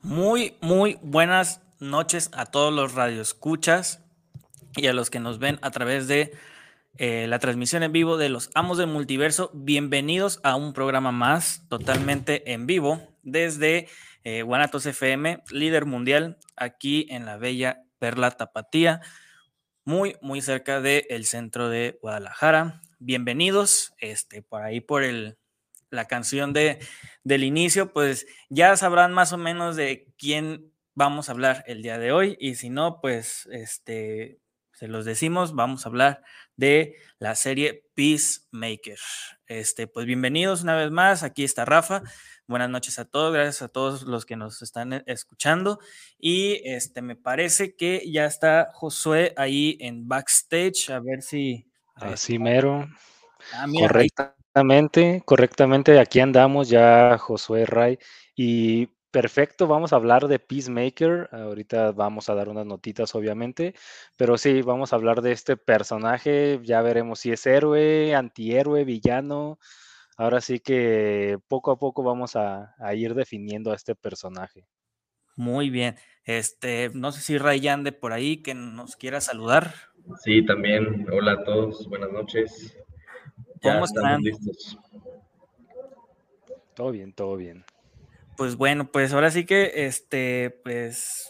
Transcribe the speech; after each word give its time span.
Muy, 0.00 0.56
muy 0.60 0.98
buenas 1.02 1.60
noches 1.80 2.30
a 2.32 2.46
todos 2.46 2.72
los 2.72 2.94
radioescuchas 2.94 4.02
y 4.76 4.86
a 4.86 4.94
los 4.94 5.10
que 5.10 5.20
nos 5.20 5.38
ven 5.38 5.58
a 5.60 5.70
través 5.70 6.08
de 6.08 6.32
eh, 6.96 7.26
la 7.28 7.38
transmisión 7.38 7.82
en 7.82 7.92
vivo 7.92 8.16
de 8.16 8.28
los 8.28 8.50
Amos 8.54 8.78
del 8.78 8.86
Multiverso. 8.86 9.50
Bienvenidos 9.52 10.40
a 10.42 10.56
un 10.56 10.72
programa 10.72 11.12
más 11.12 11.64
totalmente 11.68 12.52
en 12.52 12.66
vivo 12.66 13.02
desde 13.22 13.88
eh, 14.24 14.42
Guanatos 14.42 14.86
FM, 14.86 15.42
líder 15.50 15.84
mundial 15.84 16.38
aquí 16.56 17.06
en 17.10 17.26
la 17.26 17.36
bella 17.36 17.84
Perla 17.98 18.30
Tapatía, 18.30 19.00
muy, 19.88 20.18
muy 20.20 20.42
cerca 20.42 20.82
del 20.82 21.24
centro 21.24 21.70
de 21.70 21.98
Guadalajara. 22.02 22.82
Bienvenidos, 22.98 23.94
este, 23.96 24.42
por 24.42 24.62
ahí 24.62 24.82
por 24.82 25.02
el, 25.02 25.38
la 25.88 26.04
canción 26.04 26.52
de, 26.52 26.78
del 27.24 27.42
inicio, 27.42 27.90
pues 27.94 28.26
ya 28.50 28.76
sabrán 28.76 29.14
más 29.14 29.32
o 29.32 29.38
menos 29.38 29.76
de 29.76 30.12
quién 30.18 30.74
vamos 30.94 31.28
a 31.28 31.32
hablar 31.32 31.64
el 31.66 31.80
día 31.80 31.96
de 31.96 32.12
hoy 32.12 32.36
y 32.38 32.56
si 32.56 32.68
no, 32.68 33.00
pues 33.00 33.48
este, 33.50 34.40
se 34.74 34.88
los 34.88 35.06
decimos, 35.06 35.54
vamos 35.54 35.86
a 35.86 35.88
hablar 35.88 36.22
de 36.58 36.96
la 37.18 37.34
serie 37.36 37.84
Peacemaker. 37.94 38.98
Este, 39.46 39.86
pues 39.86 40.04
bienvenidos 40.06 40.62
una 40.62 40.76
vez 40.76 40.90
más, 40.90 41.22
aquí 41.22 41.44
está 41.44 41.64
Rafa. 41.64 42.02
Buenas 42.48 42.68
noches 42.68 42.98
a 42.98 43.04
todos, 43.04 43.32
gracias 43.32 43.62
a 43.62 43.68
todos 43.68 44.02
los 44.02 44.26
que 44.26 44.36
nos 44.36 44.60
están 44.60 44.92
e, 44.92 45.02
escuchando. 45.06 45.78
Y 46.18 46.60
este, 46.68 47.00
me 47.00 47.14
parece 47.14 47.76
que 47.76 48.02
ya 48.10 48.26
está 48.26 48.70
Josué 48.74 49.34
ahí 49.36 49.78
en 49.80 50.08
backstage, 50.08 50.90
a 50.90 50.98
ver 50.98 51.22
si. 51.22 51.70
Así 51.94 52.38
mero. 52.38 52.88
Ah, 53.52 53.66
correctamente, 53.72 55.22
correctamente, 55.24 56.00
aquí 56.00 56.18
andamos 56.20 56.68
ya 56.68 57.18
Josué 57.18 57.66
Ray. 57.66 57.98
Y 58.34 58.88
perfecto, 59.10 59.66
vamos 59.66 59.92
a 59.92 59.96
hablar 59.96 60.28
de 60.28 60.38
Peacemaker. 60.38 61.28
Ahorita 61.32 61.92
vamos 61.92 62.28
a 62.28 62.34
dar 62.34 62.48
unas 62.48 62.66
notitas, 62.66 63.14
obviamente. 63.14 63.74
Pero 64.16 64.38
sí, 64.38 64.62
vamos 64.62 64.92
a 64.92 64.96
hablar 64.96 65.22
de 65.22 65.32
este 65.32 65.56
personaje. 65.56 66.60
Ya 66.62 66.82
veremos 66.82 67.20
si 67.20 67.32
es 67.32 67.46
héroe, 67.46 68.14
antihéroe, 68.14 68.84
villano 68.84 69.58
ahora 70.18 70.40
sí 70.40 70.58
que 70.58 71.38
poco 71.48 71.70
a 71.70 71.78
poco 71.78 72.02
vamos 72.02 72.36
a, 72.36 72.74
ir 72.94 73.14
definiendo 73.14 73.70
a 73.72 73.76
este 73.76 73.94
personaje. 73.94 74.66
Muy 75.36 75.70
bien. 75.70 75.94
Este, 76.24 76.90
no 76.92 77.12
sé 77.12 77.20
si 77.20 77.38
Ray 77.38 77.66
ande 77.68 77.92
por 77.92 78.12
ahí 78.12 78.42
que 78.42 78.52
nos 78.54 78.96
quiera 78.96 79.20
saludar. 79.20 79.72
Sí, 80.22 80.44
también. 80.44 81.06
Hola 81.10 81.32
a 81.32 81.44
todos, 81.44 81.88
buenas 81.88 82.10
noches. 82.10 82.76
¿Cómo 83.62 83.84
están? 83.84 84.20
Listos. 84.20 84.76
Todo 86.74 86.90
bien, 86.90 87.12
todo 87.12 87.36
bien. 87.36 87.64
Pues 88.38 88.54
bueno, 88.54 88.92
pues 88.92 89.12
ahora 89.12 89.32
sí 89.32 89.44
que 89.44 89.72
este, 89.86 90.60
pues 90.62 91.28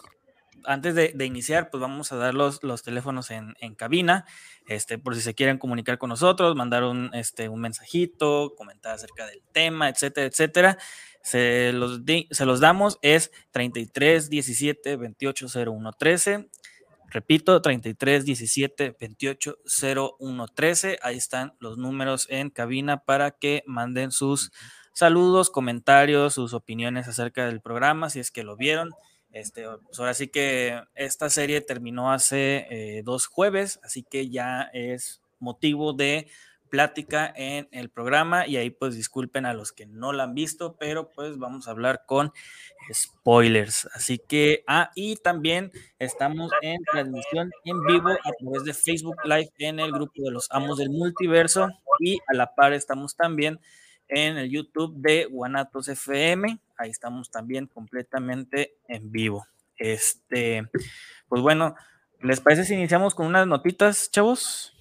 antes 0.67 0.95
de, 0.95 1.25
iniciar, 1.25 1.71
pues 1.71 1.81
vamos 1.81 2.13
a 2.13 2.17
dar 2.17 2.35
los, 2.35 2.61
teléfonos 2.85 3.31
en, 3.31 3.55
cabina, 3.77 4.27
este, 4.67 4.99
por 4.99 5.15
si 5.15 5.23
se 5.23 5.35
quieren 5.35 5.57
comunicar 5.57 5.97
con 5.97 6.11
nosotros, 6.11 6.55
mandar 6.55 6.85
un, 6.85 7.09
este, 7.15 7.49
un 7.49 7.63
mensajito, 7.63 8.53
comentar 8.59 8.95
acerca 8.95 9.25
del 9.25 9.41
tema, 9.53 9.89
etcétera, 9.89 10.27
etcétera. 10.27 10.79
Se 11.23 11.73
los, 11.73 12.03
se 12.31 12.45
los 12.45 12.61
damos, 12.61 12.99
es 13.01 13.33
33 13.53 14.29
17 14.29 14.97
28 14.97 15.47
01 15.67 15.93
13. 15.95 16.51
Repito, 17.07 17.63
33 17.63 18.27
17 18.27 18.97
28 19.01 19.59
01 20.21 20.49
13. 20.49 20.99
Ahí 21.01 21.17
están 21.17 21.55
los 21.59 21.79
números 21.79 22.27
en 22.29 22.51
cabina 22.51 23.03
para 23.03 23.31
que 23.31 23.65
manden 23.67 24.11
sus 24.11 24.53
saludos, 24.99 25.51
comentarios, 25.51 26.35
sus 26.35 26.55
opiniones 26.55 27.09
acerca 27.09 27.47
del 27.47 27.61
programa, 27.61 28.11
si 28.11 28.21
es 28.21 28.31
que 28.31 28.43
lo 28.43 28.57
vieron 28.57 28.91
este, 29.33 29.67
pues 29.85 29.99
ahora 29.99 30.15
sí 30.15 30.29
que 30.29 30.83
esta 30.95 31.29
serie 31.29 31.61
terminó 31.61 32.13
hace 32.13 32.67
eh, 32.71 33.03
dos 33.05 33.27
jueves, 33.27 33.79
así 33.83 34.03
que 34.03 34.31
ya 34.31 34.71
es 34.73 35.21
motivo 35.39 35.93
de 35.93 36.29
plática 36.71 37.33
en 37.35 37.69
el 37.73 37.89
programa 37.89 38.47
y 38.47 38.57
ahí 38.57 38.69
pues 38.71 38.95
disculpen 38.95 39.47
a 39.47 39.55
los 39.55 39.73
que 39.73 39.87
no 39.87 40.13
la 40.13 40.25
han 40.25 40.35
visto, 40.35 40.77
pero 40.79 41.11
pues 41.11 41.39
vamos 41.39 41.67
a 41.67 41.71
hablar 41.71 42.03
con 42.07 42.33
spoilers. 42.93 43.89
Así 43.95 44.19
que, 44.19 44.65
ah, 44.67 44.91
y 44.95 45.17
también 45.17 45.73
estamos 45.99 46.51
en 46.61 46.79
transmisión 46.91 47.51
en 47.65 47.83
vivo 47.85 48.11
a 48.11 48.33
través 48.39 48.65
de 48.65 48.75
Facebook 48.75 49.17
Live 49.25 49.51
en 49.59 49.81
el 49.81 49.93
grupo 49.93 50.23
de 50.23 50.31
los 50.31 50.49
amos 50.51 50.79
del 50.79 50.91
multiverso 50.91 51.69
y 52.01 52.19
a 52.27 52.35
la 52.35 52.55
par 52.55 52.73
estamos 52.73 53.17
también 53.17 53.61
en 54.09 54.39
el 54.39 54.51
YouTube 54.51 54.95
de 54.97 55.27
Guanatos 55.27 55.89
FM. 55.89 56.59
Ahí 56.77 56.91
estamos 56.91 57.31
también 57.31 57.67
completamente 57.67 58.77
en 58.89 59.11
vivo. 59.11 59.47
Este, 59.77 60.69
pues 61.29 61.43
bueno, 61.43 61.75
¿les 62.21 62.41
parece 62.41 62.65
si 62.65 62.75
iniciamos 62.75 63.15
con 63.15 63.27
unas 63.27 63.47
notitas, 63.47 64.11
chavos? 64.11 64.75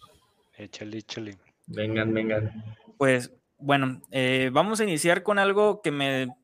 Échale, 0.57 0.97
échale. 0.97 1.37
Vengan, 1.67 2.13
vengan. 2.13 2.63
Pues 2.97 3.31
bueno, 3.59 4.01
eh, 4.11 4.49
vamos 4.51 4.79
a 4.79 4.83
iniciar 4.83 5.23
con 5.23 5.39
algo 5.39 5.81
que 5.81 5.91
me 5.91 6.35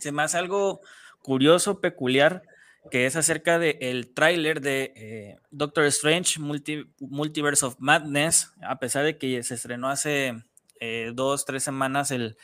se 0.00 0.12
me 0.12 0.22
hace 0.22 0.38
algo 0.38 0.80
curioso, 1.22 1.80
peculiar, 1.80 2.42
que 2.90 3.06
es 3.06 3.16
acerca 3.16 3.58
del 3.58 3.76
el 3.80 4.12
tráiler 4.12 4.60
de 4.60 4.92
eh, 4.96 5.38
Doctor 5.50 5.84
Strange 5.84 6.40
Multiverse 6.40 7.66
of 7.66 7.76
Madness, 7.78 8.52
a 8.62 8.78
pesar 8.78 9.04
de 9.04 9.18
que 9.18 9.42
se 9.42 9.54
estrenó 9.54 9.90
hace 9.90 10.42
eh, 10.80 11.12
dos, 11.14 11.44
tres 11.44 11.62
semanas 11.62 12.10
el, 12.10 12.36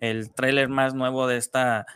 el 0.00 0.32
tráiler 0.32 0.68
más 0.68 0.94
nuevo 0.94 1.26
de 1.26 1.36
esta 1.36 1.86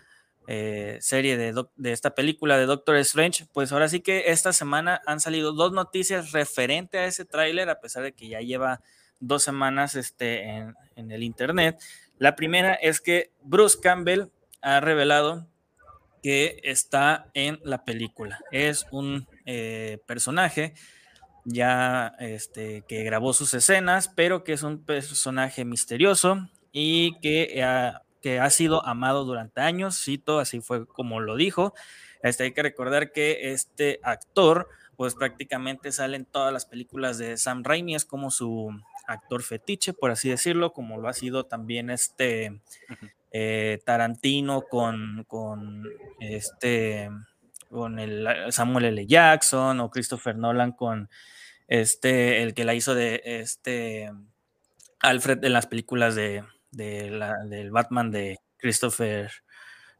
eh, 0.46 0.98
serie, 1.00 1.36
de, 1.36 1.64
de, 1.76 1.92
esta 1.92 2.14
película 2.14 2.58
de 2.58 2.66
Doctor 2.66 2.96
Strange, 2.96 3.46
pues 3.52 3.72
ahora 3.72 3.88
sí 3.88 4.00
que 4.00 4.30
esta 4.30 4.52
semana 4.52 5.00
han 5.06 5.20
salido 5.20 5.52
dos 5.52 5.72
noticias 5.72 6.32
referente 6.32 6.98
a 6.98 7.04
ese 7.04 7.24
tráiler, 7.24 7.68
a 7.68 7.80
pesar 7.80 8.02
de 8.02 8.12
que 8.12 8.28
ya 8.28 8.40
lleva 8.40 8.80
dos 9.20 9.42
semanas 9.42 9.94
este, 9.94 10.48
en, 10.48 10.74
en, 10.96 11.10
el 11.10 11.22
internet. 11.22 11.78
La 12.18 12.34
primera 12.34 12.74
es 12.74 13.00
que 13.00 13.32
Bruce 13.42 13.78
Campbell 13.80 14.30
ha 14.62 14.80
revelado 14.80 15.46
que 16.22 16.60
está 16.64 17.30
en 17.34 17.60
la 17.62 17.84
película. 17.84 18.40
Es 18.50 18.86
un 18.90 19.26
eh, 19.46 19.98
personaje 20.06 20.74
ya 21.52 22.14
este, 22.18 22.82
que 22.88 23.04
grabó 23.04 23.32
sus 23.32 23.54
escenas, 23.54 24.08
pero 24.08 24.44
que 24.44 24.52
es 24.52 24.62
un 24.62 24.84
personaje 24.84 25.64
misterioso 25.64 26.48
y 26.72 27.18
que 27.20 27.62
ha, 27.62 28.02
que 28.20 28.40
ha 28.40 28.50
sido 28.50 28.84
amado 28.86 29.24
durante 29.24 29.60
años, 29.60 30.02
cito, 30.02 30.38
así 30.38 30.60
fue 30.60 30.86
como 30.86 31.20
lo 31.20 31.36
dijo. 31.36 31.74
Este, 32.22 32.44
hay 32.44 32.52
que 32.52 32.62
recordar 32.62 33.12
que 33.12 33.52
este 33.52 34.00
actor, 34.02 34.68
pues 34.96 35.14
prácticamente 35.14 35.92
sale 35.92 36.16
en 36.16 36.26
todas 36.26 36.52
las 36.52 36.66
películas 36.66 37.18
de 37.18 37.36
Sam 37.36 37.64
Raimi, 37.64 37.94
es 37.94 38.04
como 38.04 38.30
su 38.30 38.70
actor 39.06 39.42
fetiche, 39.42 39.92
por 39.92 40.10
así 40.10 40.28
decirlo, 40.28 40.72
como 40.72 40.98
lo 40.98 41.08
ha 41.08 41.12
sido 41.14 41.46
también 41.46 41.90
este 41.90 42.60
eh, 43.32 43.80
Tarantino 43.84 44.62
con, 44.62 45.24
con 45.26 45.88
este 46.20 47.10
con 47.70 47.98
el 48.00 48.26
Samuel 48.50 48.86
L. 48.86 49.06
Jackson 49.06 49.78
o 49.80 49.90
Christopher 49.90 50.36
Nolan 50.36 50.72
con 50.72 51.08
este, 51.70 52.42
el 52.42 52.52
que 52.52 52.64
la 52.64 52.74
hizo 52.74 52.94
de 52.94 53.22
este 53.24 54.10
Alfred 54.98 55.42
en 55.44 55.52
las 55.54 55.66
películas 55.66 56.14
de, 56.14 56.44
del 56.72 57.70
Batman 57.70 58.10
de 58.10 58.38
Christopher 58.58 59.30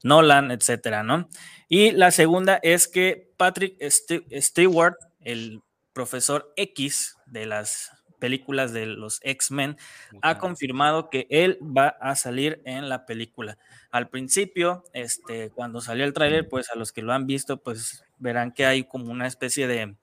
Nolan, 0.03 0.51
etcétera, 0.51 1.03
¿no? 1.03 1.29
Y 1.69 1.93
la 1.93 2.11
segunda 2.11 2.59
es 2.63 2.89
que 2.89 3.33
Patrick 3.37 3.77
Stewart, 3.89 4.97
el 5.21 5.63
profesor 5.93 6.53
X 6.57 7.17
de 7.27 7.47
las 7.47 7.93
películas 8.19 8.73
de 8.73 8.87
los 8.87 9.21
X-Men, 9.23 9.77
ha 10.23 10.39
confirmado 10.39 11.09
que 11.09 11.29
él 11.31 11.59
va 11.63 11.89
a 12.01 12.17
salir 12.17 12.61
en 12.65 12.89
la 12.89 13.07
película. 13.07 13.59
Al 13.93 14.09
principio, 14.09 14.83
este, 14.93 15.51
cuando 15.51 15.81
salió 15.81 16.05
el 16.05 16.15
tráiler, 16.15 16.49
pues 16.49 16.69
a 16.71 16.77
los 16.77 16.93
que 16.93 17.03
lo 17.03 17.13
han 17.13 17.27
visto, 17.27 17.59
pues 17.59 18.05
verán 18.19 18.53
que 18.53 18.67
hay 18.67 18.85
como 18.85 19.13
una 19.13 19.29
especie 19.29 19.69
de 19.69 19.97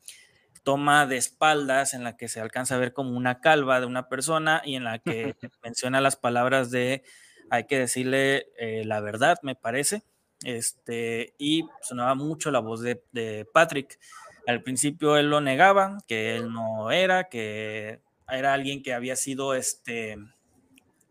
toma 0.67 1.07
de 1.07 1.15
espaldas 1.15 1.93
en 1.93 2.03
la 2.03 2.17
que 2.17 2.27
se 2.27 2.41
alcanza 2.41 2.75
a 2.75 2.77
ver 2.77 2.91
como 2.91 3.15
una 3.15 3.39
calva 3.39 3.79
de 3.79 3.85
una 3.85 4.09
persona 4.09 4.61
y 4.65 4.75
en 4.75 4.83
la 4.83 4.99
que 4.99 5.33
menciona 5.63 6.01
las 6.01 6.17
palabras 6.17 6.71
de 6.71 7.03
hay 7.49 7.67
que 7.67 7.79
decirle 7.79 8.47
eh, 8.59 8.83
la 8.83 8.99
verdad, 8.99 9.37
me 9.43 9.55
parece. 9.55 10.03
Este, 10.43 11.33
y 11.37 11.63
sonaba 11.81 12.15
mucho 12.15 12.51
la 12.51 12.59
voz 12.59 12.81
de, 12.81 13.01
de 13.13 13.47
Patrick. 13.53 13.97
Al 14.45 14.61
principio 14.61 15.15
él 15.15 15.29
lo 15.29 15.39
negaba, 15.39 15.99
que 16.05 16.35
él 16.35 16.51
no 16.51 16.91
era, 16.91 17.29
que 17.29 18.01
era 18.29 18.53
alguien 18.53 18.83
que 18.83 18.93
había 18.93 19.15
sido, 19.15 19.53
este, 19.53 20.17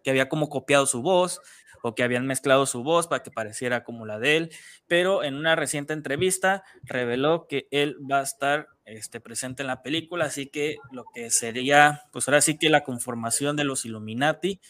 que 0.04 0.10
había 0.10 0.28
como 0.28 0.50
copiado 0.50 0.84
su 0.84 1.00
voz 1.00 1.40
o 1.82 1.94
que 1.94 2.02
habían 2.02 2.26
mezclado 2.26 2.66
su 2.66 2.82
voz 2.82 3.06
para 3.06 3.22
que 3.22 3.30
pareciera 3.30 3.84
como 3.84 4.04
la 4.04 4.18
de 4.18 4.36
él, 4.36 4.50
pero 4.86 5.24
en 5.24 5.34
una 5.34 5.56
reciente 5.56 5.94
entrevista 5.94 6.62
reveló 6.82 7.46
que 7.48 7.68
él 7.70 7.96
va 8.10 8.20
a 8.20 8.24
estar 8.24 8.75
este, 8.86 9.20
presente 9.20 9.62
en 9.62 9.66
la 9.66 9.82
película, 9.82 10.26
así 10.26 10.46
que 10.46 10.78
lo 10.92 11.04
que 11.14 11.30
sería, 11.30 12.04
pues 12.12 12.28
ahora 12.28 12.40
sí 12.40 12.56
que 12.56 12.70
la 12.70 12.84
conformación 12.84 13.56
de 13.56 13.64
los 13.64 13.84
Illuminati, 13.84 14.60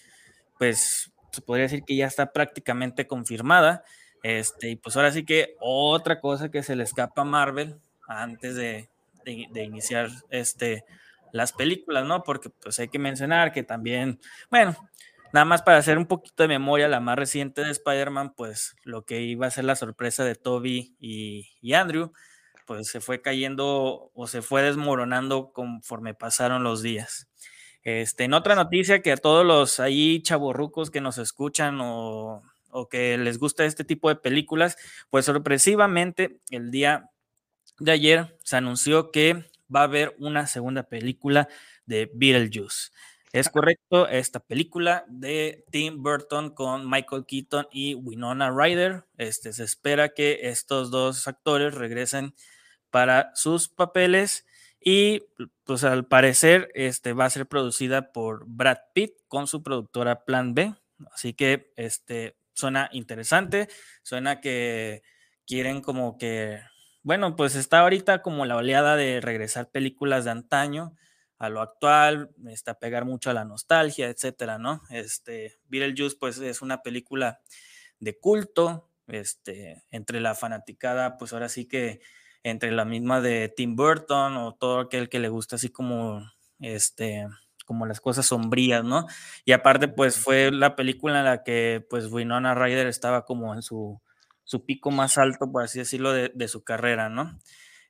pues 0.58 1.12
se 1.30 1.42
podría 1.42 1.64
decir 1.64 1.84
que 1.84 1.96
ya 1.96 2.06
está 2.06 2.32
prácticamente 2.32 3.06
confirmada. 3.06 3.84
Este, 4.22 4.70
y 4.70 4.76
pues 4.76 4.96
ahora 4.96 5.12
sí 5.12 5.24
que 5.24 5.54
otra 5.60 6.20
cosa 6.20 6.50
que 6.50 6.62
se 6.62 6.74
le 6.74 6.82
escapa 6.82 7.22
a 7.22 7.24
Marvel 7.24 7.78
antes 8.08 8.56
de, 8.56 8.88
de, 9.24 9.62
iniciar 9.62 10.08
este, 10.30 10.84
las 11.32 11.52
películas, 11.52 12.06
¿no? 12.06 12.22
Porque 12.22 12.48
pues 12.48 12.78
hay 12.78 12.88
que 12.88 12.98
mencionar 12.98 13.52
que 13.52 13.62
también, 13.62 14.18
bueno, 14.50 14.74
nada 15.32 15.44
más 15.44 15.62
para 15.62 15.78
hacer 15.78 15.98
un 15.98 16.06
poquito 16.06 16.42
de 16.42 16.48
memoria, 16.48 16.88
la 16.88 17.00
más 17.00 17.16
reciente 17.16 17.62
de 17.62 17.70
Spider-Man, 17.70 18.34
pues 18.34 18.76
lo 18.84 19.04
que 19.04 19.20
iba 19.20 19.46
a 19.46 19.50
ser 19.50 19.64
la 19.64 19.76
sorpresa 19.76 20.24
de 20.24 20.36
Toby 20.36 20.96
y, 20.98 21.50
y 21.60 21.74
Andrew, 21.74 22.12
pues 22.66 22.88
se 22.88 23.00
fue 23.00 23.22
cayendo 23.22 24.10
o 24.14 24.26
se 24.26 24.42
fue 24.42 24.62
desmoronando 24.62 25.52
conforme 25.52 26.14
pasaron 26.14 26.64
los 26.64 26.82
días. 26.82 27.28
Este, 27.82 28.24
en 28.24 28.34
otra 28.34 28.54
noticia 28.56 29.00
que 29.00 29.12
a 29.12 29.16
todos 29.16 29.46
los 29.46 29.78
ahí 29.80 30.20
chavorrucos 30.20 30.90
que 30.90 31.00
nos 31.00 31.18
escuchan 31.18 31.80
o, 31.80 32.42
o, 32.70 32.88
que 32.88 33.16
les 33.16 33.38
gusta 33.38 33.64
este 33.64 33.84
tipo 33.84 34.08
de 34.08 34.16
películas, 34.16 34.76
pues 35.08 35.24
sorpresivamente 35.24 36.40
el 36.50 36.70
día 36.70 37.10
de 37.78 37.92
ayer 37.92 38.36
se 38.42 38.56
anunció 38.56 39.12
que 39.12 39.46
va 39.74 39.80
a 39.80 39.84
haber 39.84 40.16
una 40.18 40.46
segunda 40.46 40.82
película 40.82 41.48
de 41.86 42.10
Beetlejuice. 42.12 42.90
Es 43.32 43.50
correcto, 43.50 44.08
esta 44.08 44.40
película 44.40 45.04
de 45.08 45.64
Tim 45.70 46.02
Burton 46.02 46.54
con 46.54 46.88
Michael 46.88 47.26
Keaton 47.26 47.68
y 47.70 47.94
Winona 47.94 48.50
Ryder. 48.50 49.04
Este, 49.18 49.52
se 49.52 49.62
espera 49.62 50.08
que 50.08 50.48
estos 50.48 50.90
dos 50.90 51.28
actores 51.28 51.74
regresen 51.74 52.34
para 52.90 53.30
sus 53.34 53.68
papeles 53.68 54.46
y 54.80 55.24
pues 55.64 55.82
al 55.84 56.06
parecer 56.06 56.70
este, 56.74 57.12
va 57.12 57.24
a 57.24 57.30
ser 57.30 57.46
producida 57.46 58.12
por 58.12 58.44
Brad 58.46 58.78
Pitt 58.94 59.14
con 59.28 59.46
su 59.46 59.62
productora 59.62 60.24
Plan 60.24 60.54
B. 60.54 60.74
Así 61.12 61.34
que 61.34 61.72
este, 61.76 62.36
suena 62.54 62.88
interesante, 62.92 63.68
suena 64.02 64.40
que 64.40 65.02
quieren 65.46 65.80
como 65.80 66.18
que, 66.18 66.60
bueno, 67.02 67.36
pues 67.36 67.54
está 67.54 67.80
ahorita 67.80 68.22
como 68.22 68.46
la 68.46 68.56
oleada 68.56 68.96
de 68.96 69.20
regresar 69.20 69.70
películas 69.70 70.24
de 70.24 70.30
antaño 70.30 70.96
a 71.38 71.48
lo 71.48 71.60
actual, 71.60 72.30
está 72.48 72.78
pegar 72.78 73.04
mucho 73.04 73.30
a 73.30 73.34
la 73.34 73.44
nostalgia, 73.44 74.08
etcétera, 74.08 74.58
¿no? 74.58 74.82
Este, 74.90 75.58
Beetlejuice 75.66 76.16
pues 76.18 76.38
es 76.38 76.62
una 76.62 76.82
película 76.82 77.40
de 77.98 78.18
culto, 78.18 78.90
este, 79.06 79.84
entre 79.90 80.20
la 80.20 80.34
fanaticada, 80.34 81.18
pues 81.18 81.32
ahora 81.32 81.48
sí 81.48 81.66
que 81.66 82.00
entre 82.46 82.70
la 82.70 82.84
misma 82.84 83.20
de 83.20 83.48
Tim 83.48 83.74
Burton 83.74 84.36
o 84.36 84.54
todo 84.54 84.78
aquel 84.78 85.08
que 85.08 85.18
le 85.18 85.28
gusta 85.28 85.56
así 85.56 85.68
como 85.68 86.30
este 86.60 87.26
como 87.64 87.86
las 87.86 88.00
cosas 88.00 88.26
sombrías, 88.26 88.84
¿no? 88.84 89.06
Y 89.44 89.50
aparte 89.50 89.88
pues 89.88 90.16
fue 90.16 90.52
la 90.52 90.76
película 90.76 91.18
en 91.18 91.24
la 91.24 91.42
que 91.42 91.84
pues 91.90 92.06
Winona 92.06 92.54
Ryder 92.54 92.86
estaba 92.86 93.24
como 93.24 93.52
en 93.52 93.62
su, 93.62 94.00
su 94.44 94.64
pico 94.64 94.92
más 94.92 95.18
alto, 95.18 95.50
por 95.50 95.64
así 95.64 95.80
decirlo, 95.80 96.12
de, 96.12 96.48
su 96.48 96.62
carrera, 96.62 97.08
¿no? 97.08 97.36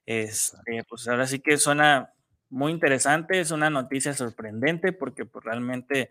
Este, 0.06 0.82
pues 0.88 1.06
ahora 1.06 1.26
sí 1.26 1.40
que 1.40 1.58
suena 1.58 2.14
muy 2.48 2.72
interesante, 2.72 3.38
es 3.38 3.50
una 3.50 3.68
noticia 3.68 4.14
sorprendente 4.14 4.94
porque 4.94 5.26
pues 5.26 5.44
realmente 5.44 6.10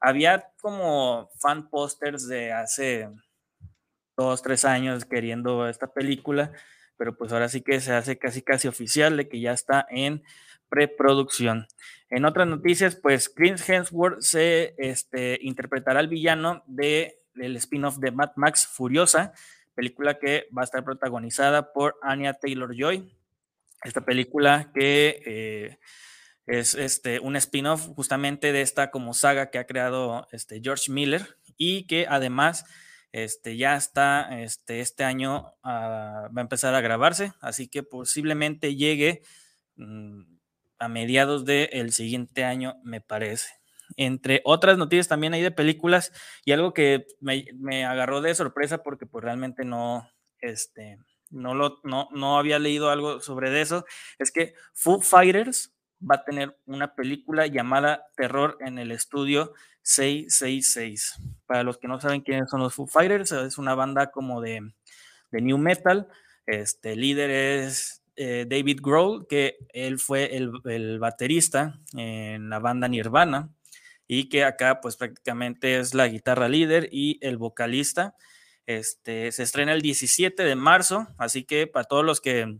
había 0.00 0.48
como 0.62 1.28
fan 1.38 1.68
posters 1.68 2.26
de 2.26 2.52
hace 2.52 3.10
dos, 4.16 4.40
tres 4.40 4.64
años 4.64 5.04
queriendo 5.04 5.68
esta 5.68 5.88
película, 5.88 6.52
pero 6.96 7.16
pues 7.16 7.32
ahora 7.32 7.48
sí 7.48 7.62
que 7.62 7.80
se 7.80 7.92
hace 7.92 8.18
casi 8.18 8.42
casi 8.42 8.68
oficial 8.68 9.16
de 9.16 9.28
que 9.28 9.40
ya 9.40 9.52
está 9.52 9.86
en 9.90 10.22
preproducción. 10.68 11.66
En 12.08 12.24
otras 12.24 12.46
noticias, 12.46 12.96
pues 12.96 13.28
Chris 13.28 13.68
Hemsworth 13.68 14.20
se 14.20 14.74
este, 14.78 15.38
interpretará 15.42 16.00
al 16.00 16.08
villano 16.08 16.62
de 16.66 17.20
el 17.36 17.56
spin-off 17.56 17.98
de 17.98 18.10
Mad 18.10 18.32
Max 18.36 18.66
Furiosa, 18.66 19.32
película 19.74 20.18
que 20.18 20.48
va 20.56 20.62
a 20.62 20.64
estar 20.64 20.84
protagonizada 20.84 21.72
por 21.72 21.96
Anya 22.02 22.34
Taylor 22.34 22.74
Joy. 22.76 23.14
Esta 23.84 24.04
película 24.04 24.70
que 24.74 25.22
eh, 25.26 25.78
es 26.46 26.74
este, 26.74 27.20
un 27.20 27.36
spin-off 27.36 27.88
justamente 27.94 28.52
de 28.52 28.62
esta 28.62 28.90
como 28.90 29.14
saga 29.14 29.50
que 29.50 29.58
ha 29.58 29.66
creado 29.66 30.26
este, 30.32 30.60
George 30.62 30.90
Miller 30.90 31.36
y 31.56 31.86
que 31.86 32.06
además 32.08 32.64
este, 33.12 33.56
ya 33.56 33.76
está, 33.76 34.40
este, 34.40 34.80
este 34.80 35.04
año 35.04 35.52
ah, 35.62 36.28
va 36.36 36.40
a 36.40 36.42
empezar 36.42 36.74
a 36.74 36.80
grabarse, 36.80 37.32
así 37.40 37.68
que 37.68 37.82
posiblemente 37.82 38.74
llegue 38.74 39.22
mm, 39.76 40.22
a 40.78 40.88
mediados 40.88 41.44
del 41.44 41.92
siguiente 41.92 42.44
año, 42.44 42.76
me 42.82 43.00
parece. 43.00 43.48
Entre 43.96 44.40
otras 44.44 44.78
noticias 44.78 45.08
también 45.08 45.34
hay 45.34 45.42
de 45.42 45.50
películas 45.50 46.12
y 46.44 46.52
algo 46.52 46.72
que 46.72 47.06
me, 47.20 47.84
agarró 47.84 48.22
de 48.22 48.34
sorpresa 48.34 48.82
porque 48.82 49.06
pues 49.06 49.22
realmente 49.22 49.64
no, 49.64 50.08
este, 50.40 50.98
no, 51.28 51.54
lo, 51.54 51.80
no, 51.84 52.08
no 52.12 52.38
había 52.38 52.58
leído 52.58 52.90
algo 52.90 53.20
sobre 53.20 53.60
eso, 53.60 53.84
es 54.18 54.32
que 54.32 54.54
Foo 54.72 55.00
Fighters 55.00 55.74
va 56.08 56.16
a 56.16 56.24
tener 56.24 56.56
una 56.66 56.94
película 56.94 57.46
llamada 57.46 58.06
Terror 58.16 58.56
en 58.60 58.78
el 58.78 58.90
Estudio 58.90 59.52
666. 59.82 61.20
Para 61.46 61.62
los 61.62 61.78
que 61.78 61.88
no 61.88 62.00
saben 62.00 62.22
quiénes 62.22 62.50
son 62.50 62.60
los 62.60 62.74
Foo 62.74 62.86
Fighters, 62.86 63.32
es 63.32 63.58
una 63.58 63.74
banda 63.74 64.10
como 64.10 64.40
de, 64.40 64.72
new 65.30 65.58
metal. 65.58 66.08
Este 66.46 66.96
líder 66.96 67.30
es 67.30 68.02
eh, 68.16 68.46
David 68.48 68.80
Grohl, 68.82 69.26
que 69.28 69.58
él 69.72 69.98
fue 69.98 70.36
el, 70.36 70.52
el, 70.64 70.98
baterista 70.98 71.80
en 71.96 72.50
la 72.50 72.58
banda 72.58 72.88
Nirvana 72.88 73.50
y 74.06 74.28
que 74.28 74.44
acá 74.44 74.80
pues 74.80 74.96
prácticamente 74.96 75.78
es 75.78 75.94
la 75.94 76.08
guitarra 76.08 76.48
líder 76.48 76.88
y 76.92 77.18
el 77.20 77.38
vocalista. 77.38 78.14
Este, 78.66 79.32
se 79.32 79.42
estrena 79.42 79.72
el 79.72 79.82
17 79.82 80.42
de 80.42 80.54
marzo, 80.54 81.08
así 81.18 81.44
que 81.44 81.66
para 81.66 81.84
todos 81.84 82.04
los 82.04 82.20
que 82.20 82.58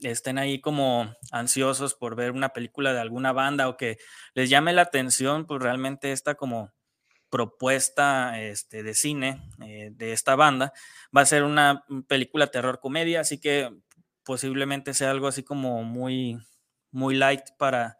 estén 0.00 0.38
ahí 0.38 0.60
como 0.60 1.14
ansiosos 1.32 1.94
por 1.94 2.16
ver 2.16 2.32
una 2.32 2.50
película 2.50 2.92
de 2.92 3.00
alguna 3.00 3.32
banda 3.32 3.68
o 3.68 3.76
que 3.76 3.98
les 4.34 4.50
llame 4.50 4.72
la 4.72 4.82
atención, 4.82 5.46
pues 5.46 5.62
realmente 5.62 6.12
esta 6.12 6.34
como 6.34 6.72
propuesta 7.30 8.40
este, 8.40 8.82
de 8.82 8.94
cine 8.94 9.42
eh, 9.64 9.90
de 9.92 10.12
esta 10.12 10.36
banda 10.36 10.72
va 11.16 11.22
a 11.22 11.26
ser 11.26 11.42
una 11.42 11.84
película 12.08 12.46
terror 12.48 12.80
comedia, 12.80 13.20
así 13.20 13.40
que 13.40 13.70
posiblemente 14.24 14.94
sea 14.94 15.10
algo 15.10 15.28
así 15.28 15.42
como 15.42 15.82
muy, 15.84 16.38
muy 16.90 17.14
light 17.14 17.42
para, 17.58 17.98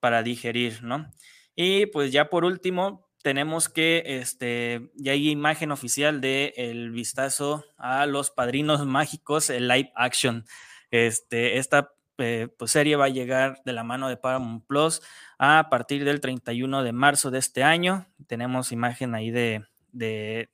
para 0.00 0.22
digerir, 0.22 0.82
¿no? 0.82 1.10
Y 1.54 1.86
pues 1.86 2.12
ya 2.12 2.30
por 2.30 2.44
último, 2.44 3.08
tenemos 3.22 3.68
que 3.68 4.02
este, 4.06 4.90
ya 4.94 5.12
hay 5.12 5.28
imagen 5.28 5.72
oficial 5.72 6.20
de 6.20 6.54
el 6.56 6.90
vistazo 6.90 7.64
a 7.76 8.06
los 8.06 8.30
padrinos 8.30 8.86
mágicos, 8.86 9.50
el 9.50 9.68
live 9.68 9.92
action. 9.94 10.44
Este, 10.90 11.58
esta 11.58 11.92
eh, 12.18 12.48
pues, 12.58 12.72
serie 12.72 12.96
va 12.96 13.06
a 13.06 13.10
llegar 13.10 13.60
de 13.64 13.72
la 13.72 13.84
mano 13.84 14.08
de 14.08 14.16
Paramount 14.16 14.66
Plus 14.66 15.00
a 15.38 15.68
partir 15.70 16.04
del 16.04 16.20
31 16.20 16.82
de 16.82 16.92
marzo 16.92 17.30
de 17.30 17.38
este 17.38 17.62
año. 17.62 18.06
Tenemos 18.26 18.72
imagen 18.72 19.14
ahí 19.14 19.30
de, 19.30 19.64
de, 19.92 20.48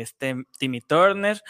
este 0.00 0.36
Timmy 0.58 0.80
Turner 0.80 1.42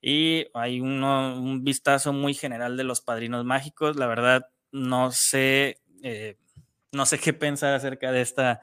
y 0.00 0.46
hay 0.54 0.80
un 0.80 1.62
vistazo 1.62 2.12
muy 2.12 2.34
general 2.34 2.76
de 2.76 2.84
los 2.84 3.00
padrinos 3.00 3.44
mágicos. 3.44 3.96
La 3.96 4.06
verdad, 4.06 4.48
no 4.72 5.12
sé, 5.12 5.80
eh, 6.02 6.36
no 6.92 7.06
sé 7.06 7.18
qué 7.18 7.32
pensar 7.32 7.74
acerca 7.74 8.10
de 8.12 8.20
esta 8.20 8.60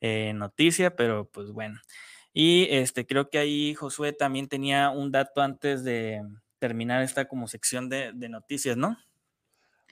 eh, 0.00 0.32
noticia, 0.34 0.94
pero 0.96 1.30
pues 1.30 1.50
bueno. 1.50 1.80
Y 2.34 2.66
este, 2.70 3.06
creo 3.06 3.30
que 3.30 3.38
ahí 3.38 3.74
Josué 3.74 4.12
también 4.12 4.48
tenía 4.48 4.90
un 4.90 5.12
dato 5.12 5.40
antes 5.40 5.84
de, 5.84 6.20
terminar 6.64 7.02
esta 7.02 7.28
como 7.28 7.46
sección 7.46 7.90
de, 7.90 8.14
noticias, 8.30 8.74
¿no? 8.74 8.96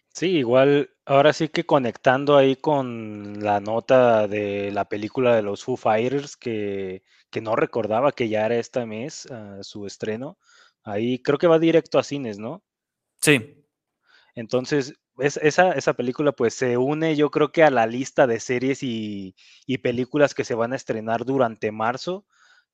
Sí, 0.09 0.39
igual, 0.39 0.89
ahora 1.05 1.35
sí 1.35 1.49
que 1.49 1.67
conectando 1.67 2.39
ahí 2.39 2.57
con 2.57 3.45
la 3.45 3.61
nota 3.61 4.27
de 4.27 4.71
la 4.73 4.87
película 4.87 5.37
de 5.37 5.43
los 5.43 5.63
Foo 5.65 5.77
Fighters, 5.77 6.39
que, 6.39 7.03
no 7.43 7.57
recordaba 7.57 8.13
que 8.13 8.31
ya 8.31 8.47
era 8.47 8.57
este 8.57 8.87
mes 8.87 9.31
ah, 9.31 9.59
su 9.61 9.87
estreno, 9.87 10.39
ahí 10.83 11.23
creo 11.23 11.37
que 11.37 11.47
va 11.47 11.59
directo 11.59 11.99
a 11.99 12.05
cines, 12.05 12.39
¿no? 12.39 12.63
Sí. 13.21 13.67
Entonces, 14.35 14.95
esa, 15.19 15.73
esa 15.73 15.93
película 15.93 16.33
pues 16.33 16.55
se 16.55 16.79
une 16.79 17.17
yo 17.17 17.31
creo 17.31 17.53
que 17.53 17.65
a 17.65 17.71
la 17.71 17.87
lista 17.87 18.27
de 18.27 18.41
series 18.41 18.83
y, 18.83 19.35
y 19.67 19.79
películas 19.79 20.33
que 20.33 20.45
se 20.45 20.55
van 20.55 20.73
a 20.73 20.77
estrenar 20.77 21.27
durante 21.27 21.71
marzo. 21.71 22.25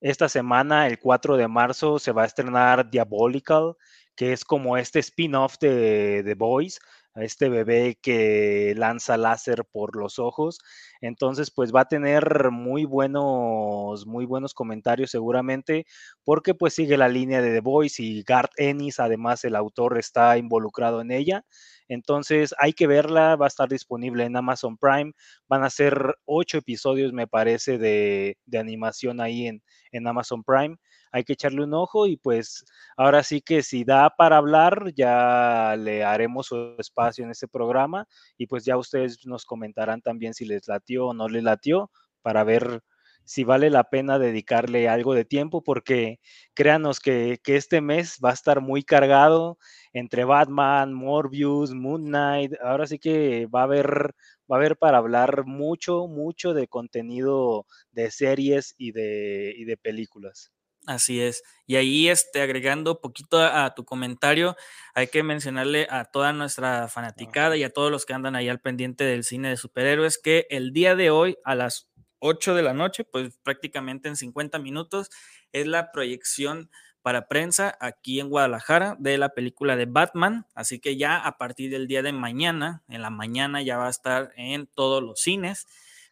Esta 0.01 0.29
semana, 0.29 0.87
el 0.87 0.99
4 0.99 1.35
de 1.35 1.47
marzo, 1.47 1.99
se 1.99 2.11
va 2.11 2.23
a 2.23 2.25
estrenar 2.25 2.89
Diabolical, 2.89 3.75
que 4.15 4.33
es 4.33 4.45
como 4.45 4.77
este 4.77 4.99
spin-off 4.99 5.57
de 5.59 6.21
The 6.25 6.35
Boys, 6.35 6.79
a 7.19 7.23
este 7.23 7.49
bebé 7.49 7.97
que 8.01 8.73
lanza 8.75 9.17
láser 9.17 9.65
por 9.71 9.95
los 9.95 10.19
ojos. 10.19 10.59
Entonces, 11.01 11.51
pues 11.51 11.73
va 11.73 11.81
a 11.81 11.87
tener 11.87 12.51
muy 12.51 12.85
buenos, 12.85 14.05
muy 14.07 14.25
buenos 14.25 14.53
comentarios 14.53 15.11
seguramente, 15.11 15.85
porque 16.23 16.53
pues 16.53 16.73
sigue 16.73 16.97
la 16.97 17.07
línea 17.09 17.41
de 17.41 17.53
The 17.53 17.61
Boys 17.61 17.99
y 17.99 18.23
Garth 18.23 18.51
Ennis, 18.57 18.99
además 18.99 19.43
el 19.43 19.55
autor 19.55 19.97
está 19.97 20.37
involucrado 20.37 21.01
en 21.01 21.11
ella. 21.11 21.45
Entonces 21.87 22.53
hay 22.59 22.73
que 22.73 22.87
verla, 22.87 23.35
va 23.35 23.45
a 23.45 23.47
estar 23.47 23.67
disponible 23.67 24.23
en 24.23 24.35
Amazon 24.35 24.77
Prime. 24.77 25.13
Van 25.47 25.63
a 25.63 25.69
ser 25.69 26.15
ocho 26.25 26.59
episodios, 26.59 27.13
me 27.13 27.27
parece, 27.27 27.77
de, 27.77 28.37
animación 28.57 29.21
ahí 29.21 29.47
en, 29.47 29.63
en 29.91 30.07
Amazon 30.07 30.43
Prime 30.43 30.77
hay 31.11 31.23
que 31.23 31.33
echarle 31.33 31.63
un 31.63 31.73
ojo 31.73 32.07
y 32.07 32.17
pues 32.17 32.65
ahora 32.97 33.23
sí 33.23 33.41
que 33.41 33.63
si 33.63 33.83
da 33.83 34.09
para 34.11 34.37
hablar, 34.37 34.93
ya 34.95 35.75
le 35.77 36.03
haremos 36.03 36.47
su 36.47 36.75
espacio 36.77 37.23
en 37.25 37.31
este 37.31 37.47
programa 37.47 38.07
y 38.37 38.47
pues 38.47 38.65
ya 38.65 38.77
ustedes 38.77 39.25
nos 39.25 39.45
comentarán 39.45 40.01
también 40.01 40.33
si 40.33 40.45
les 40.45 40.67
latió 40.67 41.07
o 41.07 41.13
no 41.13 41.27
les 41.27 41.43
latió 41.43 41.91
para 42.21 42.43
ver 42.43 42.81
si 43.29 43.43
vale 43.43 43.69
la 43.69 43.83
pena 43.83 44.17
dedicarle 44.17 44.89
algo 44.89 45.13
de 45.13 45.23
tiempo, 45.23 45.63
porque 45.63 46.19
créanos 46.55 46.99
que, 46.99 47.39
este 47.45 47.79
mes 47.79 48.17
va 48.25 48.31
a 48.31 48.33
estar 48.33 48.59
muy 48.59 48.81
cargado 48.81 49.59
entre 49.93 50.23
Batman, 50.25 50.93
Morbius, 50.95 51.75
Moon 51.75 52.05
Knight. 52.05 52.53
Ahora 52.59 52.87
sí 52.87 52.97
que 52.97 53.45
va 53.45 53.61
a 53.61 53.63
haber, 53.65 54.15
va 54.51 54.55
a 54.55 54.59
haber 54.59 54.77
para 54.77 54.97
hablar 54.97 55.45
mucho, 55.45 56.07
mucho 56.07 56.55
de 56.55 56.67
contenido 56.67 57.67
de 57.91 58.09
series 58.09 58.73
y 58.79 58.93
de, 58.93 59.53
y 59.55 59.65
de 59.65 59.77
películas. 59.77 60.51
Así 60.87 61.21
es. 61.21 61.43
Y 61.67 61.75
ahí, 61.75 62.09
este, 62.09 62.41
agregando 62.41 62.99
poquito 62.99 63.39
a, 63.39 63.75
tu 63.75 63.85
comentario, 63.85 64.55
hay 64.95 65.07
que 65.07 65.21
mencionarle 65.21 65.87
a 65.89 66.05
toda 66.05 66.33
nuestra 66.33 66.87
fanaticada 66.87 67.57
y 67.57 67.63
a 67.63 67.69
todos 67.69 67.91
los 67.91 68.05
que 68.05 68.13
andan 68.13 68.35
ahí 68.35 68.49
al 68.49 68.59
pendiente 68.59 69.03
del 69.03 69.23
cine 69.23 69.49
de 69.49 69.57
superhéroes 69.57 70.17
que 70.17 70.47
el 70.49 70.73
día 70.73 70.95
de 70.95 71.11
hoy 71.11 71.37
a 71.43 71.55
las 71.55 71.89
8 72.19 72.55
de 72.55 72.63
la 72.63 72.73
noche, 72.73 73.03
pues 73.03 73.37
prácticamente 73.43 74.09
en 74.09 74.15
50 74.15 74.59
minutos, 74.59 75.09
es 75.51 75.67
la 75.67 75.91
proyección 75.91 76.69
para 77.01 77.27
prensa 77.27 77.77
aquí 77.79 78.19
en 78.19 78.29
Guadalajara 78.29 78.95
de 78.99 79.17
la 79.17 79.29
película 79.29 79.75
de 79.75 79.85
Batman. 79.85 80.45
Así 80.53 80.79
que 80.79 80.97
ya 80.97 81.17
a 81.17 81.37
partir 81.37 81.71
del 81.71 81.87
día 81.87 82.01
de 82.01 82.11
mañana, 82.13 82.83
en 82.89 83.01
la 83.01 83.09
mañana 83.09 83.61
ya 83.61 83.77
va 83.77 83.87
a 83.87 83.91
estar 83.91 84.31
en 84.35 84.67
todos 84.67 85.01
los 85.01 85.19
cines. 85.19 85.67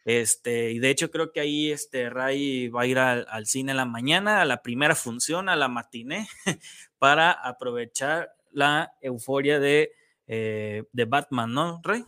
Este, 0.07 0.71
y 0.71 0.79
de 0.79 0.89
hecho 0.89 1.11
creo 1.11 1.33
que 1.33 1.41
ahí 1.41 1.69
este 1.69 2.09
Ray 2.09 2.69
va 2.69 2.83
a 2.83 2.85
ir 2.85 2.97
al, 2.97 3.45
cine 3.45 3.71
en 3.71 3.77
la 3.77 3.83
mañana, 3.83 4.39
a 4.39 4.45
la 4.45 4.61
primera 4.61 4.95
función, 4.95 5.49
a 5.49 5.57
la 5.57 5.67
matiné, 5.67 6.29
para 6.97 7.29
aprovechar 7.31 8.31
la 8.53 8.93
euforia 9.01 9.59
de, 9.59 9.91
eh, 10.25 10.83
de 10.93 11.03
Batman, 11.03 11.53
¿no, 11.53 11.81
Ray? 11.83 12.05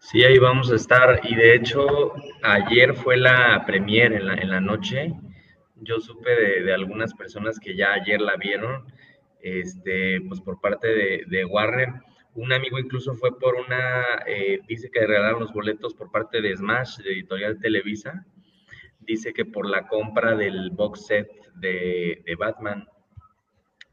Sí, 0.00 0.24
ahí 0.24 0.38
vamos 0.38 0.72
a 0.72 0.74
estar. 0.74 1.20
Y 1.22 1.36
de 1.36 1.54
hecho, 1.54 2.12
ayer 2.42 2.96
fue 2.96 3.16
la 3.16 3.62
premier 3.64 4.12
en 4.12 4.50
la, 4.50 4.60
noche. 4.60 5.12
Yo 5.76 6.00
supe 6.00 6.30
de, 6.30 6.64
de, 6.64 6.74
algunas 6.74 7.14
personas 7.14 7.60
que 7.60 7.76
ya 7.76 7.92
ayer 7.92 8.20
la 8.20 8.34
vieron, 8.38 8.92
este, 9.40 10.20
pues 10.22 10.40
por 10.40 10.60
parte 10.60 10.88
de, 10.88 11.22
de 11.28 11.44
Warner 11.44 11.90
un 12.34 12.52
amigo 12.52 12.78
incluso 12.78 13.14
fue 13.14 13.38
por 13.38 13.56
una, 13.56 14.22
eh, 14.26 14.60
dice 14.68 14.90
que 14.90 15.06
regalaron 15.06 15.40
los 15.40 15.52
boletos 15.52 15.94
por 15.94 16.10
parte 16.10 16.40
de 16.40 16.56
Smash, 16.56 16.98
de 16.98 17.12
Editorial 17.12 17.58
Televisa. 17.58 18.24
Dice 19.00 19.32
que 19.32 19.44
por 19.44 19.68
la 19.68 19.88
compra 19.88 20.36
del 20.36 20.70
box 20.70 21.06
set 21.06 21.28
de, 21.54 22.22
Batman, 22.38 22.86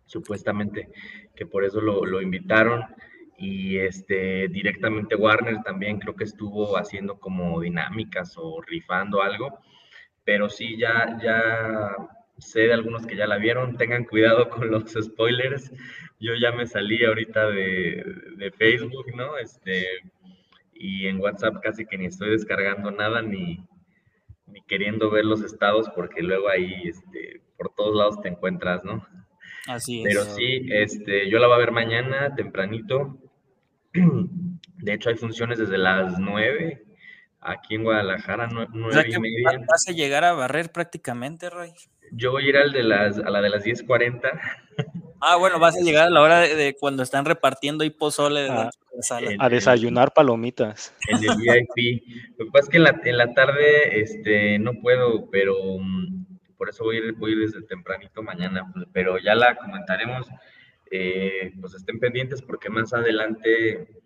supuestamente, 0.06 0.89
que 1.36 1.46
por 1.46 1.63
eso 1.63 1.82
lo, 1.82 2.22
invitaron. 2.22 2.84
Y 3.39 3.77
este, 3.77 4.48
directamente 4.48 5.15
Warner 5.15 5.62
también 5.63 6.00
creo 6.00 6.15
que 6.15 6.24
estuvo 6.24 6.77
haciendo 6.77 7.20
como 7.20 7.62
dinámicas 7.62 8.36
o 8.38 8.62
rifando 8.62 9.22
algo. 9.22 9.60
Pero 10.24 10.50
sí, 10.50 10.77
ya, 10.77 11.17
ya 11.22 11.96
sé 12.38 12.62
de 12.62 12.74
algunos 12.74 13.06
que 13.06 13.15
ya 13.15 13.27
la 13.27 13.38
vieron, 13.38 13.77
tengan 13.77 14.06
cuidado 14.06 14.50
con 14.50 14.70
los 14.72 14.94
spoilers. 14.94 15.72
Yo 16.20 16.34
ya 16.36 16.51
me 16.51 16.65
salí 16.65 17.03
ahorita 17.03 17.50
de, 17.50 18.53
Facebook, 18.58 19.06
¿no? 19.15 19.38
Este, 19.38 19.86
y 20.74 21.08
en 21.08 21.20
WhatsApp 21.20 21.62
casi 21.62 21.86
que 21.86 21.98
ni 21.98 22.06
estoy 22.06 22.32
descargando 22.32 22.91
nada 22.91 23.22
ni, 23.22 23.65
ni 24.48 24.62
queriendo 24.63 25.10
ver 25.10 25.25
los 25.25 25.44
estados 25.44 25.89
porque 25.96 26.22
luego 26.22 26.50
ahí 26.50 26.74
este, 26.86 27.41
por 27.58 27.74
todos 27.75 27.96
lados 27.96 28.22
te 28.22 28.29
encuentras, 28.29 28.84
¿no? 28.84 29.06
Así 29.67 30.00
es. 30.00 30.08
Pero 30.08 30.24
sí, 30.24 30.67
este, 30.70 31.29
yo 31.29 31.39
la 31.39 31.48
voy 31.48 31.56
a 31.56 31.60
ver 31.60 31.72
mañana 31.72 32.36
tempranito. 32.36 33.17
De 33.94 34.94
hecho, 34.94 35.10
hay 35.10 35.15
funciones 35.15 35.58
desde 35.58 35.77
las 35.77 36.20
9 36.20 36.87
aquí 37.41 37.75
en 37.75 37.84
Guadalajara, 37.84 38.48
9 38.48 39.06
y 39.08 39.20
media. 39.20 39.65
¿Vas 39.67 39.88
a 39.88 39.91
llegar 39.91 40.24
a 40.24 40.34
barrer 40.34 40.72
prácticamente, 40.72 41.50
Roy? 41.50 41.74
Yo 42.12 42.32
voy 42.32 42.46
a 42.46 42.50
ir 42.50 42.58
al 42.58 42.72
de 42.72 42.84
las, 42.84 43.17
a 43.17 43.29
la 43.29 43.41
de 43.41 43.50
las 43.50 43.65
10.40. 43.65 44.22
Ah, 45.20 45.36
bueno, 45.36 45.60
vas 45.60 45.75
a 45.75 45.82
llegar 45.82 46.08
a 46.08 46.10
la 46.10 46.22
hora 46.22 46.39
de, 46.41 46.75
cuando 46.79 47.03
están 47.03 47.25
repartiendo 47.25 47.84
y 47.84 47.89
pozole 47.89 48.48
ah, 48.50 48.70
a 49.39 49.50
desayunar 49.50 50.13
palomitas. 50.13 50.94
En 51.08 51.17
el 51.17 51.36
VIP. 51.38 52.03
Lo 52.38 52.46
que 52.46 52.51
pasa 52.51 52.65
es 52.65 52.70
que 52.70 52.77
en 52.77 52.84
la, 52.84 53.01
en 53.03 53.17
la 53.17 53.34
tarde 53.34 54.00
este, 54.00 54.60
no 54.60 54.74
puedo, 54.82 55.29
pero 55.29 55.56
mm, 55.79 56.25
por 56.56 56.70
eso 56.70 56.84
voy 56.84 56.98
a, 56.98 57.00
ir, 57.00 57.13
voy 57.13 57.36
desde 57.36 57.63
tempranito 57.63 58.22
mañana. 58.22 58.72
Pero 58.94 59.17
ya 59.17 59.36
la 59.36 59.56
comentaremos. 59.56 60.27
Eh, 60.89 61.51
pues 61.60 61.74
estén 61.74 62.00
pendientes 62.00 62.41
porque 62.41 62.70
más 62.70 62.94
adelante 62.94 63.97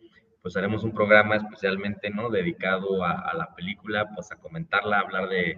pues 0.41 0.57
haremos 0.57 0.83
un 0.83 0.93
programa 0.93 1.35
especialmente, 1.35 2.09
¿no? 2.09 2.29
Dedicado 2.29 3.03
a, 3.03 3.11
a 3.11 3.33
la 3.35 3.53
película, 3.55 4.09
pues 4.15 4.31
a 4.31 4.37
comentarla, 4.37 4.99
hablar 4.99 5.29
de 5.29 5.57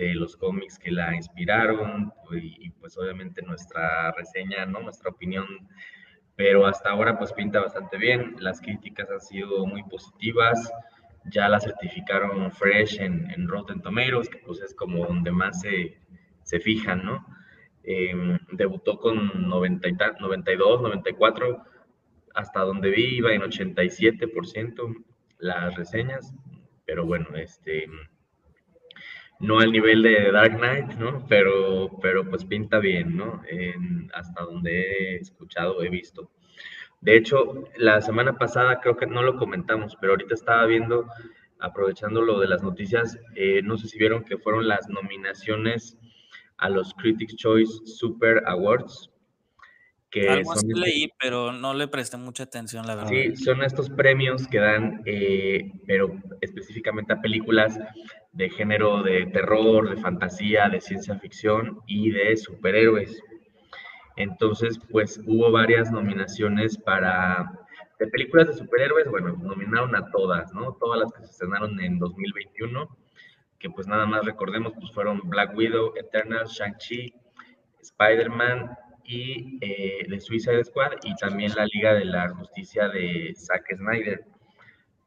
de 0.00 0.14
los 0.14 0.36
cómics 0.36 0.78
que 0.78 0.90
la 0.90 1.14
inspiraron 1.14 2.12
y, 2.32 2.70
pues 2.70 2.96
obviamente 2.96 3.42
nuestra 3.42 4.12
reseña, 4.12 4.64
¿no? 4.66 4.80
Nuestra 4.80 5.10
opinión, 5.10 5.46
pero 6.36 6.66
hasta 6.66 6.90
ahora 6.90 7.18
pues 7.18 7.32
pinta 7.32 7.60
bastante 7.60 7.98
bien, 7.98 8.36
las 8.38 8.60
críticas 8.60 9.10
han 9.10 9.20
sido 9.20 9.66
muy 9.66 9.82
positivas, 9.84 10.72
ya 11.26 11.48
la 11.48 11.60
certificaron 11.60 12.50
fresh 12.52 13.00
en, 13.00 13.30
en 13.30 13.46
Rotten 13.46 13.82
Tomatoes, 13.82 14.30
que 14.30 14.38
pues 14.38 14.60
es 14.60 14.74
como 14.74 15.06
donde 15.06 15.30
más 15.30 15.60
se, 15.60 15.98
se 16.42 16.60
fijan, 16.60 17.04
¿no? 17.04 17.26
Em, 17.82 18.38
debutó 18.52 18.98
con 18.98 19.48
90 19.48 20.12
92, 20.20 20.82
94, 20.82 21.64
hasta 22.34 22.60
donde 22.60 22.90
vi 22.90 23.16
iba 23.16 23.32
en 23.32 23.42
87% 23.42 25.04
las 25.38 25.74
reseñas, 25.74 26.34
pero 26.84 27.06
bueno, 27.06 27.36
este 27.36 27.86
no 29.40 29.58
al 29.58 29.72
nivel 29.72 30.02
de 30.02 30.30
Dark 30.32 30.58
Knight, 30.58 30.98
¿no? 30.98 31.26
Pero, 31.26 31.98
pero 32.02 32.28
pues 32.28 32.44
pinta 32.44 32.78
bien, 32.78 33.16
¿no? 33.16 33.42
hasta 34.12 34.42
donde 34.42 34.70
he 34.72 35.16
escuchado, 35.16 35.82
he 35.82 35.88
visto. 35.88 36.30
De 37.00 37.16
hecho, 37.16 37.64
la 37.76 38.02
semana 38.02 38.36
pasada 38.36 38.80
creo 38.80 38.96
que 38.96 39.06
no 39.06 39.22
lo 39.22 39.36
comentamos, 39.36 39.96
pero 39.98 40.12
ahorita 40.12 40.34
estaba 40.34 40.66
viendo, 40.66 41.06
aprovechando 41.58 42.20
lo 42.20 42.38
de 42.38 42.48
las 42.48 42.62
noticias, 42.62 43.18
eh, 43.34 43.62
no 43.62 43.78
sé 43.78 43.88
si 43.88 43.98
vieron 43.98 44.24
que 44.24 44.36
fueron 44.36 44.68
las 44.68 44.88
nominaciones 44.90 45.96
a 46.58 46.68
los 46.68 46.92
Critics 46.94 47.36
Choice 47.36 47.86
Super 47.86 48.42
Awards 48.46 49.09
algo 50.28 50.52
así 50.52 50.66
leí, 50.68 51.12
pero 51.20 51.52
no 51.52 51.74
le 51.74 51.88
presté 51.88 52.16
mucha 52.16 52.44
atención, 52.44 52.86
la 52.86 52.96
verdad. 52.96 53.10
Sí, 53.10 53.36
son 53.36 53.62
estos 53.62 53.88
premios 53.90 54.46
que 54.48 54.58
dan, 54.58 55.02
eh, 55.06 55.72
pero 55.86 56.18
específicamente 56.40 57.12
a 57.12 57.20
películas 57.20 57.78
de 58.32 58.50
género 58.50 59.02
de 59.02 59.26
terror, 59.26 59.88
de 59.88 60.00
fantasía, 60.00 60.68
de 60.68 60.80
ciencia 60.80 61.18
ficción 61.18 61.80
y 61.86 62.10
de 62.10 62.36
superhéroes. 62.36 63.22
Entonces, 64.16 64.78
pues 64.90 65.20
hubo 65.26 65.50
varias 65.50 65.90
nominaciones 65.90 66.76
para 66.76 67.60
de 68.00 68.06
películas 68.06 68.48
de 68.48 68.54
superhéroes, 68.54 69.08
bueno, 69.10 69.36
nominaron 69.42 69.94
a 69.94 70.10
todas, 70.10 70.52
¿no? 70.54 70.72
Todas 70.80 71.00
las 71.00 71.12
que 71.12 71.20
se 71.20 71.32
estrenaron 71.32 71.78
en 71.80 71.98
2021, 71.98 72.88
que 73.58 73.68
pues 73.68 73.86
nada 73.86 74.06
más 74.06 74.24
recordemos, 74.24 74.72
pues 74.80 74.90
fueron 74.92 75.20
Black 75.24 75.54
Widow, 75.54 75.92
Eternal, 75.96 76.46
Shang-Chi, 76.46 77.12
Spider-Man, 77.82 78.70
y 79.10 79.58
eh, 79.60 80.06
de 80.08 80.20
Suicide 80.20 80.62
Squad 80.62 80.92
y 81.02 81.16
también 81.16 81.52
la 81.56 81.66
Liga 81.66 81.94
de 81.94 82.04
la 82.04 82.28
Justicia 82.28 82.88
de 82.88 83.34
Zack 83.34 83.76
Snyder. 83.76 84.24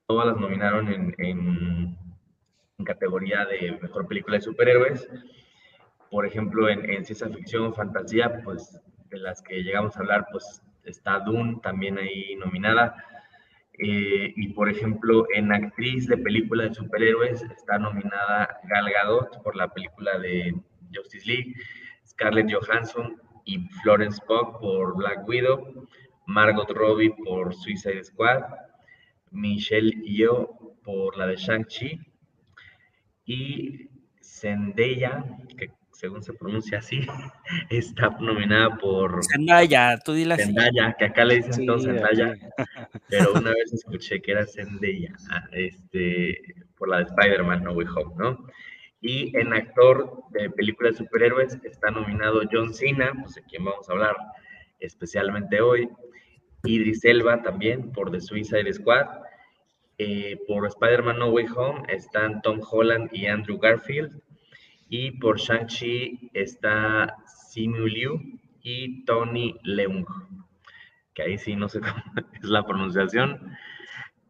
Todas 0.08 0.28
las 0.28 0.38
nominaron 0.38 0.92
en, 0.92 1.16
en, 1.18 1.98
categoría 2.84 3.46
de 3.46 3.80
mejor 3.82 4.06
película 4.06 4.36
de 4.36 4.42
superhéroes. 4.42 5.08
Por 6.12 6.26
ejemplo, 6.26 6.68
en, 6.68 6.90
en, 6.90 7.06
ciencia 7.06 7.30
ficción, 7.30 7.74
fantasía, 7.74 8.42
pues 8.44 8.78
de 9.10 9.20
las 9.20 9.42
que 9.42 9.64
llegamos 9.64 9.96
a 9.96 10.02
hablar, 10.02 10.28
pues 10.34 10.62
está 10.84 11.20
Dune 11.20 11.60
también 11.64 11.98
ahí 11.98 12.36
nominada. 12.36 12.94
Eh, 13.80 14.34
y 14.36 14.50
por 14.50 14.70
ejemplo, 14.70 15.26
en 15.34 15.54
actriz 15.54 16.08
de 16.08 16.18
película 16.18 16.66
de 16.66 16.74
superhéroes 16.74 17.42
está 17.44 17.78
nominada 17.78 18.60
Gal 18.66 18.92
Gadot 18.92 19.42
por 19.44 19.56
la 19.56 19.70
película 19.70 20.20
de 20.20 20.54
Justice 20.94 21.26
League, 21.26 21.54
Scarlett 22.06 22.54
Johansson 22.54 23.18
y 23.46 23.60
Florence 23.82 24.22
Pugh 24.26 24.60
por 24.60 24.96
Black 24.98 25.28
Widow, 25.28 25.88
Margot 26.26 26.70
Robbie 26.72 27.14
por 27.26 27.54
Suicide 27.54 28.04
Squad, 28.04 28.44
Michelle 29.32 29.92
Yeoh 30.04 30.78
por 30.84 31.18
la 31.18 31.28
de 31.28 31.36
Shang-Chi 31.36 32.00
y 33.26 33.90
Zendaya, 34.22 35.24
que 35.58 35.72
según 35.92 36.24
se 36.24 36.34
pronuncia 36.34 36.80
así, 36.80 37.00
está 37.70 38.10
nominada 38.20 38.78
por 38.78 39.22
Zendaya, 39.26 39.98
tú 40.00 40.14
dile 40.14 40.36
así. 40.36 40.44
Zendaya, 40.44 40.96
que 40.98 41.06
acá 41.06 41.26
le 41.26 41.36
dicen 41.36 41.66
todos 41.66 41.84
Zendaya, 41.84 42.34
pero 43.10 43.34
una 43.34 43.52
vez 43.52 43.74
escuché 43.74 44.22
que 44.22 44.32
era 44.32 44.46
Zendaya, 44.46 45.14
este, 45.52 46.38
por 46.78 46.90
la 46.90 46.98
de 46.98 47.04
Spider-Man 47.04 47.64
No 47.64 47.74
Way 47.74 47.88
Home, 47.96 48.16
¿no? 48.18 48.48
Y 49.04 49.38
en 49.38 49.52
actor 49.52 50.24
de 50.30 50.50
película 50.50 50.90
de 50.90 50.96
superhéroes 50.96 51.60
está 51.66 51.92
nominado 51.92 52.42
John 52.50 52.74
Cena, 52.74 53.12
pues 53.22 53.36
de 53.36 53.44
quien 53.44 53.66
vamos 53.66 53.88
a 53.90 53.92
hablar 53.92 54.16
especialmente 54.80 55.60
hoy. 55.60 55.90
Idris 56.64 57.04
Elba 57.04 57.42
también 57.42 57.92
por 57.92 58.12
The 58.12 58.22
Suicide 58.22 58.72
Squad. 58.72 59.08
Eh, 59.98 60.38
por 60.48 60.66
Spider-Man 60.66 61.20
No 61.20 61.32
Way 61.32 61.48
Home 61.54 61.84
están 61.90 62.42
Tom 62.42 62.62
Holland 62.72 63.10
y 63.12 63.26
Andrew 63.26 63.60
Garfield. 63.60 64.22
Y 64.88 65.12
por 65.20 65.38
Shang-Chi 65.38 66.30
está 66.34 67.18
Simu 67.26 67.86
Liu 67.86 68.22
y 68.62 69.04
Tony 69.04 69.60
Leung. 69.64 70.06
Que 71.14 71.24
ahí 71.24 71.38
sí 71.38 71.58
no 71.58 71.68
sé 71.68 71.82
cómo 71.82 72.02
es 72.42 72.46
la 72.46 72.66
pronunciación. 72.66 73.54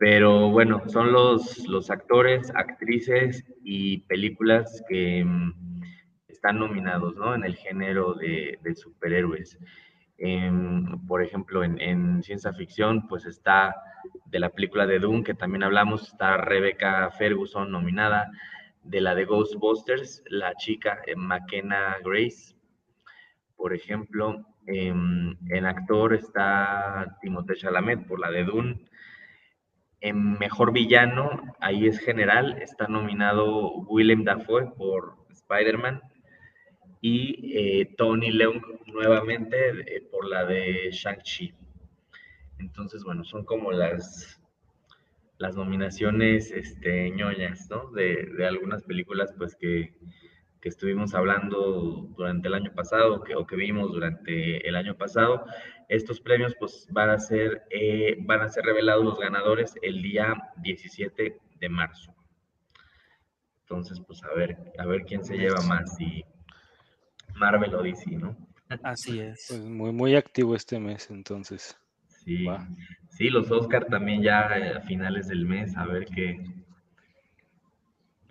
Pero 0.05 0.49
bueno, 0.49 0.83
son 0.89 1.13
los, 1.13 1.65
los 1.65 1.89
actores, 1.89 2.51
actrices 2.55 3.45
y 3.63 3.99
películas 3.99 4.83
que 4.89 5.23
mm, 5.23 5.81
están 6.27 6.59
nominados 6.59 7.15
¿no? 7.15 7.33
en 7.33 7.45
el 7.45 7.55
género 7.55 8.13
de, 8.13 8.59
superhéroes. 8.75 9.57
Em, 10.17 11.07
por 11.07 11.23
ejemplo, 11.23 11.63
en, 11.63 12.21
ciencia 12.21 12.51
ficción, 12.51 13.07
pues 13.07 13.25
está 13.25 13.73
de 14.25 14.39
la 14.39 14.49
película 14.49 14.85
de 14.85 14.99
Doom, 14.99 15.23
que 15.23 15.35
también 15.35 15.63
hablamos, 15.63 16.09
está 16.09 16.35
Rebecca 16.35 17.09
Ferguson 17.11 17.71
nominada, 17.71 18.29
de 18.83 18.99
la 18.99 19.15
de 19.15 19.23
Ghostbusters, 19.23 20.21
la 20.25 20.53
chica 20.55 20.99
eh, 21.07 21.15
McKenna 21.15 21.95
Grace, 22.03 22.57
por 23.55 23.73
ejemplo. 23.73 24.45
Em, 24.67 25.37
en 25.47 25.65
actor 25.65 26.13
está 26.13 27.17
Timothée 27.21 27.55
Chalamet 27.55 28.05
por 28.05 28.19
la 28.19 28.31
de 28.31 28.43
Dune, 28.43 28.85
en 30.03 30.37
Mejor 30.37 30.73
Villano, 30.73 31.55
ahí 31.61 31.87
es 31.87 31.97
general, 31.97 32.61
está 32.61 32.87
nominado 32.89 33.71
Willem 33.87 34.25
Dafoe 34.25 34.69
por 34.75 35.15
Spider-Man 35.31 36.01
y 36.99 37.53
eh, 37.57 37.85
Tony 37.95 38.29
Leung 38.29 38.61
nuevamente 38.87 39.69
eh, 39.69 40.01
por 40.11 40.27
la 40.27 40.43
de 40.43 40.89
Shang-Chi. 40.91 41.53
Entonces, 42.59 43.05
bueno, 43.05 43.23
son 43.23 43.45
como 43.45 43.71
las, 43.71 44.41
las 45.37 45.55
nominaciones 45.55 46.51
este, 46.51 47.09
ñoñas, 47.11 47.69
¿no? 47.69 47.89
De, 47.91 48.25
de 48.37 48.45
algunas 48.45 48.83
películas, 48.83 49.33
pues, 49.37 49.55
que, 49.55 49.93
que 50.63 50.69
estuvimos 50.69 51.13
hablando 51.13 52.07
durante 52.15 52.47
el 52.47 52.53
año 52.53 52.71
pasado 52.73 53.21
que, 53.21 53.35
o 53.35 53.45
que 53.45 53.57
vimos 53.57 53.91
durante 53.91 54.65
el 54.65 54.77
año 54.77 54.95
pasado. 54.95 55.43
Estos 55.89 56.21
premios 56.21 56.55
pues 56.57 56.87
van 56.89 57.09
a 57.09 57.19
ser, 57.19 57.63
eh, 57.69 58.15
van 58.21 58.39
a 58.39 58.47
ser 58.47 58.63
revelados 58.63 59.03
los 59.03 59.19
ganadores 59.19 59.75
el 59.81 60.01
día 60.01 60.33
17 60.61 61.37
de 61.59 61.69
marzo. 61.69 62.15
Entonces, 63.63 64.01
pues 64.07 64.23
a 64.23 64.33
ver, 64.33 64.57
a 64.79 64.85
ver 64.85 65.01
quién 65.01 65.25
se 65.25 65.35
lleva 65.35 65.59
más, 65.67 65.99
y 65.99 66.23
Marvel 67.35 67.75
o 67.75 67.83
DC, 67.83 68.11
¿no? 68.11 68.37
Así 68.83 69.19
es. 69.19 69.47
Pues 69.49 69.65
muy, 69.65 69.91
muy 69.91 70.15
activo 70.15 70.55
este 70.55 70.79
mes, 70.79 71.09
entonces. 71.11 71.77
Sí, 72.07 72.45
sí 73.09 73.29
los 73.29 73.51
Oscar 73.51 73.85
también 73.87 74.21
ya 74.21 74.47
a 74.47 74.79
finales 74.81 75.27
del 75.27 75.45
mes, 75.45 75.75
a 75.75 75.85
ver 75.85 76.05
qué, 76.05 76.41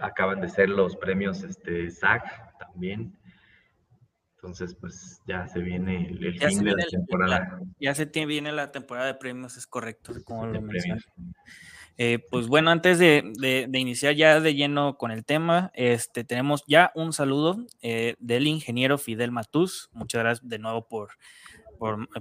acaban 0.03 0.41
de 0.41 0.49
ser 0.49 0.69
los 0.69 0.97
premios 0.97 1.43
este, 1.43 1.91
SAG 1.91 2.59
también. 2.59 3.17
Entonces, 4.37 4.75
pues 4.75 5.21
ya 5.27 5.47
se 5.47 5.61
viene 5.61 6.09
el, 6.09 6.38
fin 6.38 6.65
de 6.65 6.73
la 6.73 6.85
temporada. 6.85 7.61
ya 7.79 7.95
se 7.95 8.07
tiene, 8.07 8.27
viene 8.27 8.51
la 8.51 8.73
temporada 8.73 9.07
de 9.07 9.15
premios, 9.15 9.57
es 9.57 9.69
correcto, 9.69 10.12
como 10.25 10.47
lo 10.47 10.61
mencioné. 10.61 11.01
Eh, 11.99 12.19
pues 12.31 12.49
bueno, 12.49 12.71
antes 12.71 12.99
de, 12.99 13.69
iniciar 13.73 14.15
ya 14.15 14.41
de 14.41 14.55
lleno 14.55 14.97
con 14.97 15.12
el 15.12 15.25
tema, 15.25 15.71
este, 15.75 16.25
tenemos 16.25 16.65
ya 16.67 16.91
un 16.95 17.12
saludo 17.12 17.65
eh, 17.83 18.17
del 18.19 18.49
ingeniero 18.49 18.99
Fidel 18.99 19.31
Matús. 19.31 19.91
Muchas 19.93 20.23
gracias 20.23 20.49
de 20.49 20.59
nuevo 20.59 20.88
por, 20.88 21.11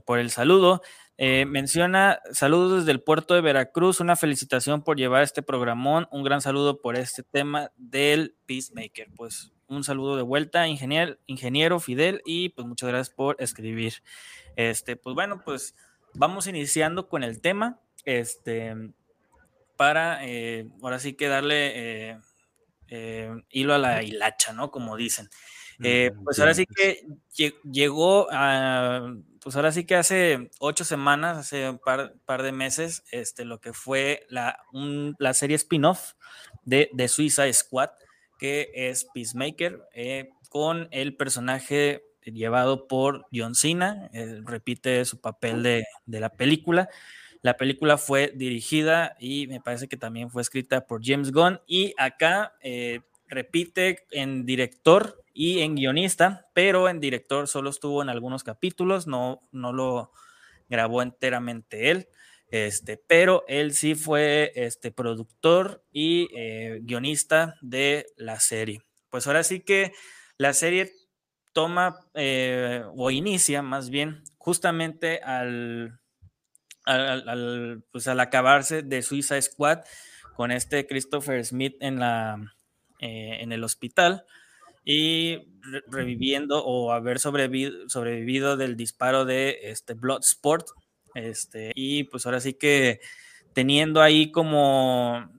por, 0.06 0.20
el 0.20 0.30
saludo. 0.30 0.82
Eh, 1.24 1.46
menciona 1.46 2.20
saludos 2.32 2.80
desde 2.80 2.92
el 2.94 3.04
puerto 3.04 3.36
de 3.36 3.42
Veracruz, 3.42 4.00
una 4.00 4.16
felicitación 4.16 4.84
por 4.84 4.98
llevar 4.98 5.22
este 5.22 5.44
programón, 5.44 6.08
un 6.10 6.24
gran 6.24 6.42
saludo 6.42 6.82
por 6.82 6.96
este 6.96 7.22
tema 7.22 7.72
del 7.78 8.36
Peacemaker. 8.48 9.10
Pues 9.16 9.54
un 9.68 9.84
saludo 9.84 10.16
de 10.16 10.24
vuelta, 10.24 10.68
ingeniero, 10.68 11.20
ingeniero 11.28 11.80
Fidel, 11.80 12.24
y 12.26 12.50
pues 12.50 12.68
muchas 12.68 12.90
gracias 12.90 13.14
por 13.14 13.36
escribir. 13.38 14.02
Este, 14.56 14.96
pues 14.96 15.14
bueno, 15.14 15.44
pues 15.46 15.76
vamos 16.16 16.48
iniciando 16.48 17.08
con 17.08 17.22
el 17.22 17.40
tema. 17.40 17.80
Este, 18.04 18.74
para 19.78 20.26
eh, 20.26 20.70
ahora 20.82 20.98
sí 20.98 21.14
que 21.14 21.28
darle 21.28 22.20
eh, 22.88 23.30
hilo 23.52 23.76
a 23.76 23.78
la 23.78 24.02
hilacha, 24.02 24.54
¿no? 24.54 24.72
Como 24.72 24.98
dicen. 24.98 25.30
Mm, 25.82 26.24
pues 26.24 26.40
ahora 26.40 26.54
sí 26.54 26.66
que 26.66 27.06
llegó 27.64 28.28
a 28.32 29.14
pues 29.44 29.56
ahora 29.56 29.72
sí 29.72 29.86
que 29.86 29.96
hace 29.96 30.52
ocho 30.60 30.86
semanas, 30.86 31.38
hace 31.38 31.70
un 31.70 31.80
par, 31.80 32.14
par 32.26 32.44
de 32.44 32.52
meses, 32.52 33.04
este, 33.12 33.44
lo 33.44 33.60
que 33.60 33.74
fue 33.74 34.26
la, 34.30 34.60
la 35.18 35.34
serie 35.34 35.56
spin-off 35.56 36.14
de, 36.64 36.90
de 36.94 37.08
Suicide 37.08 37.52
Squad, 37.52 37.90
que 38.38 38.72
es 38.74 39.08
Peacemaker, 39.14 39.82
eh, 39.94 40.30
con 40.50 40.88
el 40.92 41.16
personaje 41.16 42.04
llevado 42.22 42.88
por 42.88 43.26
John 43.34 43.56
Cena, 43.56 44.12
repite 44.46 45.06
su 45.06 45.20
papel 45.20 45.64
de, 45.64 45.86
de, 46.06 46.20
la 46.20 46.30
película. 46.30 46.88
La 47.42 47.58
película 47.58 47.98
fue 47.98 48.32
dirigida 48.36 49.16
y 49.20 49.48
me 49.48 49.60
parece 49.60 49.88
que 49.88 49.98
también 49.98 50.30
fue 50.30 50.44
escrita 50.44 50.86
por 50.86 51.02
James 51.04 51.32
Gunn 51.32 51.60
y 51.66 51.96
acá 51.98 52.54
eh, 52.62 53.02
repite 53.32 54.06
en 54.12 54.46
director 54.46 55.24
y 55.34 55.62
en 55.62 55.76
guionista, 55.76 56.50
pero 56.54 56.90
en 56.90 57.00
director 57.00 57.48
solo 57.48 57.70
estuvo 57.70 58.02
en 58.02 58.10
algunos 58.10 58.44
capítulos, 58.44 59.08
no, 59.08 59.48
no 59.52 59.74
lo 59.74 60.12
grabó 60.70 61.02
enteramente 61.02 61.90
él. 61.90 62.08
Este, 62.52 62.98
pero 62.98 63.46
él 63.48 63.74
sí 63.74 63.96
fue 63.96 64.52
este, 64.56 64.92
productor 64.92 65.86
y 65.92 66.28
eh, 66.36 66.80
guionista 66.82 67.56
de 67.62 68.08
la 68.18 68.42
serie. 68.42 68.82
Pues 69.10 69.26
ahora 69.26 69.44
sí 69.44 69.62
que 69.62 69.94
la 70.38 70.54
serie 70.54 70.92
toma 71.54 71.98
eh, 72.14 72.84
o 72.96 73.10
inicia 73.10 73.62
más 73.62 73.90
bien 73.90 74.24
justamente 74.38 75.22
al, 75.24 76.02
al, 76.86 77.84
pues 77.92 78.08
al 78.10 78.20
acabarse 78.20 78.82
de 78.82 79.02
Suiza 79.02 79.42
Squad 79.42 79.80
con 80.36 80.52
este 80.52 80.88
Christopher 80.88 81.46
Smith 81.46 81.76
en, 81.80 82.00
la, 82.00 82.38
eh, 83.02 83.40
en 83.42 83.52
el 83.52 83.64
hospital 83.64 84.26
y 84.84 85.40
reviviendo 85.88 86.64
o 86.64 86.92
haber 86.92 87.20
sobrevivido, 87.20 88.58
del 88.58 88.78
disparo 88.78 89.26
de 89.26 89.60
este 89.64 89.94
Bloodsport. 89.94 90.68
Este, 91.14 91.72
y 91.76 92.06
pues 92.06 92.26
ahora 92.26 92.40
sí 92.40 92.54
que 92.54 93.02
teniendo 93.54 94.02
ahí 94.02 94.32
como, 94.32 95.30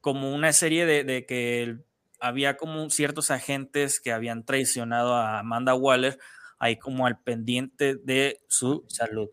como 0.00 0.34
una 0.34 0.52
serie 0.52 0.86
de, 0.86 1.04
de 1.04 1.24
que 1.24 1.76
había 2.20 2.56
como 2.56 2.90
ciertos 2.90 3.30
agentes 3.30 4.00
que 4.00 4.12
habían 4.12 4.44
traicionado 4.44 5.14
a 5.14 5.38
Amanda 5.38 5.74
Waller, 5.74 6.18
ahí 6.58 6.78
como 6.78 7.06
al 7.06 7.20
pendiente 7.20 7.96
de 7.96 8.40
su 8.48 8.84
salud. 8.88 9.28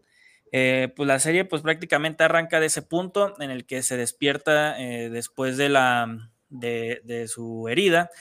Eh, 0.52 0.92
pues 0.98 1.08
la 1.08 1.20
serie 1.20 1.46
pues 1.46 1.62
prácticamente 1.62 2.26
arranca 2.26 2.60
de 2.60 2.66
ese 2.66 2.82
punto 2.82 3.40
en 3.40 3.52
el 3.52 3.66
que 3.66 3.84
se 3.84 3.96
despierta 3.96 4.78
eh, 4.82 5.10
después 5.10 5.56
de, 5.56 5.70
la, 5.70 6.31
de, 6.52 7.26
su 7.28 7.68
herida 7.68 8.12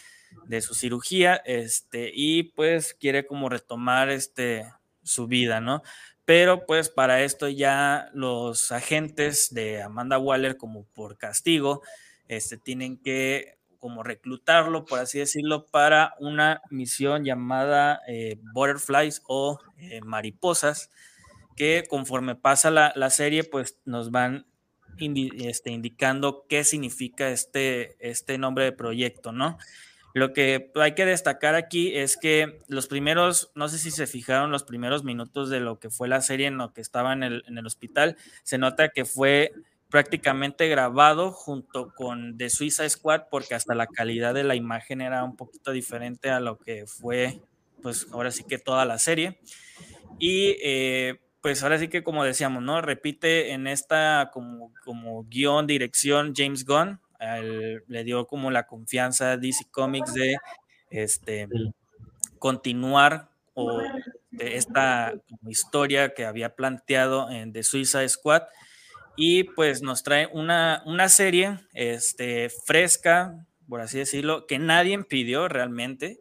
de 0.47 0.61
su 0.61 0.75
cirugía, 0.75 1.37
este, 1.45 2.12
y 2.14 2.45
pues 2.45 2.95
quiere 2.95 3.27
como 3.27 3.49
retomar 3.49 4.11
este, 4.11 4.64
su 5.03 5.27
vida, 5.27 5.61
¿no? 5.61 5.83
Pero 6.25 6.66
pues 6.66 6.88
para 6.88 7.23
esto 7.23 7.49
ya 7.49 8.09
los 8.14 8.71
agentes 8.71 9.53
de 9.53 9.83
Amanda 9.83 10.19
Waller, 10.19 10.57
como 10.57 10.85
por 10.85 11.19
castigo, 11.19 11.83
este, 12.29 12.57
tienen 12.57 12.97
que 12.97 13.59
como 13.81 14.03
reclutarlo, 14.03 14.85
por 14.85 15.01
así 15.01 15.19
decirlo, 15.19 15.66
para 15.66 16.14
una 16.21 16.62
misión 16.71 17.25
llamada 17.25 18.03
eh, 18.07 18.38
Butterflies 18.53 19.23
o 19.27 19.59
eh, 19.79 20.01
Mariposas, 20.03 20.90
que 21.57 21.85
conforme 21.88 22.37
pasa 22.37 22.71
la, 22.71 22.93
la 22.95 23.11
serie, 23.11 23.43
pues 23.43 23.79
nos 23.85 24.11
van 24.11 24.47
este, 24.98 25.70
indicando 25.70 26.46
qué 26.48 26.64
significa 26.64 27.31
este, 27.31 27.96
este 28.00 28.38
nombre 28.38 28.64
de 28.64 28.72
proyecto, 28.72 29.33
¿no? 29.33 29.59
Lo 30.12 30.33
que 30.33 30.72
hay 30.74 30.94
que 30.94 31.07
destacar 31.07 31.55
aquí 31.55 31.94
es 31.96 32.16
que 32.16 32.61
los 32.66 32.88
primeros, 32.88 33.53
no 33.55 33.68
sé 33.68 33.79
si 33.79 33.90
se 33.90 34.07
fijaron 34.07 34.50
los 34.50 34.64
primeros 34.64 35.05
minutos 35.05 35.50
de 35.50 35.61
lo 35.61 35.79
que 35.79 35.90
fue 35.90 36.09
la 36.09 36.20
serie 36.20 36.48
en 36.48 36.59
lo 36.59 36.72
que 36.72 36.81
estaba 36.81 37.12
en 37.12 37.22
el, 37.22 37.66
hospital, 37.66 38.16
se 38.42 38.59
nota 38.59 38.88
que 38.88 39.05
fue 39.05 39.53
prácticamente 39.88 40.68
grabado 40.68 41.31
junto 41.31 41.92
con 41.94 42.37
The 42.37 42.50
Suicide 42.50 42.90
Squad 42.90 43.22
porque 43.31 43.55
hasta 43.55 43.74
la 43.74 43.87
calidad 43.87 44.35
de 44.35 44.44
la 44.44 44.57
imagen 44.57 45.00
era 45.00 45.22
un 45.22 45.37
poquito 45.37 45.70
diferente 45.72 46.31
a 46.31 46.40
lo 46.40 46.59
que 46.59 46.87
fue 46.87 47.40
pues 47.83 48.09
ahora 48.12 48.31
sí 48.31 48.44
que 48.44 48.59
toda 48.59 48.85
la 48.85 48.98
serie. 48.98 49.38
Y 50.18 50.57
eh, 50.62 51.20
pues 51.40 51.62
ahora 51.62 51.79
sí 51.79 51.88
que 51.88 52.03
como 52.03 52.24
decíamos, 52.24 52.62
¿no? 52.62 52.81
Repite 52.81 53.53
en 53.53 53.66
esta 53.66 54.31
como, 54.33 54.72
como 54.85 55.24
guion, 55.24 55.66
dirección 55.66 56.35
James 56.37 56.64
Gunn, 56.64 57.00
le 57.87 58.05
dio 58.05 58.26
como 58.26 58.50
la 58.50 58.66
confianza 58.66 59.33
a 59.33 59.37
DC 59.37 59.66
Comics 59.70 60.14
de 60.14 60.37
este, 60.90 61.48
continuar 62.38 63.29
o 63.55 63.81
de 64.31 64.57
esta 64.57 65.14
historia 65.48 66.14
que 66.14 66.24
había 66.24 66.55
planteado 66.55 67.31
en 67.31 67.53
The 67.53 67.62
Suicide 67.62 68.09
Squad 68.09 68.42
y 69.16 69.44
pues 69.44 69.83
nos 69.83 70.03
trae 70.03 70.29
una, 70.33 70.83
una 70.87 71.09
serie 71.09 71.59
este, 71.74 72.48
fresca, 72.48 73.46
por 73.68 73.81
así 73.81 73.98
decirlo, 73.98 74.46
que 74.46 74.59
nadie 74.59 75.03
pidió 75.05 75.48
realmente, 75.48 76.18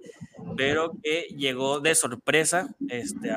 pero 0.58 0.92
que 1.02 1.28
llegó 1.38 1.80
de 1.80 1.96
sorpresa 1.96 2.76
este, 2.90 3.32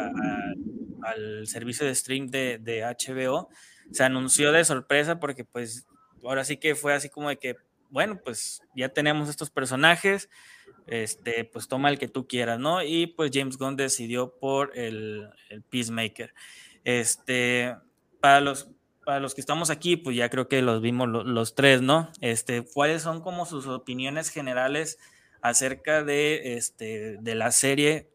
al 1.02 1.46
servicio 1.46 1.86
de 1.86 1.94
stream 1.94 2.28
de, 2.28 2.58
de, 2.58 2.82
HBO. 2.82 3.48
Se 3.90 4.04
anunció 4.04 4.52
de 4.52 4.64
sorpresa 4.64 5.18
porque 5.20 5.44
pues 5.44 5.86
ahora 6.24 6.44
sí 6.44 6.56
que 6.56 6.74
fue 6.74 6.94
así 6.94 7.08
como 7.08 7.28
de 7.28 7.36
que, 7.36 7.56
bueno, 7.90 8.20
pues 8.22 8.62
ya 8.74 8.88
tenemos 8.88 9.28
estos 9.28 9.50
personajes, 9.50 10.28
este, 10.86 11.44
pues 11.44 11.68
toma 11.68 11.90
el 11.90 11.98
que 11.98 12.08
tú 12.08 12.26
quieras, 12.26 12.58
¿no? 12.58 12.82
Y 12.82 13.06
pues 13.06 13.30
James 13.32 13.58
Gunn 13.58 13.76
decidió 13.76 14.34
por 14.38 14.76
el, 14.76 15.28
Peacemaker. 15.70 16.34
Este, 16.84 17.76
para 18.20 18.40
los, 18.40 18.68
para 19.04 19.20
los 19.20 19.34
que 19.34 19.40
estamos 19.40 19.70
aquí, 19.70 19.96
pues 19.96 20.16
ya 20.16 20.30
creo 20.30 20.48
que 20.48 20.62
los 20.62 20.80
vimos 20.80 21.08
los 21.08 21.54
tres, 21.54 21.82
¿no? 21.82 22.10
Este, 22.20 22.64
¿cuáles 22.64 23.02
son 23.02 23.20
como 23.20 23.46
sus 23.46 23.66
opiniones 23.66 24.30
generales 24.30 24.98
acerca 25.40 26.02
de, 26.02 26.56
este, 26.56 27.18
de 27.20 27.34
la 27.34 27.50
serie? 27.50 28.08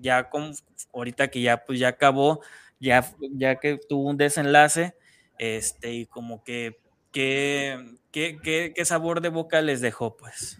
Ya 0.00 0.28
con, 0.30 0.52
ahorita 0.92 1.28
que 1.28 1.40
ya, 1.40 1.64
pues 1.64 1.78
ya 1.78 1.88
acabó, 1.88 2.40
ya, 2.80 3.04
ya 3.32 3.56
que 3.56 3.78
tuvo 3.88 4.08
un 4.10 4.16
desenlace, 4.16 4.94
este, 5.38 5.92
y 5.92 6.06
como 6.06 6.42
que, 6.44 6.78
¿qué, 7.12 7.96
qué, 8.10 8.38
qué 8.74 8.84
sabor 8.84 9.20
de 9.20 9.28
boca 9.28 9.60
les 9.60 9.80
dejó, 9.80 10.16
pues? 10.16 10.58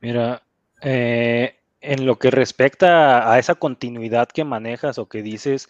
Mira, 0.00 0.42
eh, 0.82 1.56
en 1.80 2.06
lo 2.06 2.18
que 2.18 2.30
respecta 2.30 3.32
a 3.32 3.38
esa 3.38 3.54
continuidad 3.54 4.28
que 4.28 4.44
manejas 4.44 4.98
o 4.98 5.08
que 5.08 5.22
dices 5.22 5.68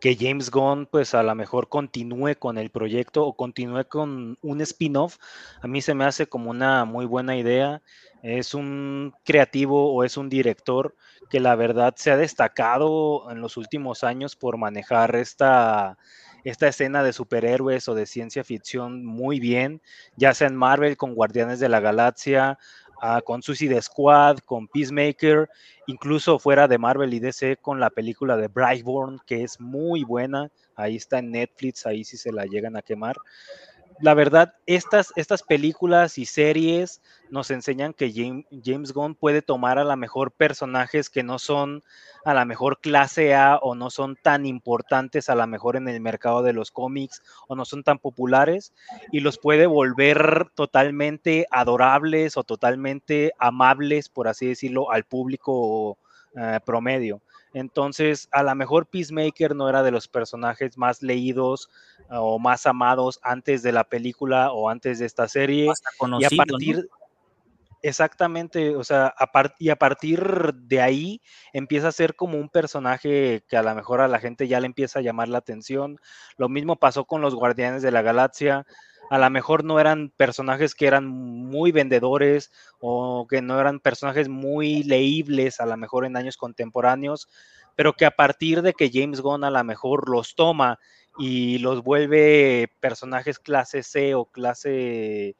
que 0.00 0.16
James 0.18 0.50
Gunn 0.50 0.86
pues 0.86 1.14
a 1.14 1.22
lo 1.22 1.32
mejor 1.36 1.68
continúe 1.68 2.34
con 2.36 2.58
el 2.58 2.70
proyecto 2.70 3.24
o 3.24 3.36
continúe 3.36 3.84
con 3.88 4.36
un 4.42 4.60
spin-off, 4.60 5.18
a 5.60 5.68
mí 5.68 5.80
se 5.80 5.94
me 5.94 6.04
hace 6.04 6.26
como 6.26 6.50
una 6.50 6.84
muy 6.84 7.06
buena 7.06 7.36
idea. 7.36 7.82
Es 8.22 8.54
un 8.54 9.12
creativo 9.24 9.92
o 9.92 10.04
es 10.04 10.16
un 10.16 10.28
director 10.28 10.94
que 11.28 11.40
la 11.40 11.56
verdad 11.56 11.94
se 11.96 12.10
ha 12.10 12.16
destacado 12.16 13.30
en 13.30 13.40
los 13.40 13.56
últimos 13.56 14.04
años 14.04 14.36
por 14.36 14.58
manejar 14.58 15.16
esta, 15.16 15.98
esta 16.44 16.68
escena 16.68 17.02
de 17.02 17.12
superhéroes 17.12 17.88
o 17.88 17.94
de 17.94 18.06
ciencia 18.06 18.44
ficción 18.44 19.04
muy 19.04 19.40
bien, 19.40 19.82
ya 20.16 20.34
sea 20.34 20.48
en 20.48 20.56
Marvel 20.56 20.96
con 20.96 21.14
Guardianes 21.14 21.58
de 21.58 21.68
la 21.68 21.80
Galaxia 21.80 22.58
con 23.24 23.42
Suicide 23.42 23.82
Squad, 23.82 24.38
con 24.38 24.68
Peacemaker, 24.68 25.48
incluso 25.88 26.38
fuera 26.38 26.68
de 26.68 26.78
Marvel 26.78 27.12
y 27.12 27.18
DC 27.18 27.56
con 27.56 27.80
la 27.80 27.90
película 27.90 28.36
de 28.36 28.46
Brightborn, 28.46 29.18
que 29.26 29.42
es 29.42 29.60
muy 29.60 30.04
buena. 30.04 30.50
Ahí 30.76 30.96
está 30.96 31.18
en 31.18 31.32
Netflix, 31.32 31.84
ahí 31.84 32.04
sí 32.04 32.16
se 32.16 32.32
la 32.32 32.46
llegan 32.46 32.76
a 32.76 32.82
quemar 32.82 33.16
la 34.00 34.14
verdad, 34.14 34.54
estas, 34.66 35.12
estas 35.16 35.42
películas 35.42 36.18
y 36.18 36.26
series 36.26 37.02
nos 37.30 37.50
enseñan 37.50 37.92
que 37.92 38.12
James, 38.12 38.92
Gunn 38.92 39.14
puede 39.14 39.42
tomar 39.42 39.78
a 39.78 39.84
la 39.84 39.96
mejor 39.96 40.32
personajes 40.32 41.10
que 41.10 41.22
no 41.22 41.38
son 41.38 41.82
a 42.24 42.34
la 42.34 42.44
mejor 42.44 42.78
clase 42.80 43.34
A 43.34 43.56
o 43.56 43.74
no 43.74 43.90
son 43.90 44.16
tan 44.16 44.46
importantes 44.46 45.28
a 45.28 45.34
la 45.34 45.46
mejor 45.46 45.76
en 45.76 45.88
el 45.88 46.00
mercado 46.00 46.42
de 46.42 46.52
los 46.52 46.70
cómics 46.70 47.22
o 47.48 47.56
no 47.56 47.64
son 47.64 47.82
tan 47.82 47.98
populares 47.98 48.72
y 49.10 49.20
los 49.20 49.38
puede 49.38 49.66
volver 49.66 50.48
totalmente 50.54 51.46
adorables 51.50 52.36
o 52.36 52.44
totalmente 52.44 53.32
amables, 53.38 54.08
por 54.08 54.28
así 54.28 54.46
decirlo, 54.46 54.90
al 54.90 55.04
público 55.04 55.98
eh, 56.36 56.60
promedio. 56.64 57.20
Entonces, 57.54 58.28
a 58.30 58.42
lo 58.42 58.54
mejor 58.54 58.86
Peacemaker 58.86 59.54
no 59.54 59.68
era 59.68 59.82
de 59.82 59.90
los 59.90 60.08
personajes 60.08 60.78
más 60.78 61.02
leídos 61.02 61.68
o 62.10 62.38
más 62.38 62.66
amados 62.66 63.20
antes 63.22 63.62
de 63.62 63.72
la 63.72 63.84
película 63.84 64.52
o 64.52 64.68
antes 64.68 64.98
de 64.98 65.06
esta 65.06 65.28
serie. 65.28 65.72
y 66.18 66.24
a 66.24 66.30
partir, 66.36 66.88
exactamente, 67.82 68.76
o 68.76 68.84
sea, 68.84 69.14
y 69.58 69.70
a 69.70 69.76
partir 69.76 70.54
de 70.54 70.80
ahí 70.80 71.20
empieza 71.52 71.88
a 71.88 71.92
ser 71.92 72.14
como 72.14 72.38
un 72.38 72.48
personaje 72.48 73.44
que 73.48 73.56
a 73.56 73.62
lo 73.62 73.74
mejor 73.74 74.00
a 74.00 74.08
la 74.08 74.20
gente 74.20 74.48
ya 74.48 74.60
le 74.60 74.66
empieza 74.66 74.98
a 74.98 75.02
llamar 75.02 75.28
la 75.28 75.38
atención. 75.38 75.98
Lo 76.36 76.48
mismo 76.48 76.76
pasó 76.76 77.04
con 77.04 77.20
los 77.20 77.34
Guardianes 77.34 77.82
de 77.82 77.90
la 77.90 78.02
Galaxia 78.02 78.66
a 79.12 79.18
lo 79.18 79.28
mejor 79.28 79.62
no 79.62 79.78
eran 79.78 80.08
personajes 80.16 80.74
que 80.74 80.86
eran 80.86 81.06
muy 81.06 81.70
vendedores 81.70 82.50
o 82.80 83.26
que 83.28 83.42
no 83.42 83.60
eran 83.60 83.78
personajes 83.78 84.30
muy 84.30 84.84
leíbles 84.84 85.60
a 85.60 85.66
lo 85.66 85.76
mejor 85.76 86.06
en 86.06 86.16
años 86.16 86.38
contemporáneos, 86.38 87.28
pero 87.76 87.92
que 87.92 88.06
a 88.06 88.12
partir 88.12 88.62
de 88.62 88.72
que 88.72 88.90
James 88.90 89.20
Gunn 89.20 89.44
a 89.44 89.50
lo 89.50 89.62
mejor 89.64 90.08
los 90.08 90.34
toma 90.34 90.78
y 91.18 91.58
los 91.58 91.82
vuelve 91.82 92.70
personajes 92.80 93.38
clase 93.38 93.82
C 93.82 94.14
o 94.14 94.26
clase, 94.26 95.36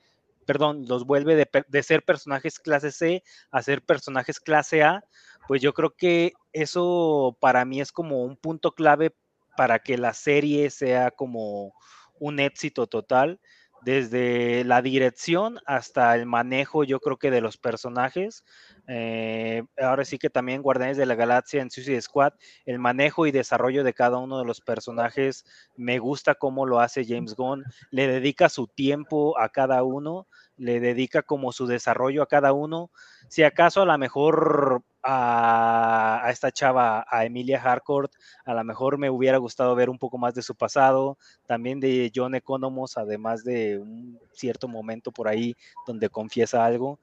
perdón, 0.47 0.87
los 0.87 1.07
vuelve 1.07 1.37
de, 1.37 1.49
de 1.67 1.83
ser 1.83 2.05
personajes 2.05 2.59
clase 2.59 2.93
C 2.93 3.23
a 3.51 3.63
ser 3.63 3.83
personajes 3.83 4.41
clase 4.41 4.83
A, 4.83 5.05
pues 5.49 5.63
yo 5.63 5.73
creo 5.73 5.91
que 5.97 6.35
eso 6.53 7.37
para 7.41 7.65
mí 7.65 7.81
es 7.81 7.93
como 7.93 8.25
un 8.25 8.37
punto 8.37 8.73
clave 8.73 9.15
para 9.57 9.79
que 9.81 9.99
la 9.99 10.15
serie 10.15 10.71
sea 10.71 11.11
como 11.11 11.75
un 12.19 12.41
éxito 12.41 12.87
total 12.87 13.41
desde 13.83 14.65
la 14.65 14.81
dirección 14.81 15.59
hasta 15.67 16.15
el 16.15 16.27
manejo, 16.27 16.85
yo 16.85 17.01
creo 17.01 17.17
que 17.17 17.31
de 17.31 17.41
los 17.41 17.57
personajes. 17.57 18.45
Eh, 18.88 19.62
ahora 19.79 20.05
sí 20.05 20.18
que 20.18 20.29
también 20.29 20.61
Guardianes 20.61 20.97
de 20.97 21.07
la 21.07 21.14
Galaxia 21.14 21.62
en 21.62 21.71
Suicide 21.71 22.01
Squad, 22.03 22.33
el 22.66 22.79
manejo 22.79 23.27
y 23.27 23.31
desarrollo 23.31 23.85
de 23.85 23.95
cada 23.95 24.18
uno 24.18 24.38
de 24.38 24.45
los 24.45 24.61
personajes, 24.61 25.45
me 25.77 25.99
gusta 25.99 26.35
cómo 26.35 26.66
lo 26.66 26.81
hace 26.81 27.05
James 27.07 27.35
Gunn, 27.35 27.64
le 27.90 28.07
dedica 28.09 28.49
su 28.49 28.66
tiempo 28.66 29.38
a 29.38 29.51
cada 29.51 29.83
uno, 29.85 30.27
le 30.57 30.81
dedica 30.81 31.23
como 31.23 31.53
su 31.53 31.66
desarrollo 31.66 32.23
a 32.23 32.29
cada 32.29 32.53
uno. 32.53 32.90
Si 33.29 33.42
acaso 33.42 33.83
a 33.83 33.87
lo 33.87 33.97
mejor 33.99 34.83
a, 35.03 36.29
esta 36.31 36.51
chava, 36.51 37.05
a 37.09 37.25
Emilia 37.25 37.62
Harcourt, 37.62 38.12
a 38.45 38.55
lo 38.55 38.64
mejor 38.64 38.99
me 38.99 39.11
hubiera 39.11 39.38
gustado 39.38 39.75
ver 39.75 39.90
un 39.90 39.99
poco 39.99 40.18
más 40.18 40.35
de 40.35 40.42
su 40.42 40.55
pasado, 40.55 41.18
también 41.47 41.81
de 41.81 42.12
John 42.14 42.35
Economos, 42.35 42.97
además 42.97 43.45
de 43.45 43.79
un 43.79 44.18
cierto 44.33 44.68
momento 44.68 45.12
por 45.12 45.29
ahí 45.29 45.55
donde 45.87 46.09
confiesa 46.09 46.64
algo, 46.64 47.01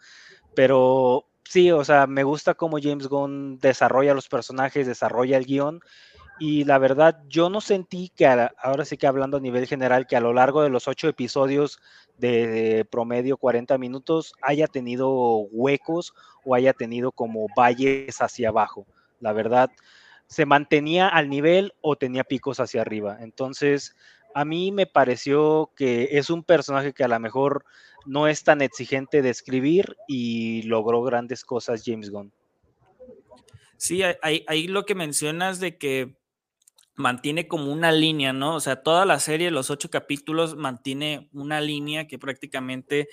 pero 0.56 1.29
sí, 1.50 1.72
o 1.72 1.84
sea, 1.84 2.06
me 2.08 2.24
gusta 2.24 2.54
cómo 2.54 2.78
James 2.82 3.08
Gunn 3.08 3.58
desarrolla 3.60 4.14
los 4.14 4.30
personajes, 4.30 4.86
desarrolla 4.86 5.38
el 5.38 5.46
guion, 5.46 5.82
y 6.40 6.64
la 6.64 6.78
verdad, 6.78 7.22
yo 7.28 7.50
no 7.50 7.60
sentí 7.60 8.10
que, 8.16 8.26
ahora 8.26 8.86
sí 8.86 8.98
que 8.98 9.08
hablando 9.08 9.38
a 9.38 9.42
nivel 9.42 9.68
general, 9.68 10.08
que 10.08 10.16
a 10.16 10.22
lo 10.22 10.32
largo 10.32 10.62
de 10.62 10.70
los 10.70 10.88
ocho 10.88 11.10
episodios 11.10 11.80
de, 12.18 12.88
promedio 12.90 13.36
40 13.36 13.78
minutos 13.78 14.34
haya 14.42 14.68
tenido 14.68 15.10
huecos 15.52 16.14
o 16.46 16.56
haya 16.56 16.72
tenido 16.72 17.12
como 17.12 17.48
valles 17.58 18.22
hacia 18.22 18.50
abajo. 18.50 18.86
La 19.20 19.34
verdad, 19.34 19.70
se 20.28 20.46
mantenía 20.46 21.10
al 21.10 21.30
nivel 21.30 21.74
o 21.82 21.98
tenía 21.98 22.24
picos 22.24 22.62
hacia 22.62 22.82
arriba. 22.82 23.18
Entonces, 23.20 23.96
a 24.34 24.46
mí 24.46 24.72
me 24.72 24.86
pareció 24.86 25.72
que 25.76 26.10
es 26.12 26.30
un 26.30 26.44
personaje 26.44 26.94
que 26.94 27.04
a 27.04 27.08
lo 27.08 27.20
mejor 27.20 27.66
no 28.06 28.28
es 28.28 28.44
tan 28.44 28.62
exigente 28.62 29.22
de 29.22 29.30
escribir 29.30 29.98
y 30.08 30.64
logró 30.64 31.02
grandes 31.04 31.44
cosas 31.44 31.84
James 31.86 32.10
Gunn. 32.10 32.32
Sí, 33.78 34.02
ahí 34.22 34.68
lo 34.68 34.86
que 34.86 34.96
mencionas 34.96 35.60
de 35.60 35.78
que 35.78 36.20
mantiene 37.00 37.48
como 37.48 37.72
una 37.72 37.94
línea, 37.94 38.34
¿no? 38.34 38.56
O 38.56 38.60
sea, 38.60 38.84
toda 38.84 39.06
la 39.06 39.20
serie, 39.20 39.52
los 39.52 39.70
ocho 39.70 39.90
capítulos, 39.90 40.58
mantiene 40.58 41.30
una 41.32 41.62
línea 41.62 42.08
que 42.08 42.20
prácticamente 42.20 43.08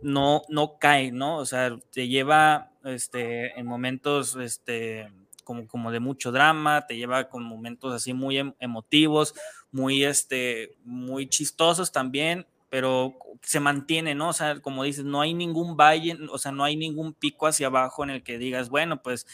no, 0.00 0.42
no 0.48 0.78
cae, 0.78 1.10
¿no? 1.10 1.38
O 1.38 1.44
sea, 1.44 1.76
te 1.90 2.06
lleva 2.06 2.70
este, 2.84 3.58
en 3.58 3.66
momentos 3.66 4.36
este, 4.36 5.10
como, 5.46 5.68
como 5.68 5.92
de 5.92 6.00
mucho 6.00 6.32
drama, 6.32 6.86
te 6.88 6.96
lleva 6.96 7.28
con 7.28 7.44
momentos 7.44 7.94
así 7.94 8.12
muy 8.12 8.38
em, 8.38 8.52
emotivos, 8.58 9.32
muy, 9.70 10.04
este, 10.04 10.76
muy 10.84 11.28
chistosos 11.28 11.92
también, 11.92 12.46
pero 12.68 13.14
se 13.42 13.60
mantiene, 13.60 14.16
¿no? 14.16 14.30
O 14.30 14.32
sea, 14.32 14.58
como 14.60 14.82
dices, 14.82 15.04
no 15.04 15.20
hay 15.20 15.34
ningún 15.34 15.76
valle, 15.76 16.18
o 16.32 16.38
sea, 16.38 16.50
no 16.50 16.64
hay 16.64 16.74
ningún 16.74 17.14
pico 17.14 17.46
hacia 17.46 17.68
abajo 17.68 18.02
en 18.02 18.10
el 18.10 18.24
que 18.24 18.38
digas, 18.38 18.70
bueno, 18.70 19.02
pues 19.02 19.28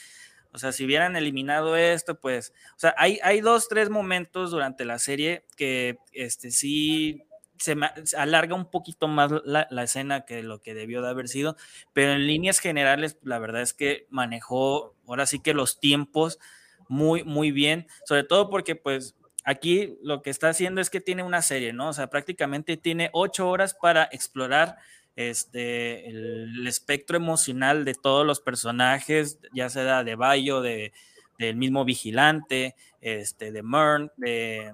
o 0.53 0.59
sea, 0.59 0.71
si 0.71 0.85
hubieran 0.85 1.17
eliminado 1.17 1.77
esto, 1.77 2.21
pues, 2.21 2.53
o 2.77 2.79
sea, 2.79 2.95
hay, 2.99 3.19
hay 3.23 3.41
dos, 3.41 3.69
tres 3.69 3.89
momentos 3.89 4.51
durante 4.51 4.85
la 4.85 4.99
serie 4.99 5.47
que 5.57 5.97
este, 6.13 6.51
sí, 6.51 7.25
se, 7.63 7.77
alarga 8.17 8.55
un 8.55 8.71
poquito 8.71 9.09
más 9.09 9.31
la, 9.45 9.67
escena 9.83 10.25
que 10.25 10.43
lo 10.43 10.61
que 10.61 10.75
debió 10.75 11.01
de 11.01 11.09
haber 11.09 11.29
sido, 11.29 11.57
pero 11.93 12.13
en 12.13 12.27
líneas 12.27 12.59
generales, 12.59 13.19
la 13.23 13.39
verdad 13.39 13.63
es 13.63 13.73
que 13.73 14.07
manejó 14.11 14.95
ahora 15.07 15.27
sí 15.27 15.39
que 15.39 15.55
los 15.55 15.79
tiempos 15.79 16.39
muy, 16.89 17.25
muy 17.25 17.53
bien, 17.53 17.87
sobre 18.05 18.25
todo 18.25 18.51
porque 18.51 18.75
pues 18.77 19.15
aquí 19.45 19.97
lo 20.03 20.23
que 20.23 20.31
está 20.31 20.49
haciendo 20.49 20.81
es 20.81 20.91
que 20.91 21.01
tiene 21.01 21.23
una 21.23 21.43
serie, 21.43 21.73
¿no? 21.73 21.89
O 21.89 21.93
sea, 21.93 22.09
prácticamente 22.09 22.77
tiene 22.77 23.11
ocho 23.13 23.49
horas 23.49 23.75
para 23.75 24.09
explorar 24.11 24.77
este, 25.15 26.09
el, 26.09 26.67
espectro 26.67 27.17
emocional 27.17 27.85
de 27.85 27.95
todos 27.95 28.27
los 28.27 28.41
personajes, 28.41 29.39
ya 29.53 29.69
sea 29.69 30.05
de 30.05 30.15
Bayo, 30.17 30.61
de, 30.63 30.93
del 31.39 31.57
mismo 31.57 31.85
Vigilante, 31.85 32.75
este, 33.01 33.53
de 33.53 33.63
Mern, 33.63 34.11
de 34.17 34.73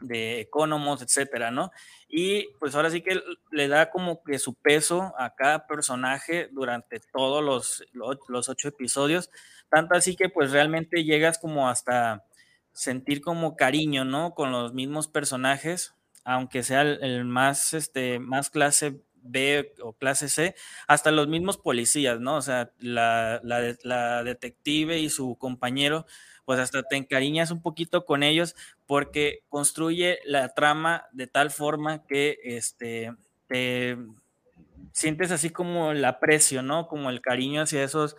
de 0.00 0.40
Economos, 0.40 1.02
etcétera, 1.02 1.50
¿no? 1.50 1.70
Y 2.08 2.48
pues 2.58 2.74
ahora 2.74 2.90
sí 2.90 3.02
que 3.02 3.20
le 3.50 3.68
da 3.68 3.90
como 3.90 4.22
que 4.22 4.38
su 4.38 4.54
peso 4.54 5.14
a 5.18 5.34
cada 5.34 5.66
personaje 5.66 6.48
durante 6.52 7.00
todos 7.12 7.42
los, 7.42 7.84
los 7.92 8.48
ocho 8.48 8.68
episodios, 8.68 9.30
tanto 9.70 9.94
así 9.96 10.16
que 10.16 10.28
pues 10.28 10.52
realmente 10.52 11.04
llegas 11.04 11.38
como 11.38 11.68
hasta 11.68 12.24
sentir 12.72 13.20
como 13.20 13.56
cariño, 13.56 14.04
¿no? 14.04 14.34
Con 14.34 14.52
los 14.52 14.74
mismos 14.74 15.08
personajes, 15.08 15.94
aunque 16.24 16.62
sea 16.62 16.82
el, 16.82 17.24
más, 17.24 17.72
este, 17.72 18.18
más 18.18 18.50
clase 18.50 19.00
B 19.14 19.74
o 19.82 19.94
clase 19.94 20.28
C, 20.28 20.54
hasta 20.86 21.10
los 21.10 21.26
mismos 21.26 21.56
policías, 21.56 22.20
¿no? 22.20 22.36
O 22.36 22.42
sea, 22.42 22.70
la, 22.78 23.40
la, 23.42 23.74
la 23.82 24.22
detective 24.24 24.98
y 24.98 25.08
su 25.08 25.36
compañero 25.38 26.06
pues 26.46 26.60
hasta 26.60 26.82
te 26.84 26.96
encariñas 26.96 27.50
un 27.50 27.62
poquito 27.62 28.06
con 28.06 28.22
ellos 28.22 28.56
porque 28.86 29.40
construye 29.50 30.20
la 30.24 30.54
trama 30.54 31.06
de 31.12 31.26
tal 31.26 31.50
forma 31.50 32.06
que 32.06 32.38
este, 32.44 33.14
te 33.48 33.98
sientes 34.92 35.30
así 35.30 35.50
como 35.50 35.92
el 35.92 36.04
aprecio, 36.04 36.62
¿no? 36.62 36.88
Como 36.88 37.10
el 37.10 37.20
cariño 37.20 37.62
hacia 37.62 37.84
esos 37.84 38.16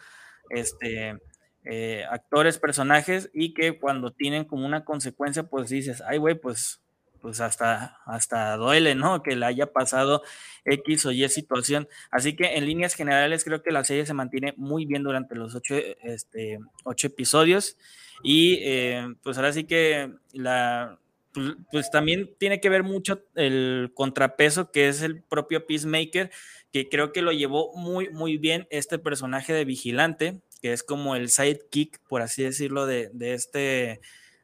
este, 0.49 1.17
eh, 1.65 2.05
actores, 2.09 2.59
personajes 2.59 3.29
y 3.33 3.53
que 3.53 3.79
cuando 3.79 4.11
tienen 4.11 4.45
como 4.45 4.65
una 4.65 4.85
consecuencia, 4.85 5.43
pues 5.43 5.69
dices, 5.69 6.01
ay, 6.05 6.17
güey, 6.17 6.35
pues 6.35 6.81
pues 7.27 7.41
hasta, 7.41 7.97
hasta 8.05 8.55
duele, 8.55 8.95
¿no? 8.95 9.21
Que 9.21 9.35
le 9.35 9.45
haya 9.45 9.73
pasado 9.73 10.23
X 10.63 11.07
o 11.07 11.11
Y 11.11 11.27
situación. 11.27 11.89
Así 12.09 12.37
que 12.37 12.55
en 12.55 12.65
líneas 12.65 12.93
generales 12.93 13.43
creo 13.43 13.61
que 13.61 13.71
la 13.71 13.83
serie 13.83 14.05
se 14.05 14.13
mantiene 14.13 14.53
muy 14.55 14.85
bien 14.85 15.03
durante 15.03 15.35
los 15.35 15.53
ocho, 15.53 15.75
este, 15.75 16.59
ocho 16.85 17.07
episodios 17.07 17.75
y 18.23 18.59
eh, 18.61 19.13
pues 19.23 19.35
ahora 19.35 19.51
sí 19.51 19.65
que 19.65 20.13
la, 20.31 20.99
pues, 21.33 21.55
pues, 21.69 21.91
también 21.91 22.33
tiene 22.39 22.61
que 22.61 22.69
ver 22.69 22.83
mucho 22.83 23.21
el 23.35 23.91
contrapeso 23.93 24.71
que 24.71 24.87
es 24.87 25.01
el 25.01 25.21
propio 25.21 25.67
Peacemaker, 25.67 26.31
que 26.71 26.87
creo 26.87 27.11
que 27.11 27.21
lo 27.21 27.33
llevó 27.33 27.73
muy, 27.75 28.07
muy 28.07 28.37
bien 28.37 28.67
este 28.69 28.99
personaje 28.99 29.51
de 29.51 29.65
vigilante, 29.65 30.39
que 30.61 30.71
es 30.71 30.81
como 30.81 31.17
el 31.17 31.27
sidekick, 31.27 31.99
por 32.07 32.21
así 32.21 32.43
decirlo, 32.43 32.85
de, 32.85 33.09
de 33.11 33.33
este 33.33 33.99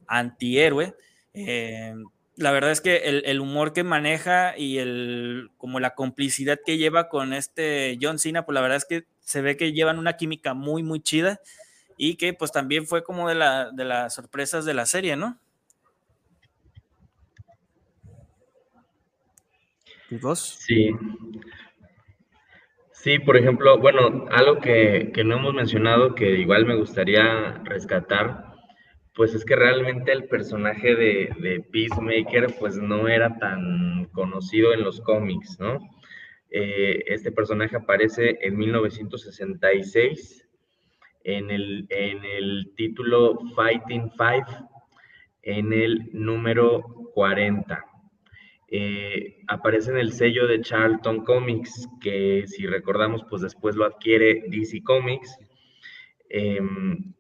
antihéroe. 0.06 0.98
Eh, 1.34 1.96
la 2.36 2.52
verdad 2.52 2.72
es 2.72 2.82
que 2.82 2.98
el, 2.98 3.40
humor 3.40 3.74
que 3.74 3.84
maneja 3.84 4.58
y 4.58 4.80
el 4.80 5.52
como 5.58 5.80
la 5.80 5.94
complicidad 5.94 6.60
que 6.66 6.78
lleva 6.78 7.08
con 7.08 7.34
este 7.34 7.98
John 8.02 8.18
Cena, 8.18 8.46
pues 8.46 8.54
la 8.56 8.62
verdad 8.62 8.78
es 8.78 8.86
que 8.86 9.06
se 9.20 9.42
ve 9.42 9.56
que 9.56 9.74
llevan 9.74 10.00
una 10.00 10.18
química 10.18 10.54
muy, 10.54 10.82
muy 10.84 11.00
chida 11.00 11.40
y 11.98 12.16
que 12.16 12.34
pues 12.34 12.52
también 12.52 12.88
fue 12.88 13.04
como 13.04 13.30
de, 13.30 13.36
la, 13.36 13.72
de 13.72 13.86
las 13.86 14.16
sorpresas 14.16 14.66
de 14.66 14.74
la 14.74 14.86
serie, 14.86 15.16
¿no? 15.16 15.40
dos? 20.10 20.58
Sí. 20.60 20.92
Sí, 22.92 23.20
por 23.20 23.36
ejemplo, 23.36 23.80
bueno, 23.80 24.28
algo 24.32 24.60
que, 24.60 25.12
que 25.14 25.24
no 25.24 25.38
hemos 25.38 25.54
mencionado 25.54 26.16
que 26.16 26.38
igual 26.38 26.66
me 26.66 26.76
gustaría 26.76 27.62
rescatar 27.64 28.53
pues 29.16 29.36
es 29.36 29.46
que 29.46 29.56
realmente 29.56 30.12
el 30.12 30.26
personaje 30.26 30.96
de, 30.96 31.64
Peacemaker 31.72 32.56
pues 32.60 32.78
no 32.78 33.08
era 33.08 33.38
tan 33.38 34.06
conocido 34.14 34.74
en 34.74 34.84
los 34.84 35.02
cómics, 35.02 35.60
¿no? 35.60 35.80
Eh, 36.50 37.04
este 37.08 37.32
personaje 37.32 37.76
aparece 37.76 38.38
en 38.42 38.58
1966 38.58 40.48
en 41.24 41.52
el, 41.52 41.88
en 41.90 42.24
el 42.24 42.72
título 42.76 43.40
Fighting 43.56 44.12
Five, 44.12 44.46
en 45.42 45.74
el 45.74 46.10
número 46.14 46.84
40. 47.14 47.86
Eh, 48.68 49.38
aparece 49.48 49.92
en 49.92 49.98
el 49.98 50.12
sello 50.12 50.48
de 50.48 50.62
Charlton 50.62 51.24
Comics, 51.24 51.88
que 52.02 52.46
si 52.48 52.66
recordamos, 52.66 53.24
pues 53.30 53.42
después 53.42 53.76
lo 53.76 53.86
adquiere 53.86 54.44
DC 54.48 54.82
Comics. 54.84 55.38
Em, 56.30 57.14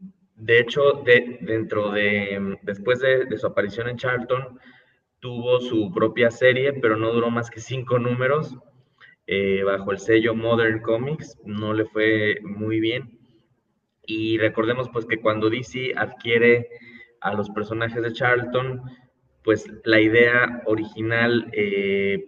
de 0.43 0.59
hecho, 0.59 1.03
dentro 1.41 1.91
de, 1.91 2.57
después 2.63 2.99
de, 2.99 3.37
su 3.37 3.47
aparición 3.47 3.87
en 3.87 3.95
Charlton, 3.95 4.59
tuvo 5.19 5.61
su 5.61 5.89
propia 5.93 6.29
serie, 6.31 6.73
pero 6.73 6.97
no 6.97 7.13
duró 7.13 7.29
más 7.31 7.49
que 7.49 7.61
cinco 7.61 7.97
números, 7.97 8.53
eh, 9.25 9.63
bajo 9.63 9.93
el 9.93 9.99
sello 9.99 10.35
Modern 10.35 10.81
Comics, 10.81 11.39
no 11.45 11.73
le 11.73 11.85
fue 11.85 12.39
muy 12.41 12.81
bien. 12.81 13.17
Y 14.05 14.37
recordemos 14.37 14.89
pues 14.89 15.05
que 15.05 15.21
cuando 15.21 15.49
DC 15.49 15.93
adquiere 15.95 16.67
a 17.21 17.33
los 17.33 17.49
personajes 17.51 18.03
de 18.03 18.11
Charlton, 18.11 18.81
pues 19.45 19.65
la 19.85 20.01
idea 20.01 20.61
original 20.65 21.49
eh, 21.53 22.25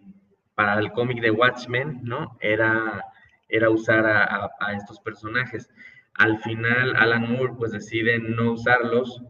para 0.55 0.79
el 0.79 0.93
cómic 0.93 1.19
de 1.19 1.31
Watchmen, 1.31 1.99
¿no? 2.01 2.37
Era, 2.39 3.03
era 3.49 3.69
usar 3.69 4.05
a 4.05 4.73
estos 4.73 5.01
personajes. 5.01 5.69
Al 6.17 6.39
final, 6.39 6.95
Alan 6.95 7.31
Moore 7.31 7.53
pues 7.57 7.71
decide 7.71 8.19
no 8.19 8.53
usarlos 8.53 9.21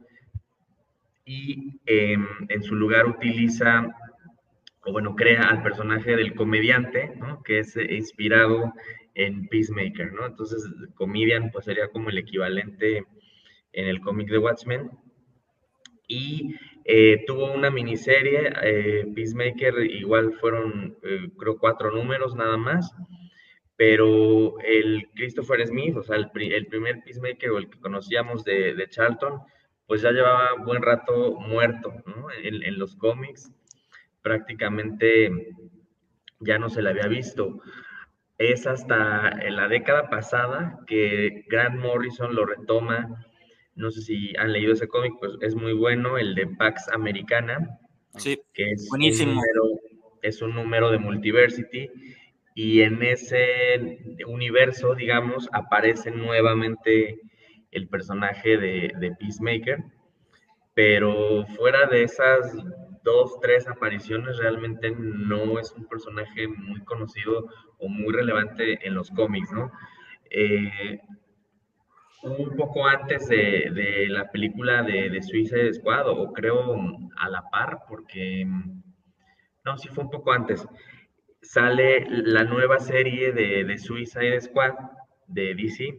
y 1.26 1.80
em, 1.88 2.28
en 2.50 2.62
su 2.62 2.76
lugar 2.76 3.08
utiliza, 3.08 3.88
o 4.84 4.92
bueno, 4.92 5.16
crea 5.16 5.50
al 5.50 5.64
personaje 5.64 6.16
del 6.16 6.36
comediante, 6.36 7.14
¿no? 7.18 7.42
Que 7.42 7.60
es 7.60 7.76
inspirado 7.76 8.74
en 9.16 9.48
Peacemaker, 9.48 10.14
¿no? 10.14 10.28
Entonces, 10.28 10.64
Comedian 10.94 11.50
pues 11.52 11.66
sería 11.66 11.88
como 11.88 12.10
el 12.10 12.20
equivalente 12.20 13.04
en 13.74 13.88
el 13.88 14.00
cómic 14.02 14.30
de 14.30 14.38
Watchmen. 14.38 14.92
Y 16.08 16.54
eh, 16.84 17.24
tuvo 17.26 17.52
una 17.52 17.72
miniserie, 17.72 18.54
eh, 18.62 19.06
Peacemaker, 19.16 19.80
igual 19.86 20.34
fueron, 20.34 20.96
eh, 21.02 21.30
creo, 21.36 21.58
cuatro 21.58 21.90
números 21.90 22.36
nada 22.36 22.58
más 22.58 22.94
pero 23.78 24.60
el 24.62 25.10
Christopher 25.16 25.66
Smith, 25.68 25.98
o 25.98 26.04
sea, 26.04 26.16
el, 26.16 26.30
primer 26.32 27.04
Peacemaker 27.04 27.52
o 27.52 27.58
el 27.58 27.70
que 27.70 27.80
conocíamos 27.80 28.44
de, 28.46 28.86
Charlton, 28.90 29.42
pues 29.86 30.02
ya 30.02 30.12
llevaba 30.12 30.64
buen 30.64 30.82
rato 30.82 31.34
muerto, 31.34 31.94
¿no? 32.06 32.28
En, 32.42 32.80
los 32.80 32.96
cómics 32.96 33.52
prácticamente 34.22 35.30
ya 36.40 36.58
no 36.58 36.70
se 36.70 36.82
le 36.82 36.90
había 36.90 37.08
visto. 37.08 37.60
Es 38.38 38.66
hasta 38.66 39.30
en 39.30 39.56
la 39.56 39.68
década 39.68 40.10
pasada 40.10 40.80
que 40.88 41.46
Grant 41.48 41.80
Morrison 41.80 42.34
lo 42.34 42.46
retoma. 42.46 43.26
No 43.76 43.92
sé 43.92 44.02
si 44.02 44.36
han 44.38 44.54
leído 44.54 44.74
ese 44.74 44.88
cómic, 44.88 45.14
pues 45.20 45.34
es 45.42 45.54
muy 45.56 45.74
bueno, 45.74 46.18
el 46.18 46.34
de 46.34 46.48
Pax 46.48 46.88
Americana. 46.90 47.78
Sí, 48.18 48.40
que 48.54 48.72
es 48.72 48.88
buenísimo. 48.90 49.42
es 50.22 50.42
un 50.42 50.56
número 50.56 50.90
de 50.90 50.98
Multiversity 50.98 51.90
y 52.58 52.82
en 52.82 53.04
ese 53.04 54.00
universo, 54.28 54.96
digamos, 54.96 55.50
aparece 55.52 56.10
nuevamente 56.10 57.20
el 57.70 57.90
personaje 57.90 58.58
de, 58.58 59.16
Peacemaker, 59.20 59.84
pero 60.74 61.46
fuera 61.58 61.86
de 61.88 62.04
esas 62.04 62.56
dos, 63.04 63.38
tres 63.42 63.68
apariciones, 63.68 64.38
realmente 64.38 64.90
no 64.98 65.60
es 65.60 65.74
un 65.74 65.86
personaje 65.86 66.48
muy 66.48 66.82
conocido 66.86 67.46
o 67.78 67.90
muy 67.90 68.14
relevante 68.14 68.80
en 68.88 68.96
los 68.96 69.12
cómics, 69.12 69.52
¿no? 69.52 69.70
Eh, 70.30 71.02
un 72.24 72.56
poco 72.56 72.88
antes 72.88 73.28
de, 73.28 74.08
la 74.10 74.32
película 74.32 74.82
de, 74.82 75.10
de 75.10 75.22
Suicide 75.22 75.74
Squad, 75.74 76.08
o 76.08 76.32
creo 76.32 76.74
a 77.18 77.30
la 77.30 77.44
par, 77.52 77.80
porque, 77.90 78.48
no, 79.66 79.78
sí 79.78 79.90
fue 79.90 80.06
un 80.06 80.10
poco 80.10 80.32
antes 80.32 80.66
sale 81.48 82.06
la 82.10 82.44
nueva 82.44 82.80
serie 82.80 83.32
de, 83.32 83.64
de 83.64 83.78
Suicide 83.78 84.42
Squad 84.42 84.74
de 85.28 85.56
DC 85.56 85.98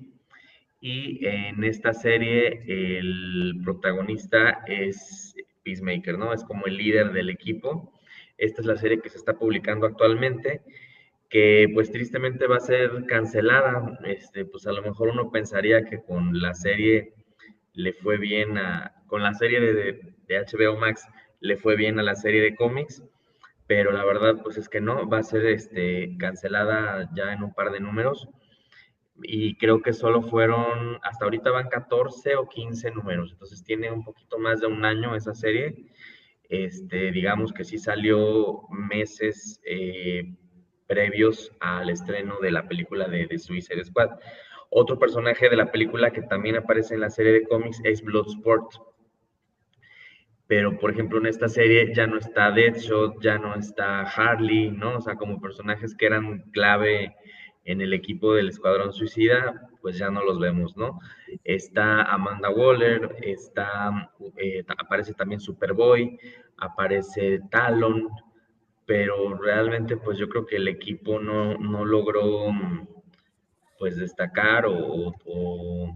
y 0.81 1.27
en 1.27 1.65
esta 1.65 1.93
serie 1.93 2.63
el 2.67 3.61
protagonista 3.65 4.63
es 4.67 5.35
Peacemaker, 5.65 6.19
¿no? 6.19 6.33
Es 6.33 6.45
como 6.45 6.67
el 6.67 6.77
líder 6.77 7.13
del 7.13 7.31
equipo. 7.31 7.93
Esta 8.39 8.61
es 8.61 8.67
la 8.67 8.77
serie 8.77 9.01
que 9.01 9.09
se 9.09 9.19
está 9.19 9.39
publicando 9.39 9.87
actualmente, 9.87 10.63
que 11.29 11.69
pues 11.75 11.91
tristemente 11.91 12.47
va 12.47 12.57
a 12.57 12.61
ser 12.61 13.07
cancelada. 13.07 13.99
Este, 14.05 14.45
pues 14.45 14.67
a 14.67 14.73
lo 14.73 14.83
mejor 14.83 15.09
uno 15.09 15.31
pensaría 15.31 15.85
que 15.85 16.03
con 16.03 16.41
la 16.41 16.55
serie 16.55 17.15
le 17.73 17.93
fue 17.93 18.19
bien 18.19 18.59
a, 18.59 18.95
con 19.07 19.23
la 19.23 19.35
serie 19.35 19.61
de, 19.61 20.01
de 20.29 20.41
HBO 20.41 20.77
Max 20.77 21.07
le 21.41 21.57
fue 21.57 21.77
bien 21.77 21.99
a 21.99 22.03
la 22.03 22.15
serie 22.15 22.41
de 22.41 22.55
cómics, 22.55 23.03
pero 23.67 23.93
la 23.93 24.05
verdad 24.05 24.43
pues 24.43 24.57
es 24.59 24.69
que 24.69 24.81
no, 24.81 25.09
va 25.09 25.19
a 25.19 25.23
ser 25.23 25.47
este, 25.47 26.17
cancelada 26.19 27.09
ya 27.15 27.33
en 27.33 27.43
un 27.43 27.53
par 27.53 27.71
de 27.71 27.81
números 27.81 28.29
y 29.23 29.57
creo 29.57 29.81
que 29.81 29.93
solo 29.93 30.23
fueron, 30.23 30.99
hasta 31.03 31.25
ahorita 31.25 31.51
van 31.51 31.69
14 31.69 32.37
o 32.37 32.49
15 32.49 32.91
números, 32.91 33.33
entonces 33.33 33.65
tiene 33.65 33.91
un 33.91 34.05
poquito 34.05 34.39
más 34.39 34.61
de 34.61 34.67
un 34.67 34.85
año 34.85 35.17
esa 35.17 35.35
serie, 35.35 35.87
este, 36.49 37.11
digamos 37.11 37.53
que 37.53 37.65
sí 37.65 37.79
salió 37.79 38.63
meses 38.71 39.61
eh, 39.65 40.35
previos 40.87 41.53
al 41.61 41.91
estreno 41.91 42.39
de 42.41 42.51
la 42.51 42.69
película 42.69 43.09
de, 43.09 43.27
de 43.27 43.39
Suicide 43.39 43.85
Squad. 43.85 44.11
Otro 44.71 44.99
personaje 44.99 45.49
de 45.49 45.57
la 45.57 45.71
película 45.71 46.13
que 46.13 46.23
también 46.23 46.57
aparece 46.57 46.95
en 46.95 47.01
la 47.01 47.11
serie 47.11 47.33
de 47.33 47.45
cómics 47.45 47.81
es 47.85 48.03
Bloodsport. 48.03 48.75
Pero, 50.47 50.79
por 50.79 50.93
ejemplo, 50.93 51.19
en 51.19 51.27
esta 51.27 51.49
serie 51.49 51.93
ya 51.93 52.07
no 52.07 52.19
está 52.19 52.53
Deadshot, 52.53 53.21
ya 53.21 53.39
no 53.39 53.55
está 53.55 54.03
Harley, 54.03 54.71
¿no? 54.71 54.97
O 54.97 55.01
sea, 55.01 55.17
como 55.17 55.41
personajes 55.41 55.95
que 55.95 56.07
eran 56.07 56.43
clave 56.53 57.17
en 57.65 57.81
el 57.81 57.93
equipo 57.93 58.35
del 58.35 58.49
Escuadrón 58.49 58.93
Suicida, 58.93 59.69
pues 59.83 59.99
ya 59.99 60.09
no 60.11 60.23
los 60.23 60.39
vemos, 60.39 60.77
¿no? 60.77 61.01
Está 61.43 62.03
Amanda 62.03 62.49
Waller, 62.51 63.17
está, 63.23 64.13
eh, 64.37 64.65
aparece 64.79 65.15
también 65.15 65.41
Superboy, 65.41 66.19
aparece 66.57 67.41
Talon, 67.51 68.09
pero 68.87 69.37
realmente 69.37 69.97
pues 69.97 70.17
yo 70.17 70.29
creo 70.29 70.47
que 70.47 70.57
el 70.57 70.69
equipo 70.69 71.19
no, 71.19 71.59
no 71.59 71.85
logró 71.85 72.53
pues 73.79 73.97
destacar 73.97 74.67
o, 74.67 75.13
o, 75.25 75.95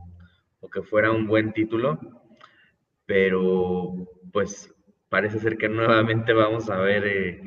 que 0.73 0.83
fuera 0.83 1.11
un 1.11 1.27
buen 1.27 1.53
título, 1.53 1.99
pero 3.07 3.93
pues 4.33 4.73
parece 5.09 5.39
ser 5.39 5.57
que 5.59 5.69
nuevamente 5.69 6.33
vamos 6.33 6.71
a 6.71 6.79
ver 6.79 7.07
eh, 7.07 7.43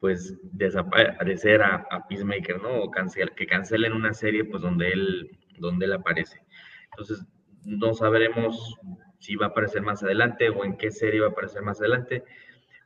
pues 0.00 0.36
desaparecer 0.42 1.62
a, 1.62 1.86
Peacemaker, 2.08 2.60
¿no? 2.60 2.82
O 2.82 2.90
que 2.90 3.46
cancelen 3.46 3.92
una 3.92 4.12
serie 4.12 4.44
pues 4.44 4.62
donde 4.62 4.90
él, 4.90 5.38
donde 5.58 5.86
él 5.86 5.92
aparece. 5.92 6.42
Entonces, 6.90 7.24
no 7.64 7.94
sabremos 7.94 8.76
si 9.20 9.36
va 9.36 9.46
a 9.46 9.48
aparecer 9.50 9.82
más 9.82 10.02
adelante 10.02 10.48
o 10.50 10.64
en 10.64 10.76
qué 10.76 10.90
serie 10.90 11.20
va 11.20 11.28
a 11.28 11.30
aparecer 11.30 11.62
más 11.62 11.78
adelante, 11.80 12.24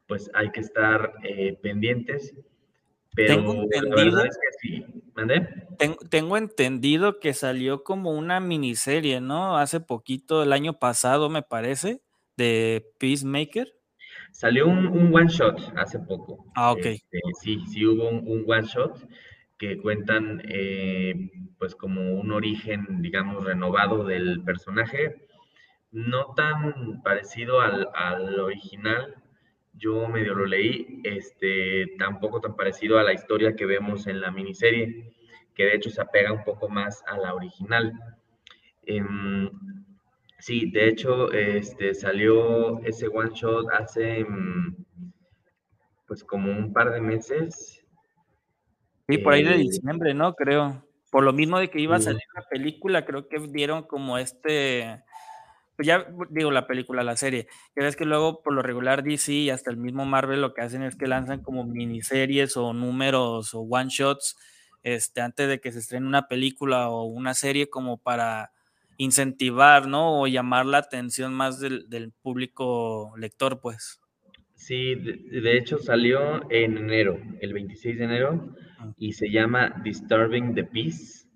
pues 0.06 0.30
hay 0.34 0.50
que 0.50 0.60
estar 0.60 1.14
eh, 1.22 1.58
pendientes. 1.62 2.34
Pero 3.14 3.36
tengo 3.36 3.62
entendido, 3.62 4.22
que 4.22 4.84
Tengo, 6.10 6.36
entendido 6.36 7.18
que 7.18 7.32
salió 7.32 7.82
como 7.82 8.10
una 8.10 8.40
miniserie, 8.40 9.22
¿no? 9.22 9.56
Hace 9.56 9.80
poquito, 9.80 10.42
el 10.42 10.52
año 10.52 10.78
pasado, 10.78 11.30
me 11.30 11.40
parece, 11.42 12.02
de 12.36 12.92
Peacemaker. 12.98 13.72
Salió 14.30 14.66
un, 14.66 15.14
one 15.14 15.28
shot 15.28 15.58
hace 15.76 15.98
poco. 15.98 16.44
Ah, 16.54 16.72
ok. 16.72 16.86
Este, 16.86 17.20
sí, 17.40 17.58
sí 17.66 17.86
hubo 17.86 18.08
un, 18.08 18.44
one 18.46 18.66
shot 18.66 18.98
que 19.58 19.78
cuentan 19.78 20.42
eh, 20.46 21.14
pues 21.58 21.74
como 21.74 22.14
un 22.14 22.30
origen, 22.32 23.00
digamos, 23.00 23.44
renovado 23.44 24.04
del 24.04 24.42
personaje, 24.44 25.26
no 25.90 26.34
tan 26.34 27.02
parecido 27.02 27.60
al, 27.60 27.88
al 27.94 28.38
original, 28.38 29.14
yo 29.72 30.08
medio 30.08 30.34
lo 30.34 30.46
leí, 30.46 31.00
este, 31.04 31.86
tampoco 31.98 32.40
tan 32.40 32.56
parecido 32.56 32.98
a 32.98 33.02
la 33.02 33.12
historia 33.12 33.54
que 33.54 33.66
vemos 33.66 34.06
en 34.06 34.20
la 34.20 34.30
miniserie, 34.30 35.12
que 35.54 35.64
de 35.64 35.76
hecho 35.76 35.90
se 35.90 36.00
apega 36.00 36.32
un 36.32 36.44
poco 36.44 36.68
más 36.68 37.02
a 37.06 37.16
la 37.18 37.34
original. 37.34 37.92
Em, 38.84 39.50
sí, 40.38 40.70
de 40.70 40.88
hecho, 40.88 41.32
este, 41.32 41.94
salió 41.94 42.80
ese 42.84 43.08
one 43.08 43.30
shot 43.34 43.66
hace, 43.72 44.24
mm, 44.24 44.76
pues 46.06 46.24
como 46.24 46.50
un 46.50 46.72
par 46.72 46.92
de 46.92 47.00
meses. 47.00 47.84
Sí, 49.08 49.18
por 49.18 49.34
ahí 49.34 49.44
de 49.44 49.54
eh, 49.54 49.58
diciembre, 49.58 50.14
¿no? 50.14 50.34
Creo. 50.34 50.84
Por 51.10 51.24
lo 51.24 51.32
mismo 51.32 51.58
de 51.58 51.70
que 51.70 51.80
iba 51.80 51.96
a 51.96 52.00
salir 52.00 52.22
la 52.34 52.42
película, 52.50 53.04
creo 53.04 53.28
que 53.28 53.38
dieron 53.38 53.84
como 53.84 54.18
este 54.18 55.02
pues 55.76 55.86
ya 55.86 56.06
digo 56.30 56.50
la 56.50 56.66
película, 56.66 57.04
la 57.04 57.16
serie, 57.16 57.48
que 57.74 57.82
ves 57.82 57.96
que 57.96 58.06
luego 58.06 58.42
por 58.42 58.54
lo 58.54 58.62
regular 58.62 59.02
DC 59.02 59.30
y 59.30 59.50
hasta 59.50 59.70
el 59.70 59.76
mismo 59.76 60.06
Marvel 60.06 60.40
lo 60.40 60.54
que 60.54 60.62
hacen 60.62 60.82
es 60.82 60.96
que 60.96 61.06
lanzan 61.06 61.42
como 61.42 61.64
miniseries 61.64 62.56
o 62.56 62.72
números 62.72 63.54
o 63.54 63.60
one 63.60 63.90
shots 63.90 64.36
este, 64.82 65.20
antes 65.20 65.48
de 65.48 65.60
que 65.60 65.72
se 65.72 65.80
estrene 65.80 66.06
una 66.06 66.28
película 66.28 66.88
o 66.88 67.04
una 67.04 67.34
serie 67.34 67.68
como 67.68 67.98
para 67.98 68.52
incentivar, 68.96 69.86
¿no? 69.86 70.20
O 70.20 70.26
llamar 70.26 70.66
la 70.66 70.78
atención 70.78 71.34
más 71.34 71.60
del, 71.60 72.12
público 72.22 73.12
lector, 73.16 73.60
pues. 73.60 74.00
Sí, 74.54 74.94
de, 74.94 75.56
hecho 75.56 75.78
salió 75.78 76.50
en 76.50 76.78
enero, 76.78 77.20
el 77.40 77.52
26 77.52 77.98
de 77.98 78.04
enero, 78.04 78.56
y 78.96 79.12
se 79.12 79.30
llama 79.30 79.80
Disturbing 79.84 80.54
the 80.54 80.64
Peace 80.64 81.26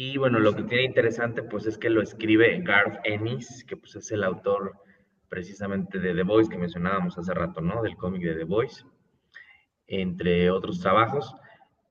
y 0.00 0.16
bueno, 0.16 0.38
lo 0.38 0.54
que 0.54 0.62
tiene 0.62 0.84
interesante 0.84 1.42
pues 1.42 1.66
es 1.66 1.76
que 1.76 1.90
lo 1.90 2.00
escribe 2.00 2.60
Garth 2.62 3.00
Ennis, 3.02 3.64
que 3.64 3.76
pues 3.76 3.96
es 3.96 4.12
el 4.12 4.22
autor 4.22 4.76
precisamente 5.28 5.98
de 5.98 6.14
The 6.14 6.22
Voice 6.22 6.48
que 6.48 6.56
mencionábamos 6.56 7.18
hace 7.18 7.34
rato, 7.34 7.60
¿no? 7.60 7.82
Del 7.82 7.96
cómic 7.96 8.22
de 8.22 8.36
The 8.36 8.44
Voice, 8.44 8.84
entre 9.88 10.52
otros 10.52 10.78
trabajos. 10.78 11.34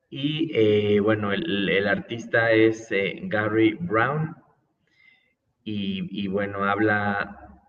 Y 0.09 0.49
eh, 0.53 1.01
bueno, 1.01 1.33
el, 1.33 1.85
artista 1.85 2.53
es 2.53 2.89
eh, 2.93 3.19
Gary 3.23 3.73
Brown 3.73 4.37
y, 5.69 6.27
bueno, 6.27 6.63
habla, 6.63 7.61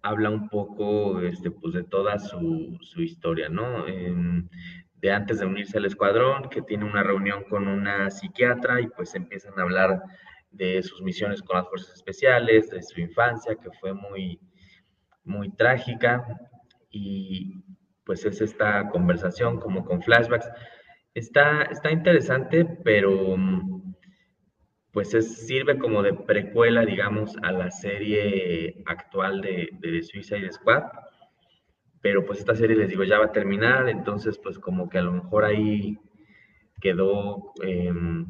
habla 0.00 0.30
un 0.30 0.48
poco 0.48 1.20
este, 1.20 1.50
pues, 1.50 1.74
de 1.74 1.84
toda 1.84 2.18
su, 2.18 2.78
su 2.80 3.02
historia, 3.02 3.50
¿no? 3.50 3.84
de 4.96 5.12
antes 5.12 5.40
de 5.40 5.46
unirse 5.46 5.78
al 5.78 5.84
escuadrón, 5.84 6.48
que 6.48 6.62
tiene 6.62 6.84
una 6.84 7.02
reunión 7.02 7.42
con 7.50 7.66
una 7.66 8.08
psiquiatra 8.08 8.80
y 8.80 8.86
pues 8.86 9.14
empiezan 9.16 9.58
a 9.58 9.62
hablar 9.62 10.00
de 10.52 10.80
sus 10.82 11.02
misiones 11.02 11.42
con 11.42 11.56
las 11.56 11.68
fuerzas 11.68 11.94
especiales, 11.94 12.70
de 12.70 12.82
su 12.82 13.00
infancia, 13.00 13.56
que 13.56 13.70
fue 13.80 13.92
muy, 13.92 14.38
muy 15.24 15.50
trágica, 15.56 16.24
y 16.88 17.64
pues 18.04 18.24
es 18.24 18.40
esta 18.40 18.88
conversación 18.90 19.58
como 19.58 19.84
con 19.84 20.02
flashbacks. 20.02 20.48
Está, 21.14 21.64
está 21.64 21.90
interesante, 21.90 22.64
pero 22.64 23.36
pues 24.92 25.14
es, 25.14 25.46
sirve 25.46 25.78
como 25.78 26.02
de 26.02 26.14
precuela, 26.14 26.84
digamos, 26.84 27.36
a 27.42 27.52
la 27.52 27.70
serie 27.70 28.82
actual 28.86 29.40
de, 29.40 29.68
de 29.80 30.02
Suicide 30.02 30.52
Squad 30.52 30.84
pero 32.02 32.26
pues 32.26 32.40
esta 32.40 32.54
serie 32.54 32.76
les 32.76 32.88
digo 32.88 33.04
ya 33.04 33.18
va 33.18 33.26
a 33.26 33.32
terminar, 33.32 33.88
entonces 33.88 34.38
pues 34.42 34.58
como 34.58 34.90
que 34.90 34.98
a 34.98 35.02
lo 35.02 35.12
mejor 35.12 35.44
ahí 35.44 35.98
quedó 36.80 37.52
em, 37.62 38.26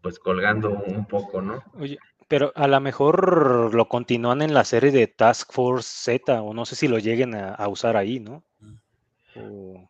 pues 0.00 0.20
colgando 0.20 0.70
un 0.70 1.04
poco, 1.06 1.42
¿no? 1.42 1.62
Oye, 1.78 1.98
pero 2.28 2.52
a 2.54 2.68
lo 2.68 2.80
mejor 2.80 3.74
lo 3.74 3.88
continúan 3.88 4.40
en 4.40 4.54
la 4.54 4.64
serie 4.64 4.92
de 4.92 5.08
Task 5.08 5.52
Force 5.52 5.88
Z, 6.18 6.40
o 6.40 6.54
no 6.54 6.64
sé 6.64 6.76
si 6.76 6.86
lo 6.86 6.98
lleguen 6.98 7.34
a, 7.34 7.68
usar 7.68 7.96
ahí, 7.96 8.20
¿no? 8.20 8.44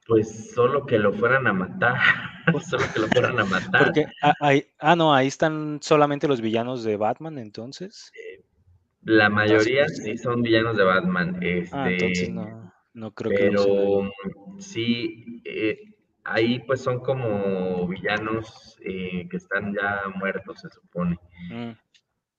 Pues 0.06 0.52
solo 0.54 0.86
que 0.86 0.98
lo 0.98 1.12
fueran 1.12 1.46
a 1.46 1.52
matar, 1.52 1.96
solo 2.68 2.84
que 2.92 3.00
lo 3.00 3.08
fueran 3.08 3.40
a 3.40 3.44
matar. 3.44 3.84
Porque, 3.86 4.06
ahí, 4.40 4.66
ah, 4.78 4.94
no, 4.94 5.14
ahí 5.14 5.26
están 5.26 5.80
solamente 5.82 6.28
los 6.28 6.40
villanos 6.40 6.84
de 6.84 6.96
Batman, 6.96 7.38
entonces. 7.38 8.12
Eh, 8.14 8.44
la 9.02 9.28
mayoría 9.28 9.88
sí 9.88 10.16
son 10.16 10.42
villanos 10.42 10.76
de 10.76 10.84
Batman. 10.84 11.40
ah, 11.72 11.90
entonces 11.90 12.18
este, 12.20 12.32
no. 12.32 12.72
No 12.94 13.10
creo 13.12 13.32
Pero 13.34 13.64
que 14.02 14.62
sí, 14.62 15.40
eh, 15.44 15.78
ahí 16.24 16.58
pues 16.60 16.82
son 16.82 17.00
como 17.00 17.88
villanos 17.88 18.76
eh, 18.84 19.26
que 19.30 19.36
están 19.38 19.74
ya 19.74 20.02
muertos, 20.14 20.60
se 20.60 20.68
supone. 20.68 21.18
Mm. 21.50 21.70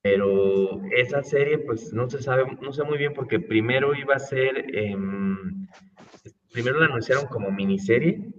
Pero 0.03 0.81
esa 0.95 1.23
serie, 1.23 1.59
pues 1.59 1.93
no 1.93 2.09
se 2.09 2.21
sabe, 2.21 2.45
no 2.61 2.73
sé 2.73 2.83
muy 2.83 2.97
bien, 2.97 3.13
porque 3.13 3.39
primero 3.39 3.95
iba 3.95 4.15
a 4.15 4.19
ser, 4.19 4.75
em, 4.75 5.65
primero 6.53 6.79
la 6.79 6.85
anunciaron 6.85 7.25
como 7.25 7.51
miniserie, 7.51 8.31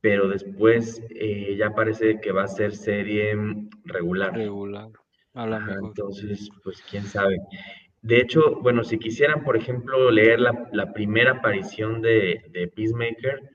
pero 0.00 0.28
después 0.28 1.02
eh, 1.10 1.56
ya 1.58 1.70
parece 1.70 2.20
que 2.20 2.32
va 2.32 2.44
a 2.44 2.48
ser 2.48 2.74
serie 2.74 3.36
regular. 3.84 4.34
Regular. 4.34 4.88
entonces, 5.34 6.48
pues 6.64 6.82
quién 6.88 7.04
sabe. 7.04 7.36
De 8.02 8.18
hecho, 8.18 8.60
bueno, 8.62 8.82
si 8.82 8.98
quisieran, 8.98 9.44
por 9.44 9.56
ejemplo, 9.56 10.10
leer 10.10 10.40
la, 10.40 10.92
primera 10.94 11.32
aparición 11.32 12.00
de, 12.00 12.72
Peacemaker, 12.74 13.50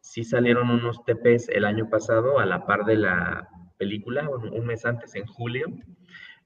sí 0.00 0.24
salieron 0.24 0.68
unos 0.68 1.02
TPs 1.04 1.48
el 1.48 1.64
año 1.64 1.88
pasado 1.88 2.38
a 2.38 2.44
la 2.44 2.66
par 2.66 2.84
de 2.84 2.96
la 2.96 3.48
película, 3.78 4.28
un 4.28 4.66
mes 4.66 4.84
antes, 4.84 5.14
en 5.14 5.24
julio, 5.24 5.68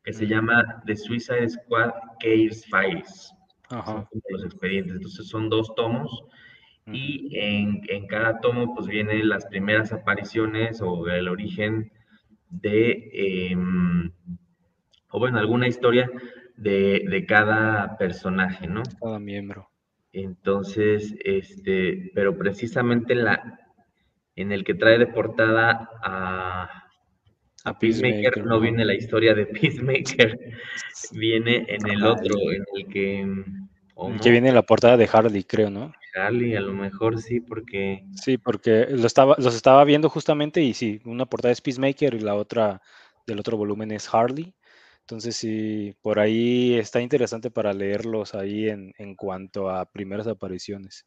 que 0.05 0.13
se 0.13 0.27
llama 0.27 0.83
The 0.87 0.97
Suicide 0.97 1.49
Squad 1.49 1.91
Case 2.21 2.63
Files. 2.71 3.33
Ajá. 3.73 4.07
los 4.29 4.45
expedientes. 4.45 4.97
Entonces 4.97 5.27
son 5.27 5.49
dos 5.49 5.75
tomos 5.75 6.25
y 6.87 7.39
en, 7.39 8.07
cada 8.07 8.41
tomo 8.41 8.75
pues 8.75 8.87
vienen 8.87 9.29
las 9.29 9.47
primeras 9.47 9.93
apariciones 9.93 10.81
o 10.83 11.09
el 11.09 11.29
origen 11.29 11.93
de, 12.51 13.09
em, 13.13 14.13
o 15.11 15.19
bueno, 15.19 15.39
alguna 15.39 15.69
historia 15.69 16.11
de, 16.57 17.25
cada 17.27 17.97
personaje, 17.97 18.67
¿no? 18.67 18.83
Cada 19.01 19.19
miembro. 19.19 19.71
Entonces, 20.13 21.15
este, 21.25 22.11
pero 22.15 22.37
precisamente 22.37 23.15
en 23.15 23.25
la, 23.25 23.59
en 24.37 24.53
el 24.53 24.65
que 24.65 24.75
trae 24.75 24.99
de 24.99 25.07
portada 25.07 25.89
a, 26.03 26.82
a 27.65 27.79
Peacemaker, 27.79 28.45
no 28.45 28.61
viene 28.61 28.85
la 28.85 28.95
historia 28.95 29.35
de 29.35 29.47
Peacemaker, 29.61 30.39
viene 31.13 31.65
en 31.69 31.89
el 31.89 32.05
otro, 32.05 32.35
en 32.51 32.65
el 32.77 32.87
que... 32.87 33.45
Que 34.21 34.31
viene 34.31 34.49
en 34.49 34.55
la 34.55 34.63
portada 34.63 34.97
de 34.97 35.09
Harley, 35.13 35.45
creo, 35.45 35.71
¿no? 35.71 35.93
Harley, 36.15 36.57
a 36.57 36.61
lo 36.61 36.73
mejor 36.73 37.21
sí, 37.21 37.41
porque... 37.41 38.05
Sí, 38.15 38.37
porque 38.37 38.87
lo 38.91 39.07
estaba, 39.07 39.37
los 39.39 39.55
estaba 39.55 39.85
viendo 39.85 40.09
justamente 40.09 40.61
y 40.61 40.75
sí, 40.75 41.01
una 41.05 41.27
portada 41.27 41.53
es 41.53 41.61
Peacemaker 41.61 42.15
y 42.15 42.21
la 42.21 42.35
otra 42.35 42.83
del 43.27 43.39
otro 43.39 43.57
volumen 43.57 43.93
es 43.93 44.13
Harley. 44.13 44.55
Entonces 45.01 45.37
sí, 45.37 45.95
por 46.01 46.19
ahí 46.19 46.75
está 46.75 47.01
interesante 47.01 47.51
para 47.51 47.73
leerlos 47.73 48.35
ahí 48.35 48.69
en, 48.69 48.93
en 48.99 49.15
cuanto 49.15 49.71
a 49.71 49.85
primeras 49.87 50.27
apariciones. 50.27 51.07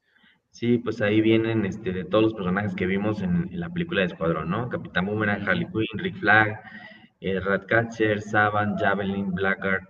Sí, 0.55 0.77
pues 0.77 1.01
ahí 1.01 1.19
vienen 1.19 1.65
este, 1.65 1.91
de 1.91 2.05
todos 2.05 2.23
los 2.23 2.33
personajes 2.33 2.73
que 2.75 2.85
vimos 2.85 3.21
en, 3.21 3.49
la 3.51 3.69
película 3.69 3.99
de 3.99 4.07
Escuadrón, 4.07 4.49
¿no? 4.49 4.69
Capitán 4.69 5.05
Boomerang, 5.05 5.45
Harley 5.45 5.67
Quinn, 5.67 5.99
Rick 5.99 6.15
Flag, 6.15 6.61
eh, 7.19 7.41
Ratcatcher, 7.41 8.21
Saban, 8.21 8.77
Javelin, 8.77 9.35
Blackguard, 9.35 9.83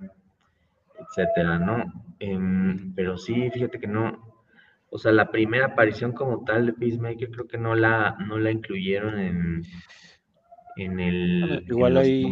etcétera, 1.00 1.60
¿no? 1.60 1.84
Em, 2.18 2.96
pero 2.96 3.16
sí, 3.16 3.52
fíjate 3.52 3.80
que 3.80 3.86
no, 3.86 4.34
o 4.90 4.98
sea, 4.98 5.12
la 5.12 5.30
primera 5.30 5.68
aparición 5.68 6.14
como 6.14 6.44
tal 6.44 6.66
de 6.66 6.74
Peacemaker 6.74 7.30
creo 7.30 7.48
que 7.48 7.60
no 7.60 7.76
la, 7.76 8.18
no 8.28 8.40
la 8.40 8.50
incluyeron 8.50 9.20
en, 9.20 9.62
en 10.78 11.00
el... 11.00 11.64
igual 11.68 11.96
ahí, 11.96 12.26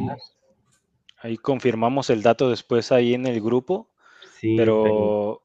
ahí 1.19 1.37
confirmamos 1.37 2.09
el 2.09 2.23
dato 2.23 2.49
después 2.49 2.91
ahí 2.91 3.13
en 3.13 3.27
el 3.27 3.39
grupo, 3.41 3.91
sí, 4.39 4.55
pero 4.57 4.81
pero 4.83 5.42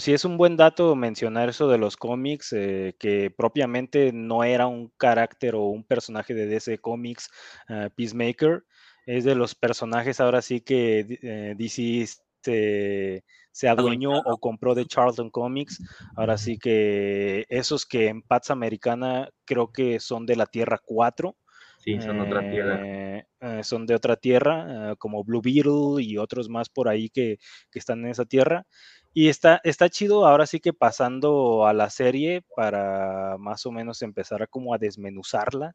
sí 0.00 0.12
es 0.12 0.24
un 0.24 0.36
buen 0.36 0.56
dato 0.56 0.96
mencionar 0.96 1.48
eso 1.48 1.68
de 1.68 1.78
los 1.78 1.96
cómics, 1.96 2.52
eh, 2.52 2.94
que 2.98 3.30
propiamente 3.30 4.12
no 4.12 4.42
era 4.42 4.66
un 4.66 4.92
carácter 4.96 5.54
o 5.54 5.66
un 5.66 5.84
personaje 5.84 6.34
de 6.34 6.46
DC 6.46 6.78
Comics, 6.78 7.30
uh, 7.68 7.88
Peacemaker. 7.94 8.64
Es 9.06 9.24
de 9.24 9.34
los 9.34 9.54
personajes 9.54 10.20
ahora 10.20 10.42
sí 10.42 10.60
que 10.60 11.18
eh, 11.22 11.54
DC 11.56 12.06
se, 12.42 13.24
se, 13.52 13.68
adueñó 13.68 14.18
o 14.18 14.38
compró 14.38 14.74
de 14.74 14.84
Charlton 14.84 15.30
Comics. 15.30 15.80
Ahora 16.16 16.36
sí 16.38 16.58
que 16.58 17.46
esos 17.48 17.86
que 17.86 18.08
en 18.08 18.22
Pats 18.22 18.50
Americana 18.50 19.30
creo 19.44 19.72
que 19.72 20.00
son 20.00 20.26
de 20.26 20.36
la 20.36 20.46
Tierra 20.46 20.78
4. 20.84 21.36
Sí, 21.78 22.00
son 22.02 22.20
otra 22.20 22.40
tierra. 22.50 22.80
Eh, 22.82 23.24
son 23.62 23.86
de 23.86 23.94
otra 23.94 24.16
tierra, 24.16 24.94
como 24.98 25.22
Blue 25.24 25.40
Beetle 25.40 26.02
y 26.02 26.18
otros 26.18 26.48
más 26.48 26.68
por 26.68 26.88
ahí 26.88 27.08
que, 27.08 27.38
que 27.70 27.78
están 27.78 28.00
en 28.00 28.08
esa 28.08 28.24
tierra. 28.24 28.66
Y 29.14 29.28
está, 29.28 29.60
está 29.64 29.88
chido 29.88 30.26
ahora 30.26 30.46
sí 30.46 30.60
que 30.60 30.72
pasando 30.72 31.66
a 31.66 31.72
la 31.72 31.90
serie 31.90 32.42
para 32.54 33.36
más 33.38 33.66
o 33.66 33.72
menos 33.72 34.02
empezar 34.02 34.42
a 34.42 34.46
como 34.46 34.74
a 34.74 34.78
desmenuzarla. 34.78 35.74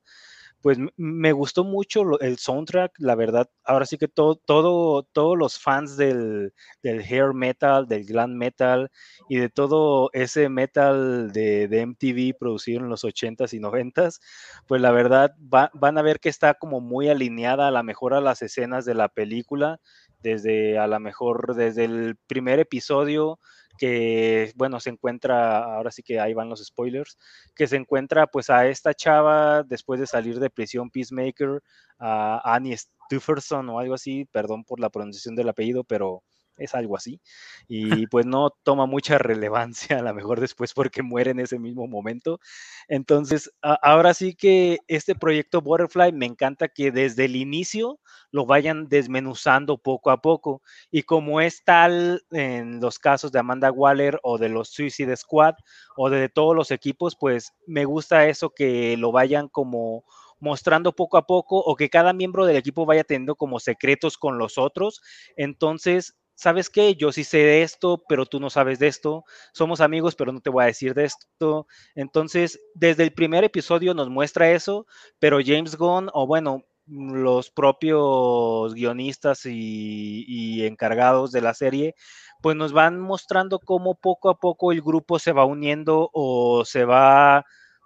Pues 0.61 0.77
me 0.95 1.33
gustó 1.33 1.65
mucho 1.65 2.21
el 2.21 2.37
soundtrack, 2.37 2.93
la 2.99 3.15
verdad. 3.15 3.49
Ahora 3.65 3.85
sí 3.85 3.97
que 3.97 4.07
todo, 4.07 4.37
todo, 4.37 5.03
todos 5.03 5.37
los 5.37 5.59
fans 5.59 5.97
del, 5.97 6.53
del 6.81 7.01
hair 7.01 7.33
metal, 7.33 7.85
del 7.85 8.05
glam 8.05 8.31
metal 8.33 8.89
y 9.27 9.37
de 9.37 9.49
todo 9.49 10.09
ese 10.13 10.47
metal 10.47 11.33
de, 11.33 11.67
de 11.67 11.81
MTV 11.81 12.37
producido 12.39 12.79
en 12.79 12.87
los 12.87 13.03
80s 13.03 13.53
y 13.53 13.59
90s, 13.59 14.21
pues 14.65 14.81
la 14.81 14.91
verdad 14.91 15.35
van 15.39 15.97
a 15.97 16.01
ver 16.01 16.21
que 16.21 16.29
está 16.29 16.53
como 16.53 16.79
muy 16.79 17.09
alineada 17.09 17.67
a 17.67 17.71
la 17.71 17.83
mejor 17.83 18.13
a 18.13 18.21
las 18.21 18.41
escenas 18.41 18.85
de 18.85 18.95
la 18.95 19.09
película 19.09 19.81
desde 20.23 20.79
a 20.79 20.87
lo 20.87 20.99
mejor 20.99 21.53
desde 21.55 21.85
el 21.85 22.15
primer 22.27 22.59
episodio 22.59 23.39
que, 23.77 24.51
bueno, 24.55 24.79
se 24.79 24.91
encuentra, 24.91 25.75
ahora 25.75 25.91
sí 25.91 26.03
que 26.03 26.19
ahí 26.19 26.33
van 26.33 26.49
los 26.49 26.63
spoilers, 26.63 27.17
que 27.55 27.67
se 27.67 27.75
encuentra 27.75 28.27
pues 28.27 28.49
a 28.49 28.67
esta 28.67 28.93
chava 28.93 29.63
después 29.63 29.99
de 29.99 30.07
salir 30.07 30.39
de 30.39 30.49
prisión 30.49 30.89
Peacemaker, 30.89 31.61
a 31.99 32.55
Annie 32.55 32.77
Stufferson 32.77 33.69
o 33.69 33.79
algo 33.79 33.95
así, 33.95 34.25
perdón 34.31 34.63
por 34.63 34.79
la 34.79 34.89
pronunciación 34.89 35.35
del 35.35 35.49
apellido, 35.49 35.83
pero 35.83 36.23
es 36.57 36.75
algo 36.75 36.95
así, 36.97 37.19
y 37.67 38.07
pues 38.07 38.25
no 38.25 38.51
toma 38.63 38.85
mucha 38.85 39.17
relevancia 39.17 39.99
a 39.99 40.01
lo 40.01 40.13
mejor 40.13 40.39
después 40.39 40.73
porque 40.73 41.01
muere 41.03 41.31
en 41.31 41.39
ese 41.39 41.59
mismo 41.59 41.87
momento. 41.87 42.39
Entonces, 42.87 43.51
ahora 43.61 44.13
sí 44.13 44.35
que 44.35 44.79
este 44.87 45.15
proyecto 45.15 45.61
Butterfly 45.61 46.11
me 46.13 46.25
encanta 46.25 46.67
que 46.67 46.91
desde 46.91 47.25
el 47.25 47.35
inicio 47.35 47.99
lo 48.31 48.45
vayan 48.45 48.87
desmenuzando 48.89 49.77
poco 49.77 50.11
a 50.11 50.21
poco, 50.21 50.61
y 50.91 51.03
como 51.03 51.41
es 51.41 51.63
tal 51.63 52.23
en 52.31 52.79
los 52.79 52.99
casos 52.99 53.31
de 53.31 53.39
Amanda 53.39 53.71
Waller 53.71 54.19
o 54.23 54.37
de 54.37 54.49
los 54.49 54.69
Suicide 54.69 55.15
Squad 55.17 55.55
o 55.95 56.09
de 56.09 56.29
todos 56.29 56.55
los 56.55 56.71
equipos, 56.71 57.15
pues 57.19 57.53
me 57.67 57.85
gusta 57.85 58.27
eso 58.27 58.51
que 58.51 58.97
lo 58.97 59.11
vayan 59.11 59.47
como 59.49 60.03
mostrando 60.39 60.93
poco 60.93 61.17
a 61.17 61.25
poco 61.25 61.57
o 61.59 61.75
que 61.77 61.89
cada 61.89 62.11
miembro 62.11 62.45
del 62.45 62.57
equipo 62.57 62.85
vaya 62.85 63.05
teniendo 63.05 63.35
como 63.35 63.59
secretos 63.61 64.17
con 64.17 64.37
los 64.37 64.57
otros. 64.57 65.01
Entonces, 65.37 66.15
¿sabes 66.35 66.69
qué? 66.69 66.95
Yo 66.95 67.11
sí 67.11 67.23
sé 67.23 67.39
de 67.39 67.63
esto, 67.63 68.03
pero 68.07 68.25
tú 68.25 68.39
no 68.39 68.49
sabes 68.49 68.79
de 68.79 68.87
esto. 68.87 69.23
Somos 69.53 69.81
amigos, 69.81 70.15
pero 70.15 70.31
no 70.31 70.41
te 70.41 70.49
voy 70.49 70.63
a 70.63 70.67
decir 70.67 70.93
de 70.93 71.05
esto. 71.05 71.67
Entonces, 71.95 72.59
desde 72.73 73.03
el 73.03 73.13
primer 73.13 73.43
episodio 73.43 73.93
nos 73.93 74.09
muestra 74.09 74.51
eso, 74.51 74.85
pero 75.19 75.39
James 75.43 75.75
Gunn, 75.75 76.09
o 76.13 76.27
bueno, 76.27 76.63
los 76.85 77.49
propios 77.49 78.73
guionistas 78.73 79.45
y, 79.45 80.25
y 80.27 80.65
encargados 80.65 81.31
de 81.31 81.41
la 81.41 81.53
serie, 81.53 81.95
pues 82.41 82.55
nos 82.57 82.73
van 82.73 82.99
mostrando 82.99 83.59
cómo 83.59 83.95
poco 83.95 84.29
a 84.29 84.37
poco 84.39 84.71
el 84.71 84.81
grupo 84.81 85.19
se 85.19 85.31
va 85.31 85.45
uniendo 85.45 86.09
o 86.13 86.65
se 86.65 86.83
va 86.85 87.45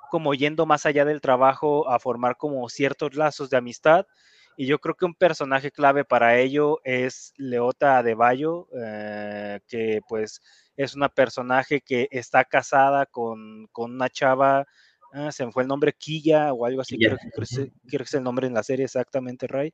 como 0.09 0.33
yendo 0.33 0.65
más 0.65 0.85
allá 0.85 1.05
del 1.05 1.21
trabajo 1.21 1.89
a 1.89 1.99
formar 1.99 2.37
como 2.37 2.67
ciertos 2.69 3.15
lazos 3.15 3.49
de 3.49 3.57
amistad 3.57 4.05
y 4.59 4.65
yo 4.65 4.79
creo 4.79 4.95
que 4.95 5.05
un 5.05 5.13
personaje 5.13 5.71
clave 5.71 6.03
para 6.03 6.39
ello 6.39 6.79
es 6.83 7.31
Leota 7.37 8.01
de 8.01 8.15
Bayo, 8.15 8.67
eh, 8.75 9.59
que 9.67 10.01
pues 10.09 10.41
es 10.75 10.95
una 10.95 11.09
personaje 11.09 11.81
que 11.81 12.07
está 12.09 12.43
casada 12.43 13.05
con, 13.05 13.69
una 13.75 14.09
chava, 14.09 14.65
ah, 15.13 15.31
se 15.31 15.45
me 15.45 15.51
fue 15.51 15.61
el 15.61 15.69
nombre, 15.69 15.93
Quilla 15.93 16.53
o 16.53 16.65
algo 16.65 16.81
así, 16.81 16.97
creo, 16.97 17.17
que 17.87 18.03
es 18.03 18.13
el 18.15 18.23
nombre 18.23 18.47
en 18.47 18.55
la 18.55 18.63
serie 18.63 18.85
exactamente, 18.85 19.45
Ray, 19.45 19.73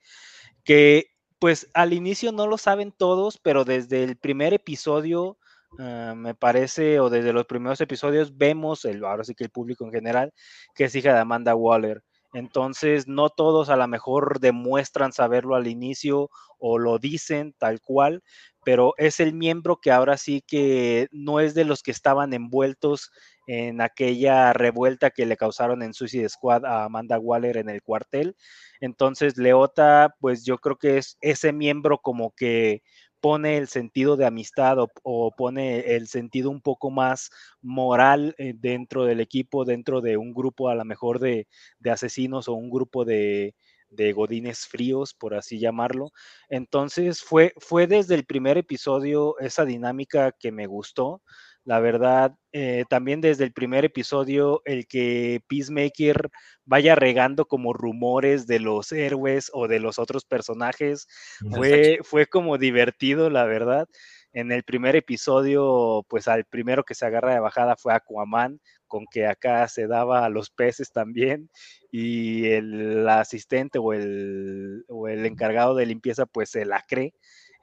que 0.65 1.05
pues 1.39 1.69
al 1.73 1.93
inicio 1.93 2.33
no 2.33 2.45
lo 2.45 2.57
saben 2.57 2.91
todos, 2.91 3.37
pero 3.37 3.63
desde 3.63 4.03
el 4.03 4.17
primer 4.17 4.53
episodio, 4.53 5.37
ah, 5.79 6.13
me 6.13 6.35
parece, 6.35 6.99
o 6.99 7.09
desde 7.09 7.31
los 7.31 7.45
primeros 7.45 7.79
episodios, 7.79 8.37
vemos, 8.37 8.83
el, 8.83 9.05
ahora 9.05 9.23
sí 9.23 9.33
que 9.33 9.45
el 9.45 9.49
público 9.49 9.85
en 9.85 9.93
general, 9.93 10.33
que 10.75 10.83
es 10.83 10.95
hija 10.95 11.13
de 11.13 11.19
Amanda 11.19 11.55
Waller. 11.55 12.03
Entonces, 12.33 13.07
no 13.07 13.29
todos 13.29 13.69
a 13.69 13.75
lo 13.75 13.87
mejor 13.87 14.39
demuestran 14.39 15.13
saberlo 15.13 15.55
al 15.55 15.67
inicio 15.67 16.29
o 16.57 16.79
lo 16.79 16.97
dicen 16.97 17.53
tal 17.57 17.79
cual, 17.81 18.23
pero 18.65 18.93
es 18.97 19.19
el 19.19 19.33
miembro 19.33 19.77
que 19.81 19.91
ahora 19.91 20.17
sí 20.17 20.43
que 20.45 21.07
no 21.11 21.39
es 21.39 21.53
de 21.53 21.65
los 21.65 21.83
que 21.83 21.91
estaban 21.91 22.33
envueltos 22.33 23.11
en 23.45 23.81
aquella 23.81 24.53
revuelta 24.53 25.11
que 25.11 25.25
le 25.25 25.37
causaron 25.37 25.83
en 25.83 25.93
Suicide 25.93 26.29
Squad 26.29 26.65
a 26.65 26.85
Amanda 26.85 27.19
Waller 27.19 27.57
en 27.57 27.69
el 27.69 27.81
cuartel. 27.81 28.35
Entonces, 28.79 29.37
Leota, 29.37 30.15
pues 30.19 30.45
yo 30.45 30.57
creo 30.57 30.77
que 30.77 30.97
es 30.97 31.17
ese 31.21 31.53
miembro 31.53 31.99
como 31.99 32.31
que 32.31 32.81
pone 33.23 33.55
el 33.55 33.69
sentido 33.69 34.17
de 34.17 34.25
amistad 34.25 34.75
o, 34.79 35.31
pone 35.37 35.95
el 35.95 36.09
sentido 36.09 36.49
un 36.49 36.59
poco 36.59 36.91
más 36.91 37.31
moral 37.61 38.35
eh, 38.37 38.53
dentro 38.53 39.05
del 39.05 39.21
equipo, 39.21 39.63
dentro 39.63 40.01
de 40.01 40.17
un 40.17 40.33
grupo 40.33 40.67
a 40.67 40.75
lo 40.75 40.83
mejor 40.83 41.19
de, 41.19 41.47
asesinos 41.89 42.49
o 42.49 42.53
un 42.53 42.69
grupo 42.69 43.05
de, 43.05 43.55
de, 43.89 44.11
godines 44.11 44.67
fríos, 44.67 45.13
por 45.13 45.35
así 45.35 45.57
llamarlo. 45.57 46.11
Entonces 46.49 47.21
fue, 47.21 47.53
fue 47.59 47.87
desde 47.87 48.15
el 48.15 48.25
primer 48.25 48.57
episodio 48.57 49.39
esa 49.39 49.63
dinámica 49.63 50.33
que 50.33 50.51
me 50.51 50.67
gustó. 50.67 51.21
La 51.65 51.79
verdad, 51.79 52.35
eh, 52.51 52.83
también 52.89 53.21
desde 53.21 53.45
el 53.45 53.53
primer 53.53 53.85
episodio, 53.85 54.61
el 54.65 54.85
que 54.85 55.41
Peacemaker 55.47 56.29
vaya 56.65 56.93
regando 56.95 57.45
como 57.45 57.71
rumores 57.71 58.47
de 58.47 58.59
los 58.59 58.91
héroes 58.91 59.49
o 59.53 59.69
de 59.69 59.79
los 59.79 59.97
otros 59.97 60.25
personajes, 60.25 61.07
fue, 61.47 61.99
fue 62.03 62.25
como 62.25 62.57
divertido, 62.57 63.29
la 63.29 63.45
verdad. 63.45 63.87
En 64.33 64.51
el 64.51 64.63
primer 64.63 64.95
episodio, 64.97 66.05
pues 66.09 66.27
al 66.27 66.43
primero 66.45 66.83
que 66.83 66.95
se 66.95 67.05
agarra 67.05 67.33
de 67.33 67.39
bajada 67.39 67.77
fue 67.77 67.93
Aquaman, 67.93 68.59
con 68.87 69.05
que 69.09 69.25
acá 69.27 69.67
se 69.69 69.87
daba 69.87 70.25
a 70.25 70.29
los 70.29 70.49
peces 70.49 70.91
también, 70.91 71.49
y 71.91 72.47
el 72.47 73.07
asistente 73.07 73.79
o 73.79 73.93
el, 73.93 74.83
o 74.89 75.07
el 75.07 75.25
encargado 75.25 75.75
de 75.75 75.85
limpieza, 75.85 76.25
pues 76.25 76.49
se 76.49 76.65
la 76.65 76.83
cree 76.87 77.13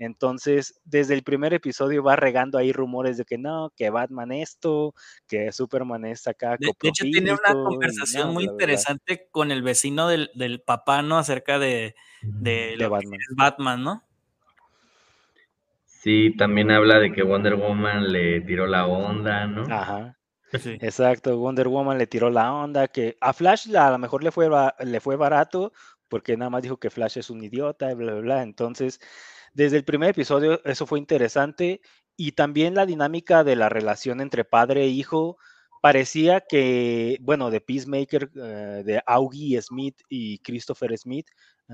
entonces, 0.01 0.81
desde 0.85 1.13
el 1.13 1.23
primer 1.23 1.53
episodio 1.53 2.03
va 2.03 2.17
regando 2.17 2.57
ahí 2.57 2.73
rumores 2.73 3.19
de 3.19 3.27
que 3.27 3.37
no, 3.37 3.71
que 3.77 3.91
Batman 3.91 4.33
esto, 4.33 4.95
que 5.29 5.53
Superman 5.53 6.07
es 6.07 6.27
acá. 6.27 6.57
De, 6.59 6.73
hecho, 6.83 7.05
tiene 7.05 7.33
una 7.33 7.53
conversación 7.53 8.33
muy 8.33 8.45
interesante 8.45 9.29
con 9.31 9.51
el 9.51 9.63
vecino 9.63 10.09
del, 10.09 10.63
papá, 10.65 11.03
¿no? 11.03 11.19
Acerca 11.19 11.59
de, 11.59 11.95
de, 12.23 12.77
Batman. 12.89 13.21
Batman, 13.37 13.85
¿no? 13.85 14.03
Sí, 15.85 16.35
también 16.35 16.71
habla 16.71 16.99
de 16.99 17.13
que 17.13 17.23
Wonder 17.23 17.57
Woman 17.57 18.11
le 18.11 18.41
tiró 18.41 18.67
la 18.67 18.87
onda, 18.87 19.47
¿no? 19.47 19.65
Ajá. 19.71 20.17
Exacto, 20.81 21.37
Wonder 21.37 21.69
Woman 21.69 21.99
le 21.99 22.07
tiró 22.07 22.31
la 22.31 22.51
onda, 22.55 22.89
que 22.89 23.19
a 23.21 23.35
Flash 23.35 23.77
a 23.77 23.91
lo 23.91 23.99
mejor 23.99 24.25
le 24.25 24.31
fue, 24.31 24.49
le 24.81 25.01
fue 25.01 25.17
barato 25.17 25.73
porque 26.09 26.37
nada 26.37 26.51
más 26.51 26.63
dijo 26.63 26.79
que 26.79 26.91
Flash 26.91 27.19
es 27.19 27.31
un 27.31 27.43
idiota, 27.43 27.95
bla, 27.95 28.13
bla, 28.13 28.21
bla. 28.21 28.43
Entonces, 28.43 29.01
desde 29.53 29.77
el 29.77 29.85
primer 29.85 30.11
episodio 30.11 30.65
eso 30.65 30.87
fue 30.87 30.99
interesante 30.99 31.81
y 32.17 32.33
también 32.33 32.75
la 32.75 32.87
dinámica 32.87 33.45
de 33.45 33.57
la 33.57 33.69
relación 33.69 34.21
entre 34.21 34.45
padre 34.45 34.83
e 34.85 34.89
hijo 34.89 35.39
parecía 35.81 36.41
que, 36.41 37.19
bueno, 37.23 37.51
de 37.51 37.61
Peacemaker, 37.61 38.31
eh, 38.35 38.83
de 38.85 39.03
Augie 39.07 39.61
Smith 39.63 39.97
y 40.09 40.39
Christopher 40.41 40.97
Smith, 40.99 41.27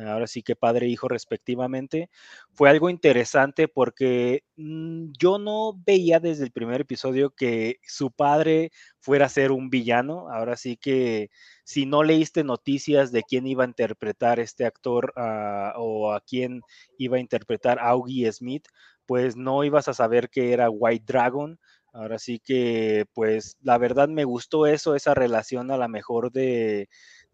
ahora 0.05 0.27
sí 0.27 0.43
que 0.43 0.57
padre 0.57 0.87
e 0.87 0.89
hijo 0.91 1.09
respectivamente, 1.09 2.11
fue 2.53 2.71
algo 2.71 2.91
interesante 2.91 3.69
porque 3.69 4.43
mm, 4.57 5.13
yo 5.19 5.39
no 5.39 5.75
veía 5.85 6.21
desde 6.21 6.45
el 6.45 6.53
primer 6.53 6.83
episodio 6.83 7.31
que 7.31 7.79
su 7.83 8.11
padre 8.11 8.71
fuera 8.99 9.27
a 9.27 9.31
ser 9.31 9.53
un 9.53 9.71
villano, 9.71 10.29
ahora 10.31 10.57
sí 10.57 10.77
que 10.77 11.31
si 11.65 11.87
no 11.87 12.03
leíste 12.03 12.45
noticias 12.45 13.13
de 13.13 13.23
quién 13.23 13.47
iba 13.47 13.65
a 13.65 13.69
interpretar 13.69 14.41
este 14.41 14.67
actor 14.67 15.13
ah, 15.17 15.75
o 15.77 16.13
a 16.13 16.21
quién 16.21 16.63
iba 16.99 17.17
a 17.17 17.21
interpretar 17.21 17.79
Augie 17.79 18.31
Smith, 18.33 18.67
pues 19.07 19.37
no 19.37 19.65
ibas 19.65 19.89
a 19.89 19.95
saber 19.95 20.31
que 20.31 20.53
era 20.53 20.71
White 20.71 21.05
Dragon, 21.07 21.59
Ahora 21.97 22.19
sí 22.19 22.41
que, 22.41 23.07
pues, 23.15 23.57
la 23.63 23.79
verdad 23.79 24.09
me 24.09 24.25
gustó 24.25 24.67
eso, 24.67 24.95
esa 24.95 25.15
relación 25.15 25.71
a 25.71 25.79
la 25.79 25.89
mejor 25.89 26.31
de, 26.31 26.91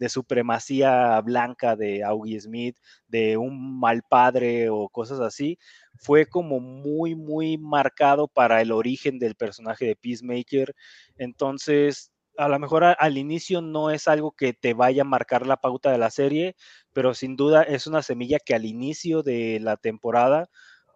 supremacía 0.08 1.20
blanca 1.20 1.76
de 1.76 2.02
Augie 2.04 2.40
Smith, 2.40 2.76
de 3.08 3.36
un 3.36 3.78
mal 3.80 4.02
padre 4.08 4.70
o 4.70 4.88
cosas 4.88 5.20
así, 5.20 5.58
fue 5.96 6.26
como 6.26 6.60
muy, 6.60 7.14
muy 7.14 7.58
marcado 7.58 8.28
para 8.28 8.60
el 8.60 8.72
origen 8.72 9.18
del 9.18 9.34
personaje 9.34 9.86
de 9.86 9.96
Peacemaker. 9.96 10.74
Entonces, 11.16 12.12
a 12.36 12.48
lo 12.48 12.58
mejor 12.58 12.84
al 12.84 13.18
inicio 13.18 13.60
no 13.60 13.90
es 13.90 14.08
algo 14.08 14.32
que 14.32 14.52
te 14.52 14.74
vaya 14.74 15.02
a 15.02 15.04
marcar 15.04 15.46
la 15.46 15.58
pauta 15.58 15.90
de 15.90 15.98
la 15.98 16.10
serie, 16.10 16.56
pero 16.92 17.14
sin 17.14 17.36
duda 17.36 17.62
es 17.62 17.86
una 17.86 18.02
semilla 18.02 18.38
que 18.38 18.54
al 18.54 18.64
inicio 18.64 19.22
de 19.22 19.60
la 19.60 19.76
temporada, 19.76 20.48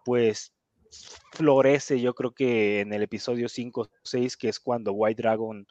pues 0.03 0.53
florece, 1.33 1.99
yo 2.01 2.13
creo 2.13 2.31
que 2.31 2.81
en 2.81 2.93
el 2.93 3.03
episodio 3.03 3.49
5 3.49 3.81
o 3.81 3.89
6, 4.03 4.37
que 4.37 4.49
es 4.49 4.59
cuando 4.59 4.93
White 4.93 5.21
Dragon 5.21 5.67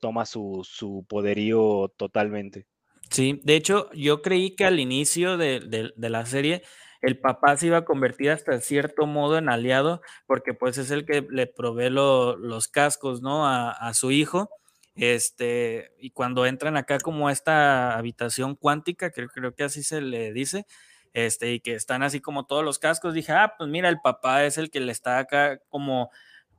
toma 0.00 0.26
su, 0.26 0.66
su, 0.68 1.04
poderío 1.08 1.92
totalmente. 1.96 2.66
Sí, 3.10 3.40
de 3.44 3.56
hecho, 3.56 3.90
yo 3.92 4.22
creí 4.22 4.54
que 4.56 4.64
al 4.64 4.80
inicio 4.80 5.36
de, 5.36 5.92
la 5.96 6.26
serie 6.26 6.62
el 7.02 7.18
papá 7.18 7.56
se 7.56 7.66
iba 7.66 7.78
a 7.78 7.84
convertir 7.84 8.30
hasta 8.30 8.58
cierto 8.60 9.06
modo 9.06 9.36
en 9.36 9.48
aliado, 9.50 10.00
porque 10.26 10.54
pues 10.54 10.78
es 10.78 10.90
el 10.90 11.04
que 11.04 11.26
le 11.30 11.46
provee 11.46 11.90
los 11.90 12.68
cascos, 12.68 13.20
¿no? 13.20 13.46
A, 13.46 13.70
a, 13.70 13.92
su 13.92 14.10
hijo. 14.10 14.48
Este, 14.96 15.90
y 15.98 16.10
cuando 16.10 16.46
entran 16.46 16.76
acá 16.76 16.98
como 16.98 17.28
a 17.28 17.32
esta 17.32 17.96
habitación 17.98 18.54
cuántica, 18.56 19.10
creo 19.10 19.54
que 19.54 19.64
así 19.64 19.82
se 19.82 20.00
le 20.00 20.32
dice, 20.32 20.66
este, 21.14 21.52
y 21.52 21.60
que 21.60 21.74
están 21.74 22.02
así 22.02 22.20
como 22.20 22.44
todos 22.46 22.64
los 22.64 22.78
cascos, 22.78 23.14
dije, 23.14 23.32
ah, 23.32 23.54
pues 23.56 23.70
mira, 23.70 23.88
el 23.88 24.00
papá 24.00 24.44
es 24.44 24.58
el 24.58 24.70
que 24.70 24.80
le 24.80 24.92
está 24.92 25.18
acá 25.18 25.60
como 25.68 26.10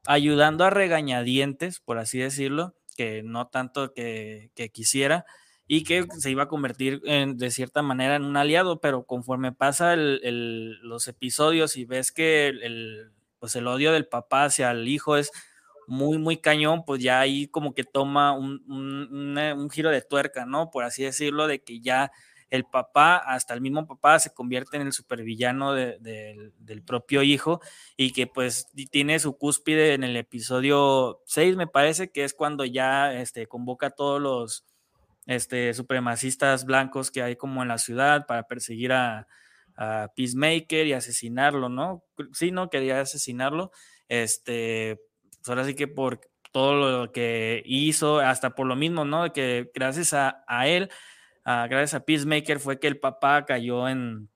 ayudando 0.08 0.64
a 0.64 0.70
regañadientes, 0.70 1.80
por 1.80 1.98
así 1.98 2.20
decirlo, 2.20 2.74
que 2.96 3.22
no 3.24 3.48
tanto 3.48 3.94
que, 3.94 4.52
quisiera, 4.74 5.26
y 5.68 5.84
que 5.84 6.06
se 6.20 6.32
iba 6.32 6.44
a 6.44 6.48
convertir 6.48 7.02
de 7.02 7.52
cierta 7.52 7.82
manera 7.82 8.16
en 8.16 8.24
un 8.24 8.38
aliado, 8.38 8.80
pero 8.80 9.06
conforme 9.06 9.52
pasa 9.52 9.96
los 9.96 11.08
episodios 11.08 11.76
y 11.78 11.86
ves 11.86 12.12
que 12.12 12.48
el, 12.48 13.12
pues 13.40 13.56
el 13.56 13.68
odio 13.68 13.92
del 13.92 14.08
papá 14.08 14.46
hacia 14.46 14.72
el 14.72 14.88
hijo 14.88 15.18
es 15.18 15.32
muy, 15.88 16.18
muy 16.18 16.38
cañón, 16.38 16.84
pues 16.86 17.02
ya 17.02 17.20
ahí 17.20 17.48
como 17.48 17.74
que 17.74 17.84
toma 17.84 18.34
un, 18.34 18.64
un 18.68 19.70
giro 19.70 19.90
de 19.90 20.02
tuerca, 20.02 20.46
¿no? 20.46 20.72
Por 20.72 20.84
así 20.84 21.04
decirlo, 21.04 21.48
de 21.48 21.62
que 21.64 21.80
ya 21.80 22.12
el 22.50 22.66
papá, 22.66 23.18
hasta 23.18 23.54
el 23.54 23.62
mismo 23.62 23.88
papá, 23.88 24.20
se 24.20 24.34
convierte 24.34 24.78
en 24.78 24.84
el 24.84 24.94
supervillano 24.94 25.74
del 25.74 26.84
propio 26.86 27.24
hijo 27.24 27.60
y 27.98 28.14
que 28.14 28.28
pues 28.28 28.68
tiene 28.92 29.20
su 29.20 29.38
cúspide 29.38 29.94
en 29.94 30.04
el 30.04 30.16
episodio 30.16 31.22
6, 31.26 31.56
me 31.56 31.68
parece, 31.68 32.12
que 32.12 32.24
es 32.24 32.34
cuando 32.34 32.66
ya 32.66 33.14
este, 33.14 33.48
convoca 33.48 33.88
a 33.88 33.92
todos 33.92 34.22
los 34.22 34.66
este, 35.26 35.74
supremacistas 35.74 36.66
blancos 36.66 37.12
que 37.12 37.22
hay 37.22 37.36
como 37.36 37.62
en 37.62 37.70
la 37.70 37.78
ciudad 37.78 38.26
para 38.26 38.44
perseguir 38.44 38.94
a, 38.94 39.28
Peacemaker 40.16 40.88
y 40.88 40.94
asesinarlo, 40.94 41.68
¿no? 41.68 42.02
Sí, 42.32 42.52
no, 42.52 42.70
quería 42.70 43.02
asesinarlo. 43.02 43.72
Este, 44.08 45.02
pues 45.40 45.50
ahora 45.50 45.66
sí 45.66 45.76
que 45.76 45.90
por 45.90 46.22
todo 46.54 47.02
lo 47.02 47.12
que 47.12 47.62
hizo, 47.66 48.20
hasta 48.20 48.56
por 48.56 48.68
lo 48.68 48.78
mismo, 48.78 49.04
¿no? 49.04 49.34
Que 49.34 49.70
gracias 49.74 50.14
a, 50.14 50.46
a 50.48 50.70
él 50.70 50.90
gracias 51.46 51.94
a 51.94 52.06
Peacemaker, 52.06 52.60
fue 52.60 52.80
que 52.80 52.88
el 52.88 53.00
papá 53.00 53.46
cayó 53.46 53.88
en, 53.88 54.30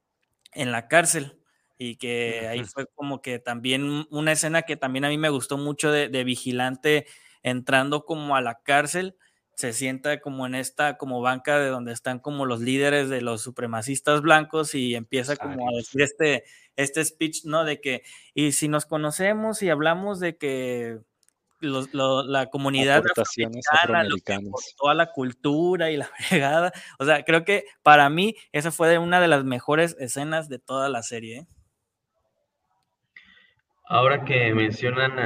la 0.53 0.87
cárcel 0.87 1.37
y 1.77 1.95
que 1.95 2.47
ahí 2.47 2.63
fue 2.65 2.85
como 2.93 3.21
que 3.21 3.39
también 3.39 4.05
una 4.09 4.31
escena 4.31 4.63
que 4.63 4.75
también 4.75 5.05
a 5.05 5.09
mí 5.09 5.17
me 5.17 5.29
gustó 5.29 5.57
mucho 5.57 5.91
de, 5.91 6.23
vigilante 6.23 7.07
entrando 7.41 8.05
como 8.05 8.35
a 8.35 8.41
la 8.41 8.59
cárcel, 8.61 9.15
se 9.60 9.74
sienta 9.74 10.22
como 10.22 10.45
en 10.45 10.55
esta 10.55 10.97
como 10.97 11.20
banca 11.20 11.60
de 11.60 11.68
donde 11.68 11.91
están 11.91 12.20
como 12.20 12.45
los 12.45 12.62
líderes 12.62 13.10
de 13.10 13.22
los 13.22 13.41
supremacistas 13.41 14.22
blancos 14.22 14.74
y 14.74 14.95
empieza 14.95 15.36
como 15.36 15.68
a 15.68 15.76
decir 15.76 16.01
este, 16.01 16.45
este 16.78 17.03
speech, 17.03 17.43
¿no? 17.43 17.66
De 17.66 17.82
que, 17.82 18.03
y 18.34 18.53
si 18.53 18.70
nos 18.70 18.86
conocemos 18.86 19.62
y 19.62 19.70
hablamos 19.70 20.22
de 20.22 20.38
que 20.38 20.99
la 21.60 22.49
comunidad 22.49 23.03
afroamericana, 23.05 24.49
toda 24.78 24.93
la 24.93 25.12
cultura 25.12 25.91
y 25.91 25.97
la 25.97 26.05
fregada. 26.30 26.72
O 26.97 27.03
sea, 27.03 27.26
creo 27.26 27.43
que 27.43 27.66
para 27.84 28.10
mí 28.10 28.38
esa 28.53 28.72
fue 28.72 28.97
una 28.97 29.20
de 29.20 29.28
las 29.28 29.43
mejores 29.43 29.97
escenas 29.99 30.47
de 30.47 30.60
toda 30.60 30.88
la 30.88 31.03
serie. 31.03 31.39
¿eh? 31.39 31.47
Ahora 33.89 34.24
que 34.24 34.53
mencionan 34.53 35.20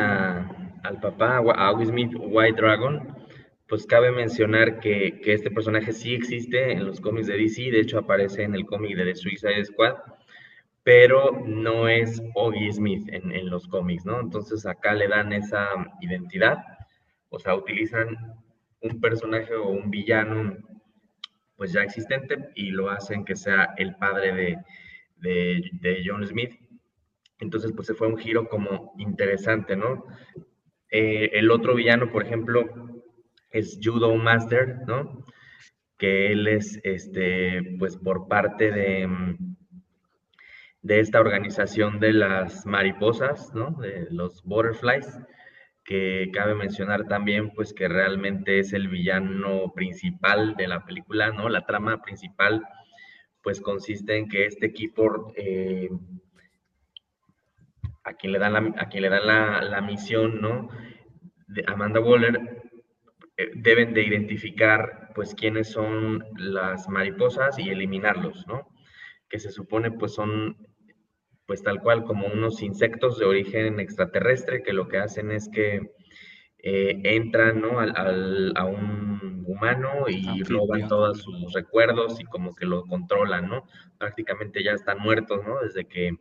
al 0.83 0.99
papá, 0.99 1.37
a 1.37 1.71
Will 1.73 1.89
Smith, 1.89 2.13
White 2.17 2.59
Dragon, 2.59 3.22
pues 3.73 3.87
cabe 3.87 4.11
mencionar 4.11 4.79
que, 4.79 5.19
que, 5.19 5.33
este 5.33 5.49
personaje 5.49 5.93
sí 5.93 6.13
existe 6.13 6.73
en 6.73 6.85
los 6.85 7.01
cómics 7.01 7.25
de 7.25 7.39
DC, 7.39 7.71
de 7.71 7.79
hecho 7.79 7.97
aparece 7.97 8.43
en 8.43 8.53
el 8.53 8.67
cómic 8.67 8.95
de 8.95 9.05
The 9.05 9.15
Suicide 9.15 9.65
Squad 9.65 9.95
pero 10.83 11.41
no 11.43 11.89
es 11.89 12.21
Oggy 12.35 12.71
Smith 12.71 13.09
en, 13.09 13.49
los 13.49 13.67
cómics, 13.67 14.05
¿no? 14.05 14.19
Entonces 14.19 14.67
acá 14.67 14.93
le 14.93 15.07
dan 15.07 15.33
esa 15.33 15.67
identidad, 16.01 16.57
o 17.29 17.39
sea, 17.39 17.55
utilizan 17.55 18.15
un 18.81 19.01
personaje 19.01 19.55
o 19.55 19.69
un 19.69 19.89
villano 19.89 20.55
pues 21.55 21.73
ya 21.73 21.81
existente 21.81 22.49
y 22.53 22.69
lo 22.69 22.91
hacen 22.91 23.25
que 23.25 23.35
sea 23.35 23.73
el 23.77 23.95
padre 23.95 24.61
de, 25.15 26.03
John 26.05 26.27
Smith. 26.27 26.59
Entonces 27.39 27.71
pues 27.75 27.87
se 27.87 27.95
fue 27.95 28.07
un 28.07 28.17
giro 28.17 28.47
como 28.47 28.93
interesante, 28.99 29.75
¿no? 29.75 30.05
Eh, 30.91 31.31
el 31.33 31.49
otro 31.49 31.73
villano, 31.73 32.11
por 32.11 32.23
ejemplo, 32.23 32.92
es 33.53 33.79
Judo 33.81 34.13
Master, 34.15 34.79
¿no? 34.87 35.25
Que 35.97 36.33
él 36.33 36.47
es, 36.47 36.79
este, 36.83 37.77
pues 37.79 37.95
por 37.95 38.27
parte 38.27 38.71
de 38.71 39.07
de 40.83 40.99
esta 40.99 41.21
organización 41.21 41.99
de 41.99 42.13
las 42.13 42.65
mariposas, 42.65 43.53
¿no? 43.55 43.71
De 43.71 44.05
los 44.11 44.43
butterflies, 44.43 45.17
que 45.83 46.29
cabe 46.33 46.55
mencionar 46.55 47.07
también, 47.07 47.51
pues 47.51 47.73
que 47.73 47.87
realmente 47.87 48.59
es 48.59 48.73
el 48.73 48.89
villano 48.89 49.71
principal 49.73 50.55
de 50.55 50.67
la 50.67 50.85
película, 50.85 51.31
¿no? 51.31 51.47
La 51.47 51.65
trama 51.65 52.01
principal, 52.01 52.61
pues 53.41 53.61
consiste 53.61 54.17
en 54.17 54.27
que 54.27 54.45
este 54.45 54.65
equipo, 54.65 55.33
eh, 55.37 55.89
a 58.03 58.13
quien 58.13 58.33
le 58.33 58.39
dan 58.39 58.53
la, 58.53 58.73
a 58.77 58.89
quien 58.89 59.03
le 59.03 59.09
dan 59.09 59.25
la, 59.25 59.81
misión, 59.81 60.41
¿no? 60.41 60.67
De 61.47 61.63
Amanda 61.65 62.01
Waller, 62.01 62.62
deben 63.55 63.93
de 63.93 64.03
identificar, 64.03 65.11
pues, 65.15 65.35
quiénes 65.35 65.69
son 65.71 66.23
las 66.37 66.87
mariposas 66.89 67.57
y 67.59 67.69
eliminarlos, 67.69 68.45
¿no? 68.47 68.67
Que 69.29 69.39
se 69.39 69.51
supone, 69.51 69.91
pues, 69.91 70.13
son 70.13 70.57
pues 71.45 71.61
tal 71.61 71.81
cual 71.81 72.03
como 72.03 72.27
unos 72.27 72.61
insectos 72.61 73.19
de 73.19 73.25
origen 73.25 73.79
extraterrestre 73.79 74.63
que 74.63 74.73
lo 74.73 74.87
que 74.87 74.97
hacen 74.97 75.31
es 75.31 75.49
que 75.49 75.91
eh, 76.59 77.01
entran 77.03 77.61
¿no? 77.61 77.79
al, 77.79 78.53
a 78.55 78.65
un 78.65 79.43
humano 79.45 80.05
y 80.07 80.43
roban 80.43 80.87
todos 80.87 81.21
sus 81.21 81.51
recuerdos 81.53 82.19
y 82.21 82.23
como 82.23 82.55
que 82.55 82.65
lo 82.65 82.83
controlan, 82.85 83.49
¿no? 83.49 83.65
Prácticamente 83.97 84.63
ya 84.63 84.71
están 84.71 84.99
muertos, 84.99 85.41
¿no? 85.45 85.59
Desde 85.61 85.85
que... 85.85 86.17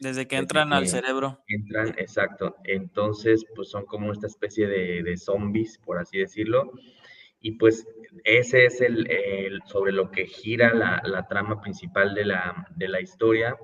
Desde 0.00 0.26
que 0.26 0.36
entran 0.36 0.72
al 0.72 0.88
cerebro. 0.88 1.44
Entran, 1.46 1.94
exacto. 1.98 2.56
Entonces, 2.64 3.44
pues 3.54 3.68
son 3.70 3.86
como 3.86 4.12
esta 4.12 4.26
especie 4.26 4.66
de, 4.66 5.16
zombies, 5.16 5.78
por 5.78 5.98
así 5.98 6.18
decirlo. 6.18 6.72
Y 7.40 7.52
pues 7.52 7.86
ese 8.24 8.66
es 8.66 8.80
el, 8.80 9.06
sobre 9.66 9.92
lo 9.92 10.10
que 10.10 10.26
gira 10.26 10.74
la, 10.74 11.00
la 11.04 11.28
trama 11.28 11.60
principal 11.60 12.14
de 12.14 12.24
la, 12.24 12.66
de 12.74 12.88
la 12.88 13.00
historia 13.00 13.56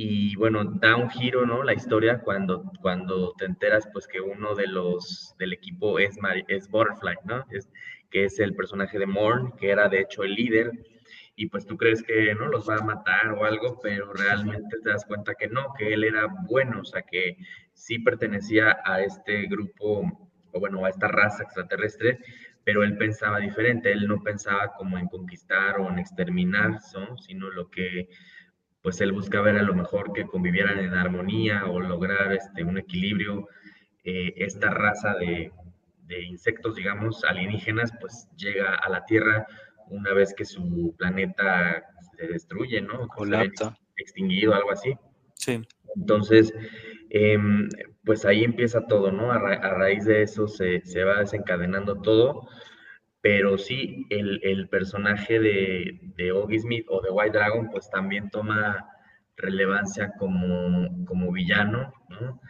y 0.00 0.36
bueno, 0.36 0.62
da 0.64 0.94
un 0.94 1.10
giro, 1.10 1.44
¿no? 1.44 1.64
La 1.64 1.74
historia 1.74 2.20
cuando, 2.20 2.70
cuando 2.80 3.34
te 3.36 3.46
enteras, 3.46 3.88
pues, 3.92 4.06
que 4.06 4.20
uno 4.20 4.54
de 4.54 4.68
los 4.68 5.34
del 5.40 5.52
equipo 5.52 5.98
es, 5.98 6.16
es 6.46 6.70
Butterfly, 6.70 7.16
¿no? 7.24 7.44
Es, 7.50 7.68
que 8.08 8.26
es 8.26 8.38
el 8.38 8.54
personaje 8.54 8.96
de 8.96 9.06
Morn, 9.06 9.56
que 9.56 9.70
era 9.70 9.88
de 9.88 9.98
hecho 9.98 10.22
el 10.22 10.36
líder, 10.36 10.70
y 11.38 11.46
pues 11.46 11.64
tú 11.64 11.76
crees 11.76 12.02
que 12.02 12.34
no 12.34 12.48
los 12.48 12.68
va 12.68 12.78
a 12.78 12.84
matar 12.84 13.30
o 13.30 13.44
algo, 13.44 13.78
pero 13.80 14.12
realmente 14.12 14.76
te 14.82 14.90
das 14.90 15.04
cuenta 15.04 15.36
que 15.36 15.46
no, 15.46 15.72
que 15.78 15.94
él 15.94 16.02
era 16.02 16.26
bueno, 16.48 16.80
o 16.80 16.84
sea, 16.84 17.02
que 17.02 17.36
sí 17.72 18.00
pertenecía 18.00 18.78
a 18.84 19.02
este 19.02 19.46
grupo, 19.46 20.30
o 20.50 20.58
bueno, 20.58 20.84
a 20.84 20.88
esta 20.88 21.06
raza 21.06 21.44
extraterrestre, 21.44 22.18
pero 22.64 22.82
él 22.82 22.98
pensaba 22.98 23.38
diferente, 23.38 23.92
él 23.92 24.08
no 24.08 24.20
pensaba 24.20 24.72
como 24.76 24.98
en 24.98 25.06
conquistar 25.06 25.78
o 25.78 25.88
en 25.88 26.00
exterminar, 26.00 26.80
¿no? 26.92 27.16
sino 27.18 27.50
lo 27.50 27.70
que 27.70 28.08
pues 28.82 29.00
él 29.00 29.12
buscaba 29.12 29.50
era 29.50 29.62
lo 29.62 29.74
mejor 29.74 30.12
que 30.12 30.26
convivieran 30.26 30.80
en 30.80 30.94
armonía 30.94 31.66
o 31.66 31.78
lograr 31.78 32.32
este, 32.32 32.64
un 32.64 32.78
equilibrio. 32.78 33.48
Eh, 34.02 34.34
esta 34.38 34.70
raza 34.70 35.14
de, 35.14 35.52
de, 36.06 36.22
insectos, 36.22 36.74
digamos, 36.74 37.22
alienígenas, 37.24 37.92
pues 38.00 38.28
llega 38.36 38.74
a 38.74 38.88
la 38.88 39.04
Tierra 39.04 39.46
una 39.90 40.12
vez 40.12 40.34
que 40.34 40.44
su 40.44 40.94
planeta 40.98 41.84
se 42.16 42.26
destruye, 42.26 42.80
¿no? 42.80 43.08
Colapsa. 43.08 43.76
Extinguido, 43.96 44.54
algo 44.54 44.70
así. 44.70 44.94
Sí. 45.34 45.60
Entonces, 45.96 46.52
em, 47.10 47.68
pues 48.04 48.24
ahí 48.24 48.44
empieza 48.44 48.86
todo, 48.86 49.10
¿no? 49.10 49.32
A, 49.32 49.38
raíz 49.38 50.04
de 50.04 50.22
eso 50.22 50.46
se, 50.46 50.80
se, 50.84 51.04
va 51.04 51.20
desencadenando 51.20 52.00
todo 52.00 52.48
pero 53.20 53.58
sí, 53.58 54.06
el, 54.10 54.68
personaje 54.68 55.40
de, 55.40 56.00
de 56.16 56.58
Smith 56.58 56.86
o 56.88 57.02
de 57.02 57.10
White 57.10 57.36
Dragon, 57.36 57.68
pues 57.70 57.90
también 57.90 58.30
toma 58.30 58.88
relevancia 59.36 60.12
como, 60.18 61.04
como 61.04 61.32
villano, 61.32 61.92
¿no? 62.08 62.40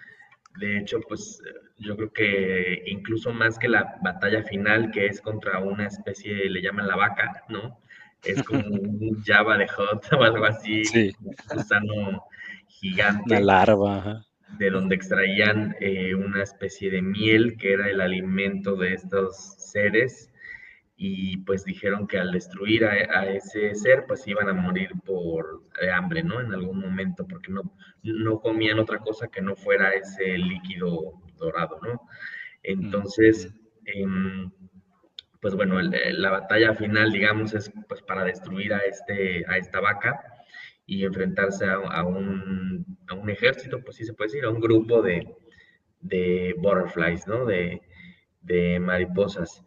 De 0.61 0.79
hecho, 0.79 1.01
pues 1.09 1.41
yo 1.79 1.97
creo 1.97 2.13
que 2.13 2.83
incluso 2.87 3.33
más 3.33 3.59
que 3.59 3.69
la 3.69 3.97
batalla 4.03 4.43
final, 4.43 4.91
que 4.91 5.07
es 5.07 5.21
contra 5.21 5.61
una 5.61 5.87
especie, 5.87 6.49
le 6.51 6.63
llaman 6.63 6.89
la 6.89 6.97
vaca, 6.97 7.45
¿no? 7.49 7.79
Es 8.25 8.43
como 8.43 8.61
un 8.69 9.23
Java 9.25 9.57
de 9.59 9.69
Hot 9.69 10.07
o 10.13 10.23
algo 10.23 10.45
así, 10.45 10.83
un 11.23 11.35
gusano 11.55 12.25
gigante. 12.67 13.35
Una 13.35 13.41
larva. 13.41 14.25
De 14.59 14.71
donde 14.71 14.95
extraían 14.95 15.77
eh, 15.79 16.15
una 16.15 16.43
especie 16.43 16.91
de 16.91 17.03
miel, 17.03 17.57
que 17.59 17.75
era 17.75 17.91
el 17.91 18.01
alimento 18.01 18.77
de 18.77 18.95
estos 18.95 19.37
seres 19.37 20.33
y 21.01 21.37
pues 21.39 21.65
dijeron 21.65 22.09
que 22.09 22.19
al 22.19 22.33
destruir 22.33 22.85
a, 22.85 23.25
ese 23.31 23.73
ser, 23.77 24.05
pues 24.09 24.27
iban 24.27 24.49
a 24.49 24.53
morir 24.53 24.91
por 25.07 25.63
hambre, 25.95 26.25
¿no? 26.25 26.41
En 26.41 26.53
algún 26.53 26.81
momento, 26.81 27.25
porque 27.25 27.53
no, 27.53 27.73
no 28.03 28.41
comían 28.41 28.81
otra 28.81 28.99
cosa 28.99 29.29
que 29.29 29.41
no 29.41 29.55
fuera 29.55 29.91
ese 29.91 30.37
líquido 30.37 31.13
dorado, 31.37 31.79
¿no? 31.85 32.03
Entonces, 32.65 33.55
em, 33.85 34.51
pues 35.41 35.55
bueno, 35.55 35.81
la 35.81 36.31
batalla 36.31 36.75
final, 36.75 37.13
digamos, 37.13 37.55
es 37.55 37.71
pues 37.89 38.03
para 38.03 38.25
destruir 38.25 38.75
a, 38.75 38.79
este, 38.79 39.45
a 39.47 39.57
esta 39.57 39.79
vaca 39.79 40.21
y 40.85 41.05
enfrentarse 41.05 41.65
a, 41.65 42.03
un, 42.03 42.85
a 43.07 43.15
un, 43.15 43.31
ejército, 43.31 43.81
pues 43.85 43.97
sí 43.97 44.05
se 44.05 44.15
puede 44.15 44.31
decir, 44.31 44.45
a 44.45 44.51
un 44.51 44.61
grupo 44.61 45.01
de, 45.01 45.33
de 46.01 46.57
butterflies, 46.59 47.25
¿no? 47.29 47.47
De, 47.47 47.83
de 48.41 48.81
mariposas. 48.81 49.65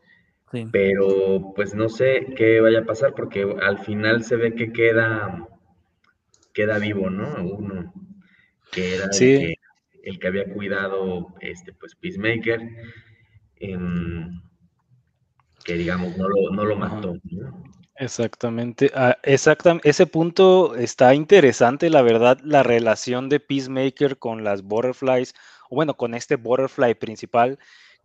Pero 0.71 1.53
pues 1.55 1.73
no 1.73 1.87
sé 1.87 2.33
qué 2.35 2.59
vaya 2.59 2.79
a 2.79 2.85
pasar 2.85 3.13
porque 3.13 3.55
al 3.61 3.79
final 3.79 4.23
se 4.23 4.35
ve 4.35 4.53
que 4.53 4.73
queda, 4.73 5.47
queda 6.53 6.77
vivo, 6.77 7.09
¿no? 7.09 7.41
Uno, 7.43 7.93
que 8.71 8.95
era 8.95 9.05
el, 9.05 10.19
que, 10.19 10.27
había 10.27 10.51
cuidado 10.51 11.27
este, 11.39 11.73
pues 11.73 11.95
Peacemaker, 11.95 12.61
em, 13.57 14.41
que 15.63 15.73
digamos 15.75 16.17
no 16.17 16.27
lo, 16.27 16.51
no 16.51 16.65
lo 16.65 16.75
mató. 16.75 17.13
Exactamente, 17.95 18.91
ah, 18.95 19.17
ese 19.21 20.05
punto 20.07 20.75
está 20.75 21.13
interesante, 21.13 21.89
la 21.89 22.01
verdad, 22.01 22.39
la 22.43 22.63
relación 22.63 23.29
de 23.29 23.39
Peacemaker 23.39 24.17
con 24.17 24.43
las 24.43 24.63
Butterflies, 24.63 25.35
o 25.69 25.75
bueno, 25.75 25.95
con 25.95 26.15
este 26.15 26.35
Butterfly 26.35 26.95
principal, 26.95 27.59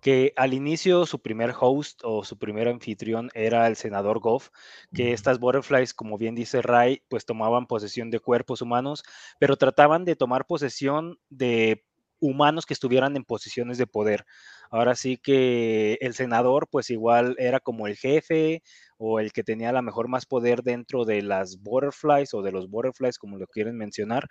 que 0.07 0.32
al 0.36 0.54
inicio 0.54 1.04
su 1.04 1.20
primer 1.20 1.52
host 1.59 2.02
o 2.04 2.22
su 2.22 2.38
primer 2.38 2.68
anfitrión 2.68 3.28
era 3.34 3.66
el 3.66 3.74
senador 3.74 4.20
Goff, 4.20 4.50
que 4.94 5.12
estas 5.12 5.40
butterflies, 5.40 5.94
como 5.94 6.16
bien 6.16 6.36
dice 6.36 6.62
Ray, 6.62 7.02
pues 7.09 7.26
tomaban 7.26 7.66
posesión 7.66 8.09
de 8.12 8.20
cuerpos 8.20 8.62
humanos, 8.62 9.02
pero 9.40 9.57
trataban 9.57 10.04
de 10.04 10.14
tomar 10.14 10.46
posesión 10.46 11.18
de 11.28 11.84
humanos 12.20 12.66
que 12.66 12.74
estuvieran 12.74 13.16
en 13.16 13.24
posiciones 13.24 13.78
de 13.78 13.88
poder. 13.88 14.26
Ahora 14.70 14.94
sí 14.94 15.18
que 15.18 15.98
el 16.00 16.14
senador 16.14 16.68
pues 16.70 16.90
igual 16.90 17.34
era 17.38 17.60
como 17.60 17.86
el 17.86 17.96
jefe 17.96 18.62
o 18.98 19.20
el 19.20 19.32
que 19.32 19.44
tenía 19.44 19.72
la 19.72 19.82
mejor 19.82 20.08
más 20.08 20.26
poder 20.26 20.62
dentro 20.62 21.04
de 21.04 21.22
las 21.22 21.60
butterflies 21.62 22.32
o 22.34 22.42
de 22.42 22.52
los 22.52 22.68
butterflies 22.70 23.18
como 23.18 23.38
lo 23.38 23.46
quieren 23.46 23.76
mencionar. 23.76 24.28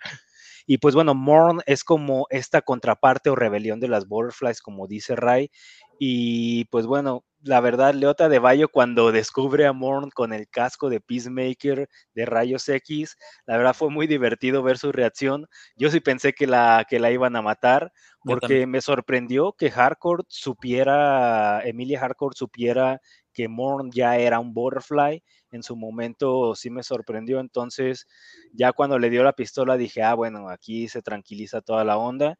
Y 0.66 0.78
pues 0.78 0.94
bueno, 0.94 1.14
Morn 1.14 1.60
es 1.66 1.84
como 1.84 2.26
esta 2.30 2.62
contraparte 2.62 3.30
o 3.30 3.36
rebelión 3.36 3.80
de 3.80 3.88
las 3.88 4.06
butterflies 4.08 4.60
como 4.60 4.86
dice 4.86 5.16
Ray. 5.16 5.50
Y 5.98 6.66
pues 6.66 6.86
bueno, 6.86 7.24
la 7.42 7.60
verdad, 7.60 7.94
Leota 7.94 8.28
de 8.28 8.38
Bayo 8.38 8.68
cuando 8.68 9.12
descubre 9.12 9.66
a 9.66 9.72
Morn 9.72 10.10
con 10.10 10.32
el 10.32 10.48
casco 10.48 10.90
de 10.90 11.00
Peacemaker 11.00 11.88
de 12.14 12.26
rayos 12.26 12.68
X, 12.68 13.16
la 13.46 13.56
verdad 13.56 13.74
fue 13.74 13.90
muy 13.90 14.06
divertido 14.06 14.62
ver 14.62 14.78
su 14.78 14.92
reacción. 14.92 15.46
Yo 15.76 15.90
sí 15.90 16.00
pensé 16.00 16.32
que 16.32 16.46
la, 16.46 16.84
que 16.88 16.98
la 16.98 17.10
iban 17.10 17.36
a 17.36 17.42
matar, 17.42 17.92
porque 18.26 18.66
me 18.66 18.80
sorprendió 18.80 19.52
que 19.52 19.72
Harcourt 19.74 20.26
supiera, 20.28 21.62
Emilia 21.64 22.00
Harcourt 22.02 22.36
supiera 22.36 23.00
que 23.36 23.48
Morn 23.48 23.90
ya 23.92 24.16
era 24.16 24.40
un 24.40 24.54
butterfly, 24.54 25.22
en 25.50 25.62
su 25.62 25.76
momento 25.76 26.54
sí 26.54 26.70
me 26.70 26.82
sorprendió, 26.82 27.38
entonces 27.38 28.06
ya 28.54 28.72
cuando 28.72 28.98
le 28.98 29.10
dio 29.10 29.22
la 29.22 29.34
pistola 29.34 29.76
dije, 29.76 30.02
ah, 30.02 30.14
bueno, 30.14 30.48
aquí 30.48 30.88
se 30.88 31.02
tranquiliza 31.02 31.60
toda 31.60 31.84
la 31.84 31.98
onda, 31.98 32.38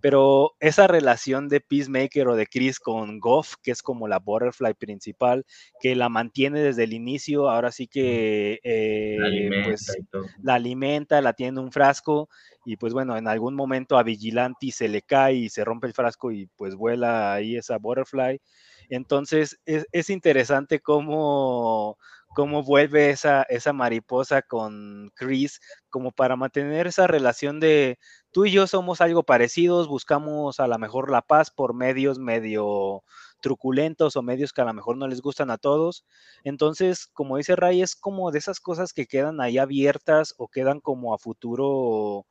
pero 0.00 0.52
esa 0.58 0.86
relación 0.86 1.48
de 1.48 1.60
Peacemaker 1.60 2.28
o 2.28 2.36
de 2.36 2.46
Chris 2.46 2.80
con 2.80 3.20
Goff, 3.20 3.56
que 3.62 3.72
es 3.72 3.82
como 3.82 4.08
la 4.08 4.20
butterfly 4.20 4.72
principal, 4.72 5.44
que 5.80 5.94
la 5.94 6.08
mantiene 6.08 6.60
desde 6.60 6.84
el 6.84 6.94
inicio, 6.94 7.50
ahora 7.50 7.70
sí 7.70 7.86
que 7.86 8.58
eh, 8.62 9.16
la, 9.18 9.64
pues, 9.64 9.98
la 10.42 10.54
alimenta, 10.54 11.20
la 11.20 11.34
tiene 11.34 11.58
en 11.58 11.64
un 11.66 11.72
frasco, 11.72 12.30
y 12.64 12.76
pues 12.76 12.94
bueno, 12.94 13.18
en 13.18 13.28
algún 13.28 13.54
momento 13.54 13.98
a 13.98 14.02
Vigilante 14.02 14.70
se 14.72 14.88
le 14.88 15.02
cae 15.02 15.34
y 15.34 15.48
se 15.50 15.62
rompe 15.62 15.88
el 15.88 15.92
frasco 15.92 16.32
y 16.32 16.46
pues 16.56 16.74
vuela 16.74 17.34
ahí 17.34 17.56
esa 17.56 17.76
butterfly. 17.76 18.40
Entonces 18.88 19.60
es, 19.66 20.10
interesante 20.10 20.80
cómo, 20.80 21.98
cómo 22.34 22.62
vuelve 22.62 23.10
esa, 23.10 23.42
esa 23.44 23.72
mariposa 23.72 24.42
con 24.42 25.10
Chris, 25.14 25.60
como 25.90 26.12
para 26.12 26.36
mantener 26.36 26.86
esa 26.86 27.06
relación 27.06 27.60
de 27.60 27.98
tú 28.30 28.46
y 28.46 28.52
yo 28.52 28.66
somos 28.66 29.00
algo 29.00 29.22
parecidos, 29.22 29.88
buscamos 29.88 30.60
a 30.60 30.66
lo 30.66 30.78
mejor 30.78 31.10
la 31.10 31.22
paz 31.22 31.50
por 31.50 31.74
medios 31.74 32.18
medio 32.18 33.02
truculentos 33.40 34.16
o 34.16 34.22
medios 34.22 34.52
que 34.52 34.60
a 34.62 34.64
lo 34.64 34.74
mejor 34.74 34.96
no 34.96 35.06
les 35.08 35.20
gustan 35.20 35.50
a 35.50 35.58
todos. 35.58 36.04
Entonces, 36.44 37.06
como 37.12 37.36
dice 37.36 37.56
Ray, 37.56 37.82
es 37.82 37.96
como 37.96 38.30
de 38.30 38.38
esas 38.38 38.60
cosas 38.60 38.92
que 38.92 39.06
quedan 39.06 39.40
ahí 39.40 39.58
abiertas 39.58 40.34
o 40.38 40.48
quedan 40.48 40.80
como 40.80 41.14
a 41.14 41.18
futuro, 41.18 42.26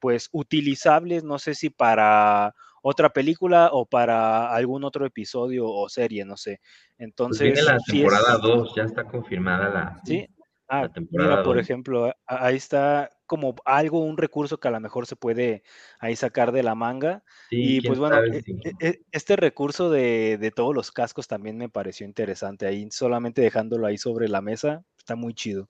pues 0.00 0.28
utilizables, 0.32 1.22
no 1.22 1.38
sé 1.38 1.54
si 1.54 1.70
para 1.70 2.54
otra 2.82 3.10
película 3.10 3.70
o 3.72 3.86
para 3.86 4.52
algún 4.52 4.84
otro 4.84 5.06
episodio 5.06 5.68
o 5.68 5.88
serie, 5.88 6.24
no 6.24 6.36
sé. 6.36 6.60
Pues 6.60 7.08
Entonces. 7.08 7.52
Pues 7.52 7.64
la 7.64 7.78
temporada 7.78 8.38
2, 8.38 8.74
ya 8.74 8.84
está 8.84 9.04
confirmada 9.04 9.68
la. 9.68 10.00
Sí. 10.04 10.26
Ah, 10.72 10.88
mira, 11.10 11.42
por 11.42 11.58
ejemplo, 11.58 12.14
ahí 12.26 12.54
está 12.54 13.10
como 13.26 13.56
algo, 13.64 14.04
un 14.04 14.16
recurso 14.16 14.60
que 14.60 14.68
a 14.68 14.70
lo 14.70 14.78
mejor 14.78 15.04
se 15.04 15.16
puede 15.16 15.64
ahí 15.98 16.14
sacar 16.14 16.52
de 16.52 16.62
la 16.62 16.76
manga. 16.76 17.24
y 17.50 17.80
pues 17.80 17.98
bueno, 17.98 18.22
e, 18.22 18.38
e, 18.38 18.74
e, 18.78 19.00
este 19.10 19.34
recurso 19.34 19.90
de, 19.90 20.38
de, 20.38 20.52
todos 20.52 20.72
los 20.72 20.92
cascos 20.92 21.26
también 21.26 21.58
me 21.58 21.68
pareció 21.68 22.06
interesante. 22.06 22.68
Ahí 22.68 22.88
solamente 22.92 23.42
dejándolo 23.42 23.84
ahí 23.84 23.98
sobre 23.98 24.28
la 24.28 24.42
mesa, 24.42 24.84
está 24.96 25.16
muy 25.16 25.34
chido. 25.34 25.68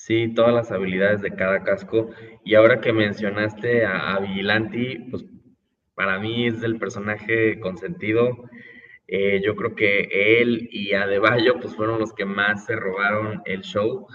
Sí, 0.00 0.32
todas 0.34 0.54
las 0.54 0.72
habilidades 0.72 1.20
de 1.20 1.34
cada 1.34 1.62
casco. 1.62 2.08
Y 2.42 2.54
ahora 2.54 2.80
que 2.80 2.90
mencionaste 2.90 3.84
a, 3.84 4.14
a 4.14 4.20
Vigilanti, 4.20 4.96
pues 5.10 5.26
para 5.94 6.18
mí 6.18 6.46
es 6.46 6.62
el 6.62 6.78
personaje 6.78 7.60
consentido. 7.60 8.48
Eh, 9.08 9.42
yo 9.44 9.54
creo 9.56 9.74
que 9.74 10.08
él 10.40 10.70
y 10.72 10.94
Adebayo 10.94 11.60
pues 11.60 11.76
fueron 11.76 11.98
los 11.98 12.14
que 12.14 12.24
más 12.24 12.64
se 12.64 12.76
robaron 12.76 13.42
el 13.44 13.60
show, 13.60 14.06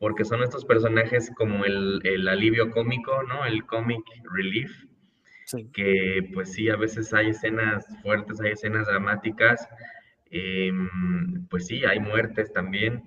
porque 0.00 0.24
son 0.24 0.42
estos 0.42 0.64
personajes 0.64 1.30
como 1.36 1.64
el, 1.64 2.00
el 2.02 2.26
alivio 2.26 2.72
cómico, 2.72 3.22
¿no? 3.22 3.44
El 3.44 3.64
comic 3.66 4.02
relief, 4.34 4.72
que 5.72 6.28
pues 6.34 6.54
sí, 6.54 6.68
a 6.70 6.76
veces 6.76 7.14
hay 7.14 7.28
escenas 7.28 7.86
fuertes, 8.02 8.40
hay 8.40 8.50
escenas 8.50 8.88
dramáticas, 8.88 9.68
em, 10.32 11.46
pues 11.48 11.68
sí, 11.68 11.84
hay 11.84 12.00
muertes 12.00 12.52
también 12.52 13.04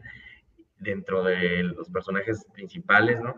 dentro 0.84 1.24
de 1.24 1.64
los 1.64 1.90
personajes 1.90 2.46
principales, 2.54 3.20
¿no? 3.22 3.36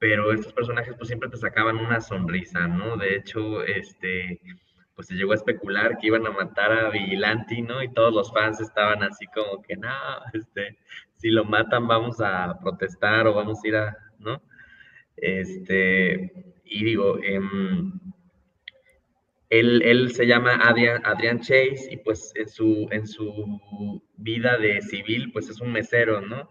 pero 0.00 0.32
estos 0.32 0.54
personajes 0.54 0.94
pues 0.96 1.08
siempre 1.08 1.28
te 1.28 1.36
sacaban 1.36 1.76
una 1.76 2.00
sonrisa, 2.00 2.66
¿no? 2.66 2.96
De 2.96 3.16
hecho, 3.16 3.62
este, 3.62 4.40
pues 4.94 5.08
se 5.08 5.14
llegó 5.14 5.32
a 5.32 5.34
especular 5.34 5.98
que 5.98 6.06
iban 6.06 6.26
a 6.26 6.30
matar 6.30 6.72
a 6.72 6.88
Vigilanti, 6.88 7.60
¿no? 7.60 7.82
Y 7.82 7.92
todos 7.92 8.12
los 8.12 8.32
fans 8.32 8.60
estaban 8.62 9.02
así 9.02 9.26
como 9.26 9.60
que, 9.62 9.76
no, 9.76 9.90
este, 10.32 10.78
si 11.16 11.28
lo 11.28 11.44
matan 11.44 11.86
vamos 11.86 12.18
a 12.22 12.58
protestar 12.60 13.26
o 13.26 13.34
vamos 13.34 13.60
a 13.62 13.68
ir 13.68 13.76
a, 13.76 13.96
¿no? 14.18 14.42
Este, 15.16 16.32
y 16.64 16.84
digo, 16.84 17.18
em, 17.22 17.92
él, 19.50 20.10
se 20.12 20.26
llama 20.26 20.54
Adrian, 20.62 21.02
Adrian, 21.04 21.40
Chase 21.40 21.88
y 21.90 21.98
pues 21.98 22.32
en 22.36 22.48
su, 22.48 22.88
en 22.90 23.06
su 23.06 24.02
vida 24.16 24.56
de 24.56 24.80
civil 24.80 25.30
pues 25.32 25.50
es 25.50 25.60
un 25.60 25.72
mesero, 25.72 26.22
¿no? 26.22 26.48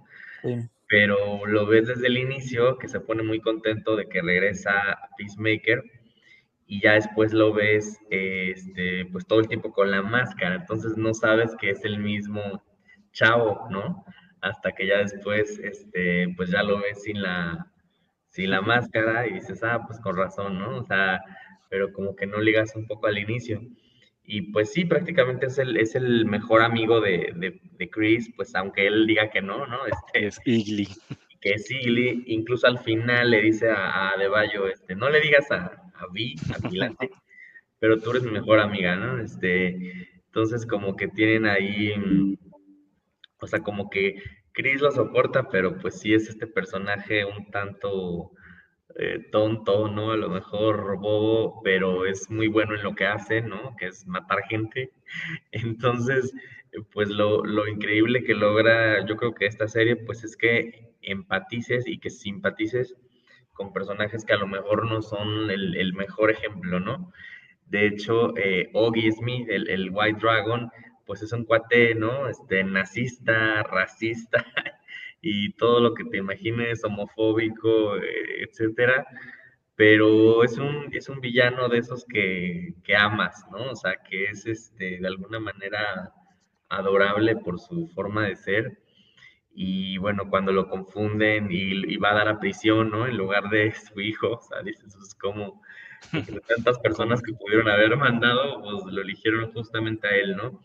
Pero 0.88 1.46
lo 1.46 1.66
ves 1.68 1.88
desde 1.88 2.08
el 2.08 2.18
inicio 2.18 2.78
que 2.78 2.88
se 2.88 3.00
pone 3.00 3.24
muy 3.24 3.40
contento 3.40 3.96
de 3.96 4.08
que 4.08 4.22
regresa 4.22 4.72
a 4.72 5.10
Peacemaker 5.18 5.84
y 6.66 6.82
ya 6.82 6.94
después 6.94 7.34
lo 7.34 7.54
ves 7.54 8.00
este, 8.10 9.06
pues 9.12 9.26
todo 9.26 9.40
el 9.40 9.48
tiempo 9.48 9.72
con 9.72 9.90
la 9.90 10.04
máscara, 10.04 10.56
entonces 10.56 10.98
no 10.98 11.14
sabes 11.14 11.56
que 11.60 11.72
es 11.72 11.84
el 11.84 12.00
mismo 12.00 12.64
chavo, 13.12 13.68
¿no? 13.72 14.06
Hasta 14.42 14.72
que 14.72 14.88
ya 14.88 15.00
después 15.00 15.60
este, 15.60 16.34
pues 16.38 16.52
ya 16.52 16.64
lo 16.64 16.80
ves 16.80 17.04
sin 17.04 17.22
la, 17.22 17.72
sin 18.30 18.52
la 18.52 18.62
máscara 18.62 19.28
y 19.28 19.34
dices, 19.34 19.64
ah, 19.64 19.84
pues 19.86 20.00
con 20.00 20.16
razón, 20.16 20.60
¿no? 20.60 20.78
O 20.78 20.84
sea, 20.84 21.22
pero 21.70 21.92
como 21.92 22.16
que 22.16 22.28
no 22.28 22.40
ligas 22.40 22.76
un 22.76 22.88
poco 22.88 23.08
al 23.08 23.18
inicio. 23.18 23.62
Y 24.32 24.44
pues 24.44 24.74
sí, 24.74 24.86
prácticamente 24.86 25.48
es 25.48 25.58
el, 25.58 25.76
es 25.76 25.96
el 25.96 26.24
mejor 26.28 26.62
amigo 26.62 27.02
de, 27.02 27.34
de, 27.36 27.90
Chris, 27.90 28.32
pues 28.36 28.54
aunque 28.54 28.86
él 28.86 29.08
diga 29.08 29.32
que 29.32 29.42
no, 29.42 29.66
¿no? 29.66 29.80
Este, 29.88 30.28
es 30.28 30.40
Igly. 30.46 30.88
Que 31.42 31.54
es 31.54 31.72
Igly, 31.72 32.26
incluso 32.28 32.68
al 32.68 32.78
final 32.78 33.32
le 33.32 33.42
dice 33.42 33.72
a, 33.72 34.12
a 34.12 34.18
Deballo, 34.18 34.68
este, 34.68 34.94
no 34.94 35.10
le 35.10 35.22
digas 35.22 35.50
a, 35.50 35.66
a 35.96 36.08
Vi, 36.12 36.36
a 36.54 36.68
Vilante, 36.70 37.10
pero 37.80 38.00
tú 38.00 38.12
eres 38.12 38.22
mi 38.22 38.30
mejor 38.30 38.60
amiga, 38.60 38.96
¿no? 38.98 39.20
Este, 39.20 40.06
entonces 40.28 40.64
como 40.68 40.96
que 40.96 41.08
tienen 41.08 41.48
ahí, 41.48 42.38
o 43.42 43.48
sea, 43.48 43.62
como 43.62 43.90
que 43.90 44.22
Chris 44.52 44.80
lo 44.80 44.92
soporta, 44.92 45.50
pero 45.50 45.80
pues 45.80 46.00
sí 46.00 46.14
es 46.14 46.30
este 46.30 46.46
personaje 46.46 47.26
un 47.26 47.50
tanto 47.50 48.34
eh, 48.98 49.28
tonto, 49.32 49.88
¿no? 49.88 50.12
A 50.12 50.18
lo 50.18 50.30
mejor 50.30 50.98
bobo, 51.00 51.62
pero 51.64 52.06
es 52.06 52.30
muy 52.30 52.48
bueno 52.48 52.76
en 52.76 52.84
lo 52.84 52.96
que 52.96 53.06
hace, 53.06 53.42
¿no? 53.42 53.76
Que 53.78 53.88
es 53.88 54.08
matar 54.08 54.44
gente. 54.50 54.92
Entonces, 55.52 56.34
pues 56.92 57.10
lo, 57.10 57.44
lo 57.44 57.68
increíble 57.68 58.24
que 58.24 58.36
logra, 58.36 59.06
yo 59.06 59.16
creo 59.16 59.34
que 59.34 59.46
esta 59.46 59.68
serie, 59.68 59.96
pues 59.96 60.24
es 60.24 60.38
que 60.38 60.94
empatices 61.02 61.88
y 61.88 62.00
que 62.00 62.10
simpatices 62.10 62.96
con 63.54 63.74
personajes 63.74 64.24
que 64.24 64.34
a 64.34 64.38
lo 64.38 64.48
mejor 64.48 64.90
no 64.90 65.02
son 65.02 65.52
el, 65.52 65.76
el 65.76 65.94
mejor 65.94 66.32
ejemplo, 66.32 66.80
¿no? 66.80 67.12
De 67.66 67.88
hecho, 67.88 68.36
eh, 68.38 68.70
Oggy 68.74 69.12
Smith, 69.12 69.48
el, 69.50 69.70
el, 69.70 69.90
White 69.92 70.20
Dragon, 70.22 70.72
pues 71.06 71.22
es 71.22 71.32
un 71.34 71.44
cuate, 71.44 71.94
¿no? 71.94 72.28
Este, 72.28 72.64
nazista, 72.64 73.64
racista, 73.64 74.46
y 75.22 75.54
todo 75.54 75.80
lo 75.80 75.94
que 75.94 76.06
te 76.06 76.18
imagines, 76.18 76.84
homofóbico, 76.84 77.98
eh, 77.98 78.44
etcétera, 78.44 79.06
pero 79.76 80.44
es 80.44 80.58
un, 80.58 80.90
es 80.92 81.10
un 81.10 81.22
villano 81.22 81.70
de 81.70 81.78
esos 81.80 82.06
que, 82.06 82.74
que, 82.84 82.96
amas, 82.96 83.46
¿no? 83.52 83.72
O 83.72 83.76
sea, 83.76 83.96
que 83.98 84.26
es 84.26 84.46
este, 84.46 85.00
de 85.00 85.08
alguna 85.08 85.40
manera 85.40 86.14
adorable 86.70 87.36
por 87.38 87.60
su 87.60 87.88
forma 87.88 88.28
de 88.28 88.36
ser. 88.36 88.80
Y 89.54 89.98
bueno, 89.98 90.30
cuando 90.30 90.52
lo 90.52 90.70
confunden 90.70 91.48
y, 91.50 91.98
va 91.98 92.12
a 92.12 92.16
dar 92.16 92.28
a 92.30 92.40
prisión, 92.40 92.92
¿no? 92.92 93.08
En 93.08 93.18
lugar 93.18 93.50
de 93.50 93.72
su 93.74 94.00
hijo, 94.00 94.34
o 94.34 94.42
sea, 94.42 94.62
dices, 94.62 94.96
pues 94.96 95.16
como 95.16 95.62
tantas 96.48 96.80
personas 96.80 97.22
que 97.22 97.34
pudieron 97.34 97.68
haber 97.70 97.96
mandado, 97.98 98.62
pues 98.62 98.94
lo 98.94 99.02
eligieron 99.02 99.52
justamente 99.54 100.08
a 100.08 100.16
él, 100.16 100.36
¿no? 100.36 100.62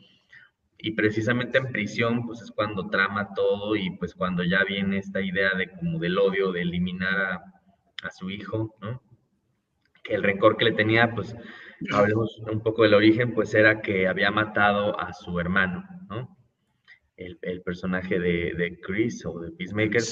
Y 0.84 0.90
precisamente 0.90 1.56
en 1.56 1.72
prisión 1.72 2.26
pues 2.26 2.42
es 2.42 2.50
cuando 2.50 2.90
trama 2.90 3.32
todo 3.34 3.74
y 3.74 3.96
pues 3.96 4.14
cuando 4.14 4.44
ya 4.44 4.64
viene 4.64 4.98
esta 4.98 5.22
idea 5.22 5.54
de 5.54 5.70
como 5.70 5.98
del 5.98 6.18
odio 6.18 6.52
de 6.52 6.60
eliminar 6.60 7.40
a, 8.02 8.10
su 8.10 8.28
hijo, 8.28 8.76
¿no? 8.82 9.00
Que 10.02 10.12
el 10.14 10.22
rencor 10.22 10.58
que 10.58 10.66
le 10.66 10.72
tenía, 10.72 11.14
pues 11.14 11.34
hablemos 11.90 12.38
un 12.52 12.60
poco 12.62 12.82
del 12.82 12.92
origen, 12.92 13.32
pues 13.32 13.54
era 13.54 13.80
que 13.80 14.06
había 14.06 14.30
matado 14.30 15.00
a 15.00 15.14
su 15.14 15.40
hermano, 15.40 15.82
¿no? 16.10 16.36
El, 17.16 17.62
personaje 17.62 18.18
de, 18.18 18.78
Chris 18.82 19.24
o 19.24 19.40
de 19.40 19.52
Peacemaker. 19.52 20.02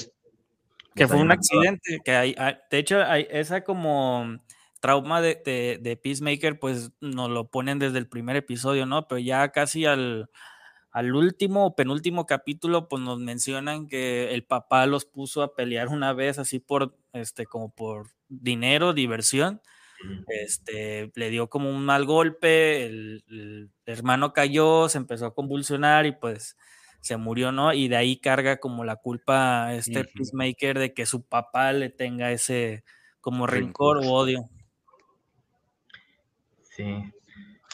Que 0.95 1.07
fue 1.07 1.21
un 1.21 1.31
accidente, 1.31 1.99
que 2.03 2.11
hay, 2.13 2.35
de 2.71 2.77
hecho, 2.79 3.03
hay 3.03 3.27
esa 3.29 3.63
como 3.63 4.39
trauma 4.79 5.21
de, 5.21 5.79
de, 5.79 5.97
Peacemaker, 5.97 6.57
pues 6.57 6.91
nos 6.99 7.29
lo 7.29 7.51
ponen 7.51 7.77
desde 7.77 7.99
el 7.99 8.09
primer 8.09 8.37
episodio, 8.37 8.87
¿no? 8.87 9.07
Pero 9.07 9.19
ya 9.19 9.49
casi 9.49 9.85
al, 9.85 10.29
al 10.93 11.15
último 11.15 11.65
o 11.65 11.75
penúltimo 11.75 12.27
capítulo, 12.27 12.87
pues 12.87 13.01
nos 13.01 13.19
mencionan 13.19 13.87
que 13.87 14.31
el 14.31 14.45
papá 14.45 14.85
los 14.85 15.05
puso 15.05 15.41
a 15.41 15.55
pelear 15.55 15.89
una 15.89 16.13
vez 16.13 16.37
así 16.37 16.59
por, 16.59 16.95
este, 17.13 17.47
como 17.47 17.73
por 17.73 18.11
dinero, 18.29 18.93
diversión. 18.93 19.59
Este, 20.27 21.11
le 21.15 21.29
dio 21.31 21.49
como 21.49 21.71
un 21.71 21.83
mal 21.83 22.05
golpe, 22.05 22.85
el, 22.85 23.71
hermano 23.87 24.33
cayó, 24.33 24.87
se 24.87 24.99
empezó 24.99 25.25
a 25.25 25.33
convulsionar 25.33 26.05
y 26.05 26.11
pues 26.11 26.57
se 26.99 27.17
murió, 27.17 27.51
¿no? 27.51 27.73
Y 27.73 27.87
de 27.87 27.95
ahí 27.95 28.17
carga 28.17 28.57
como 28.57 28.83
la 28.83 28.97
culpa 28.97 29.65
a 29.65 29.75
este 29.75 30.03
Peacemaker 30.03 30.77
de 30.77 30.93
que 30.93 31.07
su 31.07 31.23
papá 31.23 31.73
le 31.73 31.89
tenga 31.89 32.31
ese 32.31 32.83
como 33.19 33.47
rencor 33.47 33.97
o 33.97 34.11
odio. 34.11 34.47
Sí, 36.63 36.85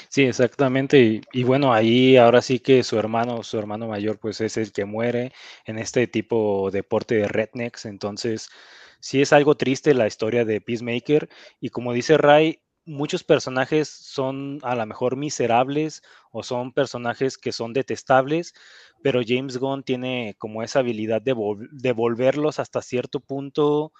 Sí, 0.07 0.23
exactamente. 0.23 1.21
Y, 1.33 1.43
bueno, 1.43 1.73
ahí 1.73 2.15
ahora 2.17 2.41
sí 2.41 2.59
que 2.59 2.83
su 2.83 2.97
hermano, 2.97 3.43
su 3.43 3.57
hermano 3.59 3.87
mayor, 3.87 4.17
pues 4.19 4.39
es 4.41 4.55
el 4.57 4.71
que 4.71 4.85
muere 4.85 5.33
en 5.65 5.77
este 5.77 6.07
tipo 6.07 6.69
de 6.71 6.79
deporte 6.79 7.15
de 7.15 7.27
rednecks. 7.27 7.85
Entonces, 7.85 8.49
sí 8.99 9.21
es 9.21 9.33
algo 9.33 9.55
triste 9.55 9.93
la 9.93 10.07
historia 10.07 10.45
de 10.45 10.61
Peacemaker. 10.61 11.29
Y 11.59 11.69
como 11.69 11.93
dice 11.93 12.17
Ray, 12.17 12.61
muchos 12.85 13.23
personajes 13.23 13.89
son 13.89 14.59
a 14.63 14.75
lo 14.75 14.85
mejor 14.85 15.15
miserables 15.17 16.01
o 16.31 16.43
son 16.43 16.71
personajes 16.73 17.37
que 17.37 17.51
son 17.51 17.73
detestables, 17.73 18.53
pero 19.01 19.21
James 19.25 19.57
Gunn 19.57 19.83
tiene 19.83 20.35
como 20.39 20.63
esa 20.63 20.79
habilidad 20.79 21.21
de, 21.21 21.35
de 21.71 21.91
volverlos 21.91 22.59
hasta 22.59 22.81
cierto 22.81 23.19
punto 23.19 23.91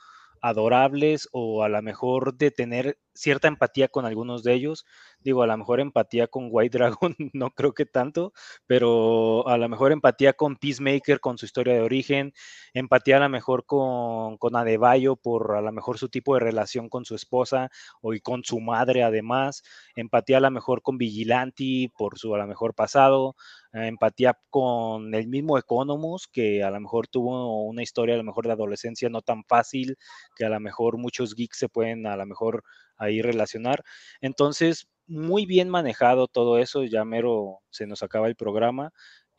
adorables 0.42 1.28
o 1.34 1.64
a 1.64 1.70
lo 1.70 1.82
mejor 1.82 2.36
de 2.38 2.52
tener 2.52 2.98
cierta 3.20 3.48
empatía 3.48 3.90
con 3.90 4.06
algunos 4.06 4.44
de 4.44 4.54
ellos. 4.54 4.86
Digo, 5.22 5.44
a 5.44 5.48
lo 5.48 5.58
mejor 5.58 5.80
empatía 5.80 6.28
con 6.28 6.48
White 6.50 6.78
Dragon, 6.78 7.16
no 7.34 7.52
creo 7.52 7.74
que 7.74 7.86
tanto, 7.86 8.34
pero 8.68 9.48
a 9.48 9.58
lo 9.58 9.68
mejor 9.70 9.92
empatía 9.92 10.34
con 10.34 10.56
Peacemaker, 10.56 11.20
con 11.20 11.38
su 11.38 11.46
historia 11.46 11.74
de 11.74 11.82
origen, 11.82 12.34
empatía 12.74 13.18
a 13.18 13.20
lo 13.20 13.30
mejor 13.30 13.66
con, 13.66 14.38
con 14.38 14.56
Adebayo 14.56 15.16
por 15.16 15.56
a 15.56 15.62
lo 15.62 15.72
mejor 15.72 15.98
su 15.98 16.10
tipo 16.10 16.34
de 16.36 16.40
relación 16.42 16.90
con 16.90 17.06
su 17.06 17.16
esposa 17.16 17.70
o 18.02 18.14
y 18.14 18.22
con 18.22 18.44
su 18.44 18.60
madre 18.60 19.04
además, 19.04 19.64
empatía 19.96 20.38
a 20.38 20.42
lo 20.42 20.52
mejor 20.52 20.82
con 20.82 20.98
Vigilanti 20.98 21.90
por 21.98 22.18
su 22.18 22.34
a 22.36 22.38
lo 22.38 22.48
mejor 22.48 22.74
pasado, 22.74 23.36
eh, 23.74 23.88
empatía 23.88 24.38
con 24.50 25.14
el 25.14 25.28
mismo 25.28 25.58
Economus, 25.58 26.28
que 26.28 26.64
a 26.64 26.72
lo 26.72 26.80
mejor 26.80 27.08
tuvo 27.08 27.64
una 27.66 27.84
historia 27.84 28.16
a 28.16 28.18
lo 28.18 28.24
mejor 28.24 28.46
de 28.48 28.54
adolescencia 28.54 29.10
no 29.10 29.22
tan 29.22 29.44
fácil, 29.44 29.98
que 30.36 30.46
a 30.46 30.50
lo 30.50 30.60
mejor 30.60 30.98
muchos 30.98 31.36
geeks 31.36 31.58
se 31.60 31.70
pueden 31.70 32.08
a 32.08 32.16
lo 32.16 32.26
mejor 32.26 32.64
ahí 33.00 33.22
relacionar. 33.22 33.84
Entonces, 34.22 34.88
muy 35.08 35.46
bien 35.46 35.70
manejado 35.70 36.28
todo 36.28 36.60
eso, 36.60 36.84
ya 36.84 37.04
mero 37.04 37.60
se 37.72 37.88
nos 37.88 38.04
acaba 38.04 38.28
el 38.28 38.36
programa. 38.36 38.92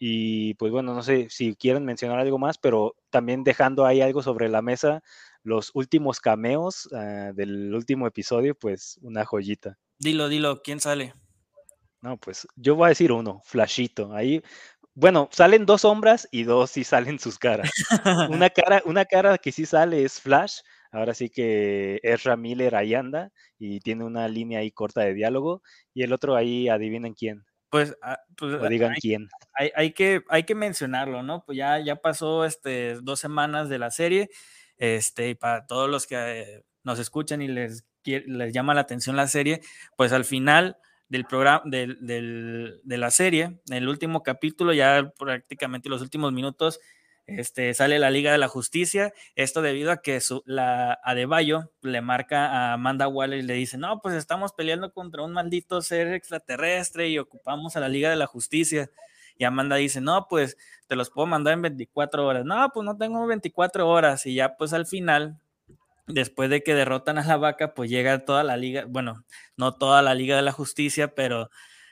Y 0.03 0.55
pues 0.55 0.73
bueno, 0.73 0.95
no 0.95 1.03
sé 1.03 1.29
si 1.31 1.55
quieren 1.55 1.85
mencionar 1.85 2.19
algo 2.19 2.39
más, 2.39 2.59
pero 2.59 2.97
también 3.11 3.45
dejando 3.45 3.85
ahí 3.85 4.01
algo 4.01 4.23
sobre 4.23 4.49
la 4.49 4.63
mesa, 4.63 5.03
los 5.43 5.71
últimos 5.75 6.21
cameos 6.21 6.89
ah, 6.93 7.33
del 7.35 7.75
último 7.75 8.07
episodio, 8.07 8.55
pues 8.55 8.99
una 9.03 9.25
joyita. 9.25 9.79
Dilo, 9.99 10.29
dilo, 10.29 10.63
¿quién 10.63 10.81
sale? 10.81 11.13
No, 12.01 12.17
pues 12.17 12.49
yo 12.57 12.75
voy 12.77 12.87
a 12.87 12.89
decir 12.89 13.13
uno, 13.13 13.43
Flashito. 13.45 14.15
Ahí, 14.15 14.43
bueno, 14.95 15.29
salen 15.33 15.67
dos 15.67 15.83
sombras 15.83 16.27
y 16.31 16.45
dos 16.45 16.71
sí 16.71 16.83
salen 16.83 17.19
sus 17.19 17.39
caras. 17.39 17.71
una 18.31 18.49
cara, 18.49 18.83
una 18.87 19.05
cara 19.05 19.37
que 19.37 19.53
sí 19.53 19.67
sale 19.67 20.03
es 20.03 20.19
Flash, 20.19 20.61
Ahora 20.93 21.15
sí 21.15 21.31
que 21.31 22.01
Ezra 22.03 22.37
Miller 22.37 22.75
ahí 22.75 22.95
anda 22.95 23.31
y 23.59 23.81
tiene 23.81 24.05
una 24.05 24.27
línea 24.29 24.61
ahí 24.61 24.71
corta 24.73 25.03
de 25.03 25.15
diálogo 25.15 25.63
y 25.95 26.03
el 26.03 26.13
otro 26.13 26.37
ahí 26.37 26.69
adivinen 26.69 27.15
quién. 27.15 27.45
Pues, 27.71 27.97
ah, 28.03 28.19
pues 28.37 28.55
o 28.55 28.69
digan 28.69 28.95
quién. 29.01 29.29
Hay, 29.55 29.71
hay, 29.77 29.93
que, 29.93 30.23
hay 30.29 30.43
que 30.43 30.57
mencionarlo, 30.57 31.23
¿no? 31.23 31.45
Pues 31.45 31.57
ya, 31.57 31.79
ya 31.79 31.97
pasó 31.97 32.45
este, 32.45 32.97
dos 33.03 33.21
semanas 33.21 33.69
de 33.69 33.79
la 33.79 33.91
serie. 33.93 34.29
Este, 34.77 35.31
y 35.31 35.35
para 35.37 35.67
todos 35.67 35.89
los 35.89 36.07
que 36.07 36.63
nos 36.83 36.99
escuchan 36.99 37.43
y 37.43 37.49
les, 37.49 37.85
les 38.05 38.53
llama 38.53 38.75
la 38.75 38.81
atención 38.81 39.15
la 39.15 39.29
serie, 39.29 39.61
pues 39.97 40.13
al 40.13 40.25
final 40.25 40.79
del 41.09 41.27
programa, 41.27 41.63
del, 41.67 41.99
del, 42.01 42.81
de 42.83 42.99
la 42.99 43.11
serie, 43.11 43.43
en 43.69 43.77
el 43.77 43.89
último 43.89 44.23
capítulo, 44.23 44.73
ya 44.73 45.13
prácticamente 45.19 45.89
los 45.89 46.03
últimos 46.03 46.33
minutos, 46.33 46.81
este, 47.27 47.75
sale 47.75 47.99
la 47.99 48.11
Liga 48.11 48.33
de 48.33 48.39
la 48.39 48.49
Justicia, 48.49 49.13
esto 49.35 49.63
debido 49.63 49.93
a 49.93 50.03
que 50.03 50.21
su, 50.21 50.43
la 50.47 50.99
Adebayo 51.05 51.71
le 51.83 52.01
marca 52.01 52.47
a 52.47 52.73
Amanda 52.73 53.09
Waller 53.09 53.39
y 53.39 53.43
le 53.43 53.55
dice, 53.55 53.79
no, 53.79 54.01
pues 54.01 54.15
estamos 54.15 54.53
peleando 54.53 54.93
contra 54.93 55.23
un 55.23 55.33
maldito 55.33 55.81
ser 55.83 56.13
extraterrestre 56.13 57.09
y 57.09 57.19
ocupamos 57.19 57.77
a 57.77 57.81
la 57.81 57.89
Liga 57.89 58.11
de 58.11 58.17
la 58.17 58.27
Justicia. 58.27 58.91
Y 59.37 59.45
Amanda 59.45 59.77
dice, 59.77 60.01
no, 60.01 60.27
pues 60.29 60.59
te 60.87 60.97
los 60.97 61.11
puedo 61.11 61.27
mandar 61.27 61.55
en 61.55 61.63
24 61.63 62.27
horas. 62.27 62.45
No, 62.45 62.69
pues 62.75 62.85
no 62.85 62.97
tengo 62.99 63.27
24 63.27 63.89
horas. 63.89 64.27
Y 64.27 64.35
ya 64.35 64.57
pues 64.57 64.73
al 64.73 64.87
final, 64.87 65.41
después 66.07 66.51
de 66.51 66.63
que 66.63 66.75
derrotan 66.75 67.19
a 67.19 67.25
la 67.25 67.37
vaca, 67.37 67.75
pues 67.75 67.89
llega 67.91 68.25
toda 68.25 68.45
la 68.45 68.57
liga, 68.57 68.85
bueno, 68.87 69.25
no 69.57 69.73
toda 69.75 70.03
la 70.03 70.15
Liga 70.15 70.37
de 70.37 70.43
la 70.43 70.53
Justicia, 70.53 71.15
pero 71.15 71.51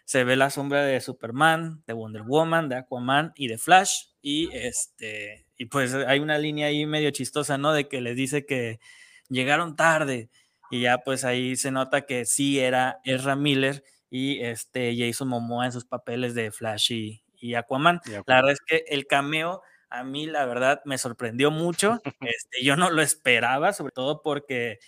se 0.09 0.25
ve 0.25 0.37
la 0.37 0.49
sombra 0.49 0.87
de 0.87 1.03
Superman, 1.03 1.83
de 1.87 1.93
Wonder 1.93 2.23
Woman, 2.23 2.71
de 2.71 2.77
Aquaman 2.77 3.35
y 3.37 3.49
de 3.49 3.59
Flash. 3.59 4.07
Y 4.23 4.49
este, 4.55 5.45
y 5.59 5.67
pues 5.67 5.93
hay 5.93 6.21
una 6.21 6.39
línea 6.39 6.69
ahí 6.69 6.87
medio 6.87 7.11
chistosa, 7.11 7.59
¿no? 7.59 7.75
De 7.75 7.89
que 7.89 8.01
les 8.01 8.17
dice 8.17 8.47
que 8.47 8.81
llegaron 9.29 9.77
tarde. 9.77 10.31
Y 10.71 10.81
ya 10.81 10.97
pues 11.05 11.27
ahí 11.27 11.57
se 11.57 11.73
nota 11.73 12.07
que 12.07 12.25
sí 12.25 12.59
era 12.59 13.01
Ezra 13.05 13.37
Miller 13.37 13.85
y 14.09 14.41
este 14.41 14.97
Jason 14.97 15.29
Momoa 15.29 15.67
en 15.67 15.73
sus 15.73 15.85
papeles 15.85 16.35
de 16.35 16.53
Flash 16.53 16.91
y, 16.91 17.55
Aquaman. 17.55 18.01
La 18.07 18.37
verdad 18.37 18.53
es 18.53 18.61
que 18.67 18.87
el 18.89 19.07
cameo 19.07 19.61
a 19.91 20.05
mí 20.05 20.27
la 20.27 20.47
verdad 20.47 20.81
me 20.87 20.97
sorprendió 20.97 21.51
mucho. 21.51 22.01
Este, 22.35 22.65
yo 22.65 22.77
no 22.77 22.89
lo 22.89 23.03
esperaba, 23.03 23.75
sobre 23.75 23.93
todo 23.93 24.23
porque 24.23 24.79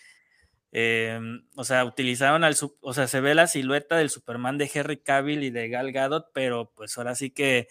Em, 0.73 1.43
o 1.57 1.65
sea, 1.65 1.85
utilizaron 1.85 2.45
al, 2.45 2.55
o 2.81 2.93
sea, 2.93 3.09
se 3.09 3.21
ve 3.21 3.35
la 3.35 3.49
silueta 3.49 3.97
del 3.97 4.11
Superman 4.11 4.57
de 4.57 4.71
Henry 4.73 4.99
Cavill 4.99 5.43
y 5.43 5.51
de 5.51 5.69
Gal 5.69 5.93
Gadot, 5.93 6.27
pero 6.33 6.73
pues 6.77 6.97
ahora 6.97 7.15
sí 7.15 7.31
que 7.31 7.69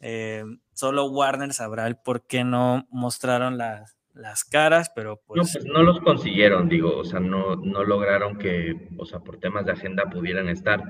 em, 0.00 0.60
solo 0.72 1.06
Warner 1.06 1.52
sabrá 1.52 1.86
el 1.86 1.96
por 1.96 2.26
qué 2.26 2.42
no 2.42 2.88
mostraron 2.90 3.56
las, 3.56 3.96
las 4.14 4.44
caras, 4.44 4.90
pero 4.94 5.20
pues... 5.26 5.38
No, 5.38 5.42
pues 5.52 5.64
no 5.64 5.82
los 5.82 6.00
consiguieron, 6.00 6.68
digo, 6.68 6.96
o 6.96 7.04
sea, 7.04 7.20
no, 7.20 7.54
no 7.56 7.84
lograron 7.84 8.36
que, 8.36 8.88
o 8.98 9.04
sea, 9.04 9.20
por 9.20 9.38
temas 9.38 9.64
de 9.66 9.72
agenda 9.72 10.10
pudieran 10.10 10.48
estar. 10.48 10.82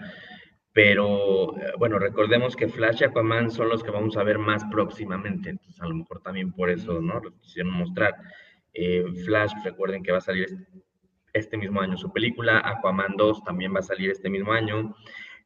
Pero 0.72 1.58
eh, 1.58 1.72
bueno, 1.78 1.98
recordemos 1.98 2.54
que 2.54 2.68
Flash 2.68 3.02
y 3.02 3.04
Aquaman 3.04 3.50
son 3.50 3.68
los 3.68 3.82
que 3.82 3.90
vamos 3.90 4.16
a 4.16 4.22
ver 4.22 4.38
más 4.38 4.64
próximamente, 4.70 5.50
entonces 5.50 5.80
a 5.82 5.88
lo 5.88 5.96
mejor 5.96 6.22
también 6.22 6.52
por 6.52 6.70
eso, 6.70 7.00
¿no? 7.00 7.20
Lo 7.20 7.32
quisieron 7.40 7.72
mostrar. 7.72 8.14
Eh, 8.72 9.04
Flash, 9.24 9.52
recuerden 9.64 10.02
que 10.02 10.12
va 10.12 10.18
a 10.18 10.22
salir 10.22 10.48
este 11.33 11.57
mismo 11.57 11.81
año 11.81 11.97
su 11.97 12.12
película. 12.12 12.62
Aquaman 12.64 13.16
2 13.16 13.45
también 13.45 13.74
va 13.74 13.81
a 13.81 13.83
salir 13.83 14.11
este 14.11 14.31
mismo 14.31 14.53
año. 14.53 14.95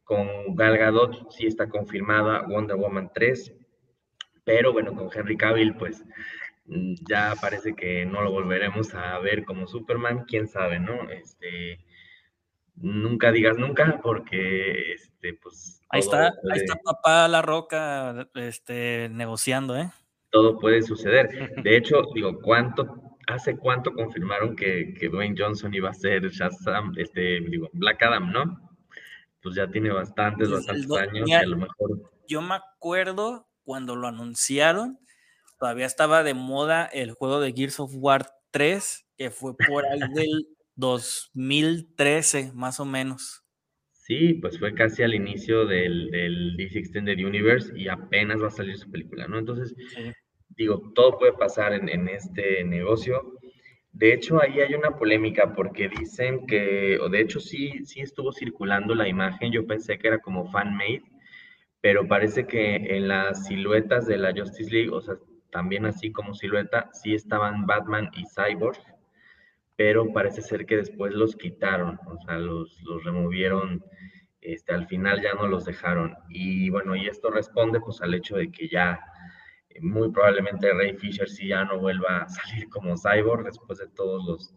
Con 0.05 0.29
Gal 0.55 0.77
Gadot 0.79 1.31
sí 1.31 1.47
está 1.47 1.69
confirmada 1.69 2.43
Wonder 2.49 2.77
Woman 2.77 3.11
3. 3.15 3.55
Pero 4.45 4.73
bueno, 4.73 4.95
con 4.95 5.09
Henry 5.13 5.37
Cavill, 5.37 5.77
pues 5.77 6.05
mm, 6.67 6.95
ya 7.09 7.35
parece 7.41 7.75
que 7.75 8.05
no 8.05 8.23
lo 8.23 8.31
volveremos 8.31 8.95
a 8.95 9.19
ver 9.19 9.45
como 9.45 9.67
Superman. 9.67 10.25
Quién 10.27 10.49
sabe, 10.49 10.79
¿no? 10.79 11.09
Este. 11.11 11.81
Nunca 12.77 13.31
digas 13.31 13.57
nunca, 13.57 14.01
porque 14.03 14.93
este, 14.93 15.35
pues. 15.35 15.81
Ahí 15.91 16.01
está, 16.01 16.27
ahí 16.27 16.61
está 16.61 16.75
papá 16.85 17.29
La 17.29 17.41
Roca 17.41 18.29
este, 18.35 19.09
negociando, 19.11 19.77
¿eh? 19.77 19.91
Todo 20.31 20.59
puede 20.59 20.83
suceder. 20.83 21.55
De 21.63 21.77
hecho, 21.77 22.03
digo, 22.13 22.41
¿cuánto 22.41 23.04
¿hace 23.27 23.57
cuánto 23.57 23.93
confirmaron 23.93 24.57
que, 24.57 24.95
que, 24.99 25.09
Dwayne 25.09 25.37
Johnson 25.39 25.75
iba 25.75 25.91
a 25.91 25.95
ser 25.95 26.29
Shazam, 26.31 26.93
este, 26.97 27.41
digo, 27.41 27.71
Black 27.73 28.03
Adam, 28.03 28.33
¿no? 28.33 28.61
Pues 29.43 29.55
ya 29.57 29.69
tiene 29.69 29.91
bastantes, 29.91 30.51
bastantes 30.51 30.91
años, 30.91 31.31
a 31.33 31.47
lo 31.47 31.57
mejor. 31.57 32.11
Yo 32.27 32.41
me 32.41 32.55
acuerdo 32.55 33.49
cuando 33.63 33.97
lo 33.97 34.09
anunciaron, 34.09 34.99
todavía 35.59 35.87
estaba 35.87 36.23
de 36.23 36.35
moda 36.35 36.87
el 36.87 37.13
juego 37.13 37.41
de 37.41 37.53
Gears 37.53 37.81
of 37.81 37.93
War 37.95 38.27
3, 38.51 39.07
que 39.17 39.31
fue 39.31 39.55
por 39.57 39.85
ahí 39.87 40.01
del 40.15 40.49
2013, 40.77 42.53
más 42.55 42.81
o 42.81 42.85
menos. 42.85 43.43
Sí, 43.93 44.35
pues 44.35 44.59
fue 44.59 44.75
casi 44.75 45.03
al 45.03 45.15
inicio 45.15 45.65
del, 45.65 46.11
del 46.11 46.57
DC 46.59 46.79
Extended 46.79 47.19
Universe 47.19 47.73
y 47.75 47.89
apenas 47.89 48.43
va 48.43 48.49
a 48.49 48.51
salir 48.51 48.77
su 48.77 48.91
película, 48.91 49.27
¿no? 49.29 49.39
Entonces, 49.39 49.75
digo, 50.57 50.93
todo 50.95 51.19
puede 51.19 51.33
pasar 51.33 51.73
en, 51.73 52.09
este 52.09 52.65
negocio. 52.65 53.39
De 53.93 54.13
hecho, 54.13 54.41
ahí 54.41 54.61
hay 54.61 54.75
una 54.75 54.97
polémica 54.97 55.55
porque 55.55 55.89
dicen 55.89 56.47
que, 56.47 56.99
o 57.01 57.09
de 57.09 57.21
hecho 57.21 57.41
sí, 57.41 57.85
sí 57.85 58.01
estuvo 58.01 58.33
circulando 58.33 58.95
la 58.95 59.09
imagen, 59.09 59.53
yo 59.53 59.67
pensé 59.67 59.99
que 59.99 60.09
era 60.09 60.19
como 60.19 60.51
fan-made, 60.51 61.03
pero 61.81 62.09
parece 62.09 62.47
que 62.47 62.77
en 62.77 63.09
las 63.09 63.47
siluetas 63.47 64.07
de 64.07 64.17
la 64.17 64.33
Justice 64.33 64.71
League, 64.71 64.91
o 64.91 65.01
sea, 65.01 65.17
también 65.51 65.87
así 65.87 66.11
como 66.11 66.35
silueta, 66.35 66.91
sí 66.93 67.15
estaban 67.15 67.67
Batman 67.67 68.11
y 68.15 68.25
Cyborg, 68.27 68.79
pero 69.77 70.13
parece 70.13 70.43
ser 70.43 70.67
que 70.67 70.77
después 70.77 71.13
los 71.13 71.37
quitaron, 71.37 71.99
o 72.07 72.17
sea, 72.25 72.39
los, 72.39 72.81
los 72.83 73.05
removieron, 73.05 73.85
este, 74.41 74.73
al 74.73 74.87
final 74.87 75.23
ya 75.23 75.35
no 75.35 75.47
los 75.47 75.65
dejaron. 75.65 76.15
Y 76.29 76.71
bueno, 76.71 76.97
y 76.97 77.07
esto 77.07 77.31
responde 77.31 77.81
pues 77.81 78.01
al 78.03 78.15
hecho 78.15 78.37
de 78.37 78.51
que 78.51 78.69
ya 78.69 79.01
muy 79.81 80.11
probablemente 80.11 80.73
Ray 80.73 80.97
Fisher 80.97 81.29
sí 81.29 81.49
ya 81.49 81.65
no 81.65 81.79
vuelva 81.79 82.23
a 82.23 82.29
salir 82.29 82.69
como 82.69 82.95
cyborg 82.97 83.45
después 83.45 83.79
de 83.79 83.89
todos 83.89 84.25
los 84.25 84.55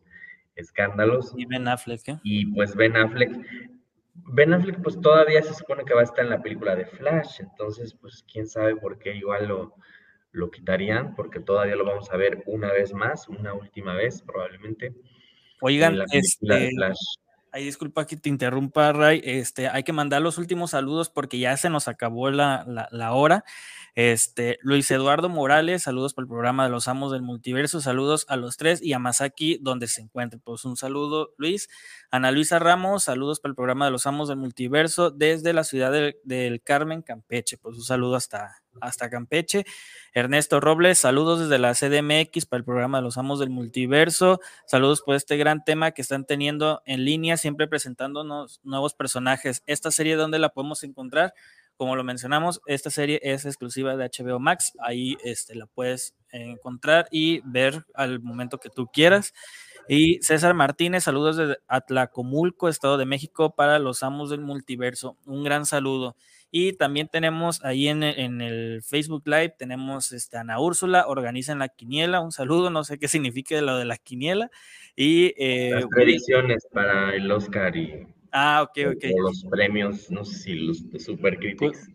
escándalos. 0.55 1.34
Y 1.38 1.45
Ben 1.45 1.68
Affleck, 1.68 2.07
¿eh? 2.07 2.20
Y 2.24 2.45
pues 2.47 2.76
Ben 2.76 2.95
Affleck, 2.95 3.32
Ben 4.13 4.53
Affleck 4.53 4.82
pues 4.82 4.99
todavía 4.99 5.41
se 5.43 5.53
supone 5.53 5.86
que 5.86 5.93
va 5.93 6.01
a 6.01 6.05
estar 6.05 6.24
en 6.24 6.32
la 6.32 6.41
película 6.41 6.76
de 6.76 6.86
Flash, 6.86 7.39
entonces 7.39 7.93
pues 7.93 8.26
quién 8.32 8.47
sabe 8.47 8.76
por 8.76 8.97
qué 8.97 9.15
igual 9.15 9.47
lo, 9.47 9.76
lo 10.32 10.51
quitarían, 10.51 11.15
porque 11.15 11.39
todavía 11.39 11.76
lo 11.76 11.86
vamos 11.86 12.09
a 12.11 12.18
ver 12.18 12.43
una 12.45 12.72
vez 12.72 12.93
más, 12.93 13.28
una 13.28 13.53
última 13.53 13.93
vez 13.93 14.22
probablemente. 14.22 14.93
Oigan, 15.61 16.03
este, 16.11 16.72
Ay, 17.51 17.63
disculpa 17.63 18.05
que 18.05 18.18
te 18.18 18.30
interrumpa, 18.30 18.91
Ray. 18.91 19.22
Este, 19.24 19.68
hay 19.70 19.84
que 19.84 19.93
mandar 19.93 20.22
los 20.22 20.38
últimos 20.38 20.72
saludos 20.72 21.09
porque 21.09 21.39
ya 21.39 21.55
se 21.57 21.70
nos 21.70 21.88
acabó 21.88 22.30
la, 22.30 22.63
la, 22.68 22.88
la 22.91 23.13
hora. 23.13 23.45
Este, 23.97 24.59
Luis 24.61 24.91
Eduardo 24.91 25.27
Morales, 25.27 25.81
saludos 25.81 26.13
para 26.13 26.25
el 26.25 26.29
programa 26.29 26.65
de 26.65 26.69
los 26.69 26.87
Amos 26.87 27.11
del 27.11 27.23
Multiverso, 27.23 27.81
saludos 27.81 28.27
a 28.29 28.35
los 28.35 28.55
tres 28.55 28.79
y 28.79 28.93
a 28.93 28.99
Masaki, 28.99 29.57
donde 29.59 29.87
se 29.87 30.01
encuentre. 30.01 30.39
Pues 30.39 30.65
un 30.65 30.77
saludo, 30.77 31.33
Luis. 31.39 31.67
Ana 32.11 32.29
Luisa 32.29 32.59
Ramos, 32.59 33.05
saludos 33.05 33.39
para 33.39 33.53
el 33.53 33.55
programa 33.55 33.85
de 33.85 33.91
los 33.91 34.05
Amos 34.05 34.29
del 34.29 34.37
Multiverso 34.37 35.09
desde 35.09 35.51
la 35.51 35.63
ciudad 35.63 35.91
del, 35.91 36.61
Carmen, 36.63 37.01
Campeche. 37.01 37.57
Pues 37.57 37.75
un 37.75 37.81
saludo 37.81 38.15
hasta, 38.15 38.61
hasta 38.81 39.09
Campeche. 39.09 39.65
Ernesto 40.13 40.59
Robles, 40.59 40.99
saludos 40.99 41.39
desde 41.39 41.57
la 41.57 41.73
CDMX 41.73 42.45
para 42.45 42.59
el 42.59 42.65
programa 42.65 42.99
de 42.99 43.03
los 43.03 43.17
Amos 43.17 43.39
del 43.39 43.49
Multiverso. 43.49 44.39
Saludos 44.67 45.01
por 45.01 45.15
este 45.15 45.37
gran 45.37 45.63
tema 45.63 45.89
que 45.89 46.03
están 46.03 46.23
teniendo 46.23 46.83
en 46.85 47.03
línea, 47.03 47.35
siempre 47.35 47.67
presentándonos 47.67 48.59
nuevos 48.63 48.93
personajes. 48.93 49.63
Esta 49.65 49.89
serie, 49.89 50.17
¿dónde 50.17 50.37
la 50.37 50.49
podemos 50.49 50.83
encontrar? 50.83 51.33
Como 51.78 51.95
lo 51.95 52.03
mencionamos, 52.03 52.59
esta 52.65 52.89
serie 52.89 53.19
es 53.21 53.45
exclusiva 53.45 53.95
de 53.95 54.09
HBO 54.09 54.39
Max. 54.39 54.73
Ahí 54.80 55.15
este, 55.23 55.53
la 55.55 55.67
puedes 55.67 56.15
encontrar 56.32 57.07
y 57.11 57.41
ver 57.45 57.86
al 57.93 58.19
momento 58.19 58.59
que 58.59 58.69
tú 58.69 58.88
quieras. 58.88 59.34
Y 59.88 60.19
César 60.21 60.53
Martínez, 60.53 61.03
saludos 61.03 61.38
desde 61.38 61.57
Atlacomulco, 61.67 62.67
Estado 62.67 62.97
de 62.97 63.05
México, 63.05 63.55
para 63.55 63.80
los 63.80 64.03
amos 64.03 64.30
del 64.30 64.41
multiverso. 64.41 65.17
Un 65.25 65.43
gran 65.43 65.65
saludo. 65.65 66.15
Y 66.49 66.73
también 66.73 67.09
tenemos 67.09 67.63
ahí 67.63 67.88
en 67.88 68.03
el, 68.03 68.82
Facebook 68.82 69.23
Live, 69.25 69.55
tenemos 69.57 70.11
este, 70.11 70.38
Ana 70.38 70.59
Úrsula, 70.59 71.05
organizan 71.07 71.59
la 71.59 71.67
quiniela. 71.67 72.21
Un 72.21 72.32
saludo, 72.32 72.69
no 72.69 72.84
sé 72.84 72.97
qué 72.97 73.07
significa 73.07 73.59
lo 73.61 73.78
de 73.78 73.86
la 73.86 73.97
quiniela. 73.97 74.49
Y, 74.95 75.34
eh, 75.38 75.71
Las 75.73 75.86
predicciones 75.88 76.67
para 76.71 77.13
el 77.13 77.30
Oscar 77.32 77.75
y 77.75 78.07
Ah, 78.39 78.61
ok, 78.61 78.77
ok. 78.95 79.03
los 79.19 79.43
premios, 79.49 80.11
no 80.11 80.23
sé 80.23 80.38
si 80.38 80.53
los 80.53 80.88
de 80.91 81.38
Critics. 81.38 81.89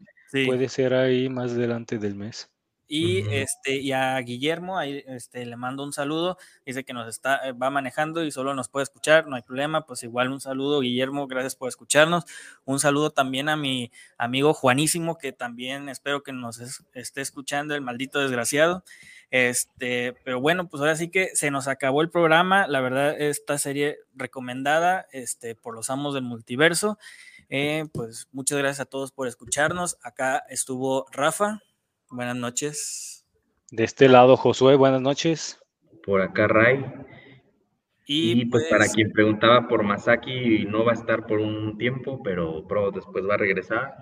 Puede 0.46 0.68
ser 0.68 0.92
ahí 0.92 1.28
más 1.28 1.54
delante 1.54 1.98
del 1.98 2.16
mes. 2.16 2.50
Y 2.88 3.20
este, 3.30 3.76
y 3.76 3.92
a 3.92 4.18
Guillermo, 4.18 4.76
ahí 4.76 5.04
este, 5.06 5.46
le 5.46 5.56
mando 5.56 5.84
un 5.84 5.92
saludo. 5.92 6.36
Dice 6.66 6.84
que 6.84 6.92
nos 6.92 7.08
está, 7.08 7.48
eh, 7.48 7.52
va 7.52 7.70
manejando 7.70 8.24
y 8.24 8.32
solo 8.32 8.54
nos 8.54 8.68
puede 8.68 8.82
escuchar, 8.82 9.28
no 9.28 9.36
hay 9.36 9.42
problema. 9.42 9.86
Pues 9.86 10.02
igual 10.02 10.32
un 10.32 10.40
saludo, 10.40 10.80
Guillermo, 10.80 11.28
gracias 11.28 11.54
por 11.54 11.68
escucharnos. 11.68 12.24
Un 12.64 12.80
saludo 12.80 13.10
también 13.10 13.48
a 13.48 13.56
mi 13.56 13.92
amigo 14.18 14.52
Juanísimo, 14.52 15.18
que 15.18 15.32
también 15.32 15.88
espero 15.88 16.24
que 16.24 16.32
nos 16.32 16.60
esté 16.92 17.20
escuchando, 17.20 17.76
el 17.76 17.82
maldito 17.82 18.18
desgraciado. 18.18 18.82
Este, 19.32 20.12
pero 20.24 20.42
bueno, 20.42 20.68
pues 20.68 20.82
ahora 20.82 20.94
sí 20.94 21.08
que 21.08 21.30
se 21.34 21.50
nos 21.50 21.66
acabó 21.66 22.02
el 22.02 22.10
programa. 22.10 22.66
La 22.68 22.82
verdad, 22.82 23.18
esta 23.18 23.56
serie 23.56 23.96
recomendada 24.14 25.06
este, 25.10 25.54
por 25.54 25.74
los 25.74 25.88
amos 25.88 26.12
del 26.12 26.22
multiverso. 26.22 26.98
Eh, 27.48 27.86
pues 27.94 28.28
muchas 28.30 28.58
gracias 28.58 28.80
a 28.80 28.84
todos 28.84 29.10
por 29.10 29.26
escucharnos. 29.26 29.96
Acá 30.02 30.44
estuvo 30.50 31.06
Rafa. 31.12 31.62
Buenas 32.10 32.36
noches. 32.36 33.24
De 33.70 33.84
este 33.84 34.06
lado, 34.06 34.36
Josué, 34.36 34.76
buenas 34.76 35.00
noches. 35.00 35.58
Por 36.04 36.20
acá, 36.20 36.46
Ray. 36.46 36.84
Y, 38.04 38.44
pues, 38.46 38.64
para 38.68 38.84
pues 38.84 38.92
quien 38.92 39.12
preguntaba 39.12 39.66
por 39.66 39.82
Masaki, 39.82 40.66
no 40.66 40.84
va 40.84 40.90
a 40.92 40.94
estar 40.94 41.26
por 41.26 41.38
un 41.38 41.78
tiempo, 41.78 42.22
pero 42.22 42.66
después 42.92 43.24
va 43.26 43.34
a 43.34 43.38
regresar. 43.38 43.94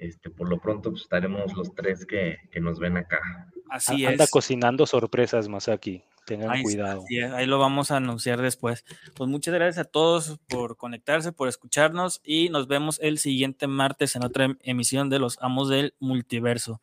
Este, 0.00 0.30
por 0.30 0.48
lo 0.48 0.58
pronto 0.58 0.90
pues, 0.90 1.02
estaremos 1.02 1.52
los 1.52 1.74
tres 1.74 2.06
que, 2.06 2.38
nos 2.60 2.78
ven 2.78 2.96
acá. 2.96 3.20
Así 3.68 4.04
Anda 4.06 4.26
cocinando 4.26 4.86
sorpresas, 4.86 5.48
Masaki. 5.48 6.02
Tengan 6.24 6.62
cuidado. 6.62 7.04
ahí 7.34 7.46
lo 7.46 7.58
vamos 7.58 7.90
a 7.90 7.96
anunciar 7.96 8.40
después. 8.40 8.84
Pues 9.14 9.28
muchas 9.28 9.54
gracias 9.54 9.86
a 9.86 9.90
todos 9.90 10.38
por 10.48 10.76
conectarse, 10.76 11.32
por 11.32 11.48
escucharnos 11.48 12.20
y 12.24 12.48
nos 12.48 12.66
vemos 12.66 12.98
el 13.02 13.18
siguiente 13.18 13.66
martes 13.66 14.16
en 14.16 14.24
otra 14.24 14.46
em, 14.46 14.56
emisión 14.62 15.10
de 15.10 15.18
Los 15.18 15.38
Amos 15.40 15.68
del 15.68 15.94
Multiverso. 15.98 16.80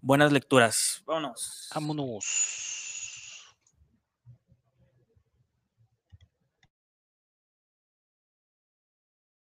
Buenas 0.00 0.32
lecturas. 0.32 1.02
Vámonos. 1.06 1.68
Vámonos. 1.74 2.75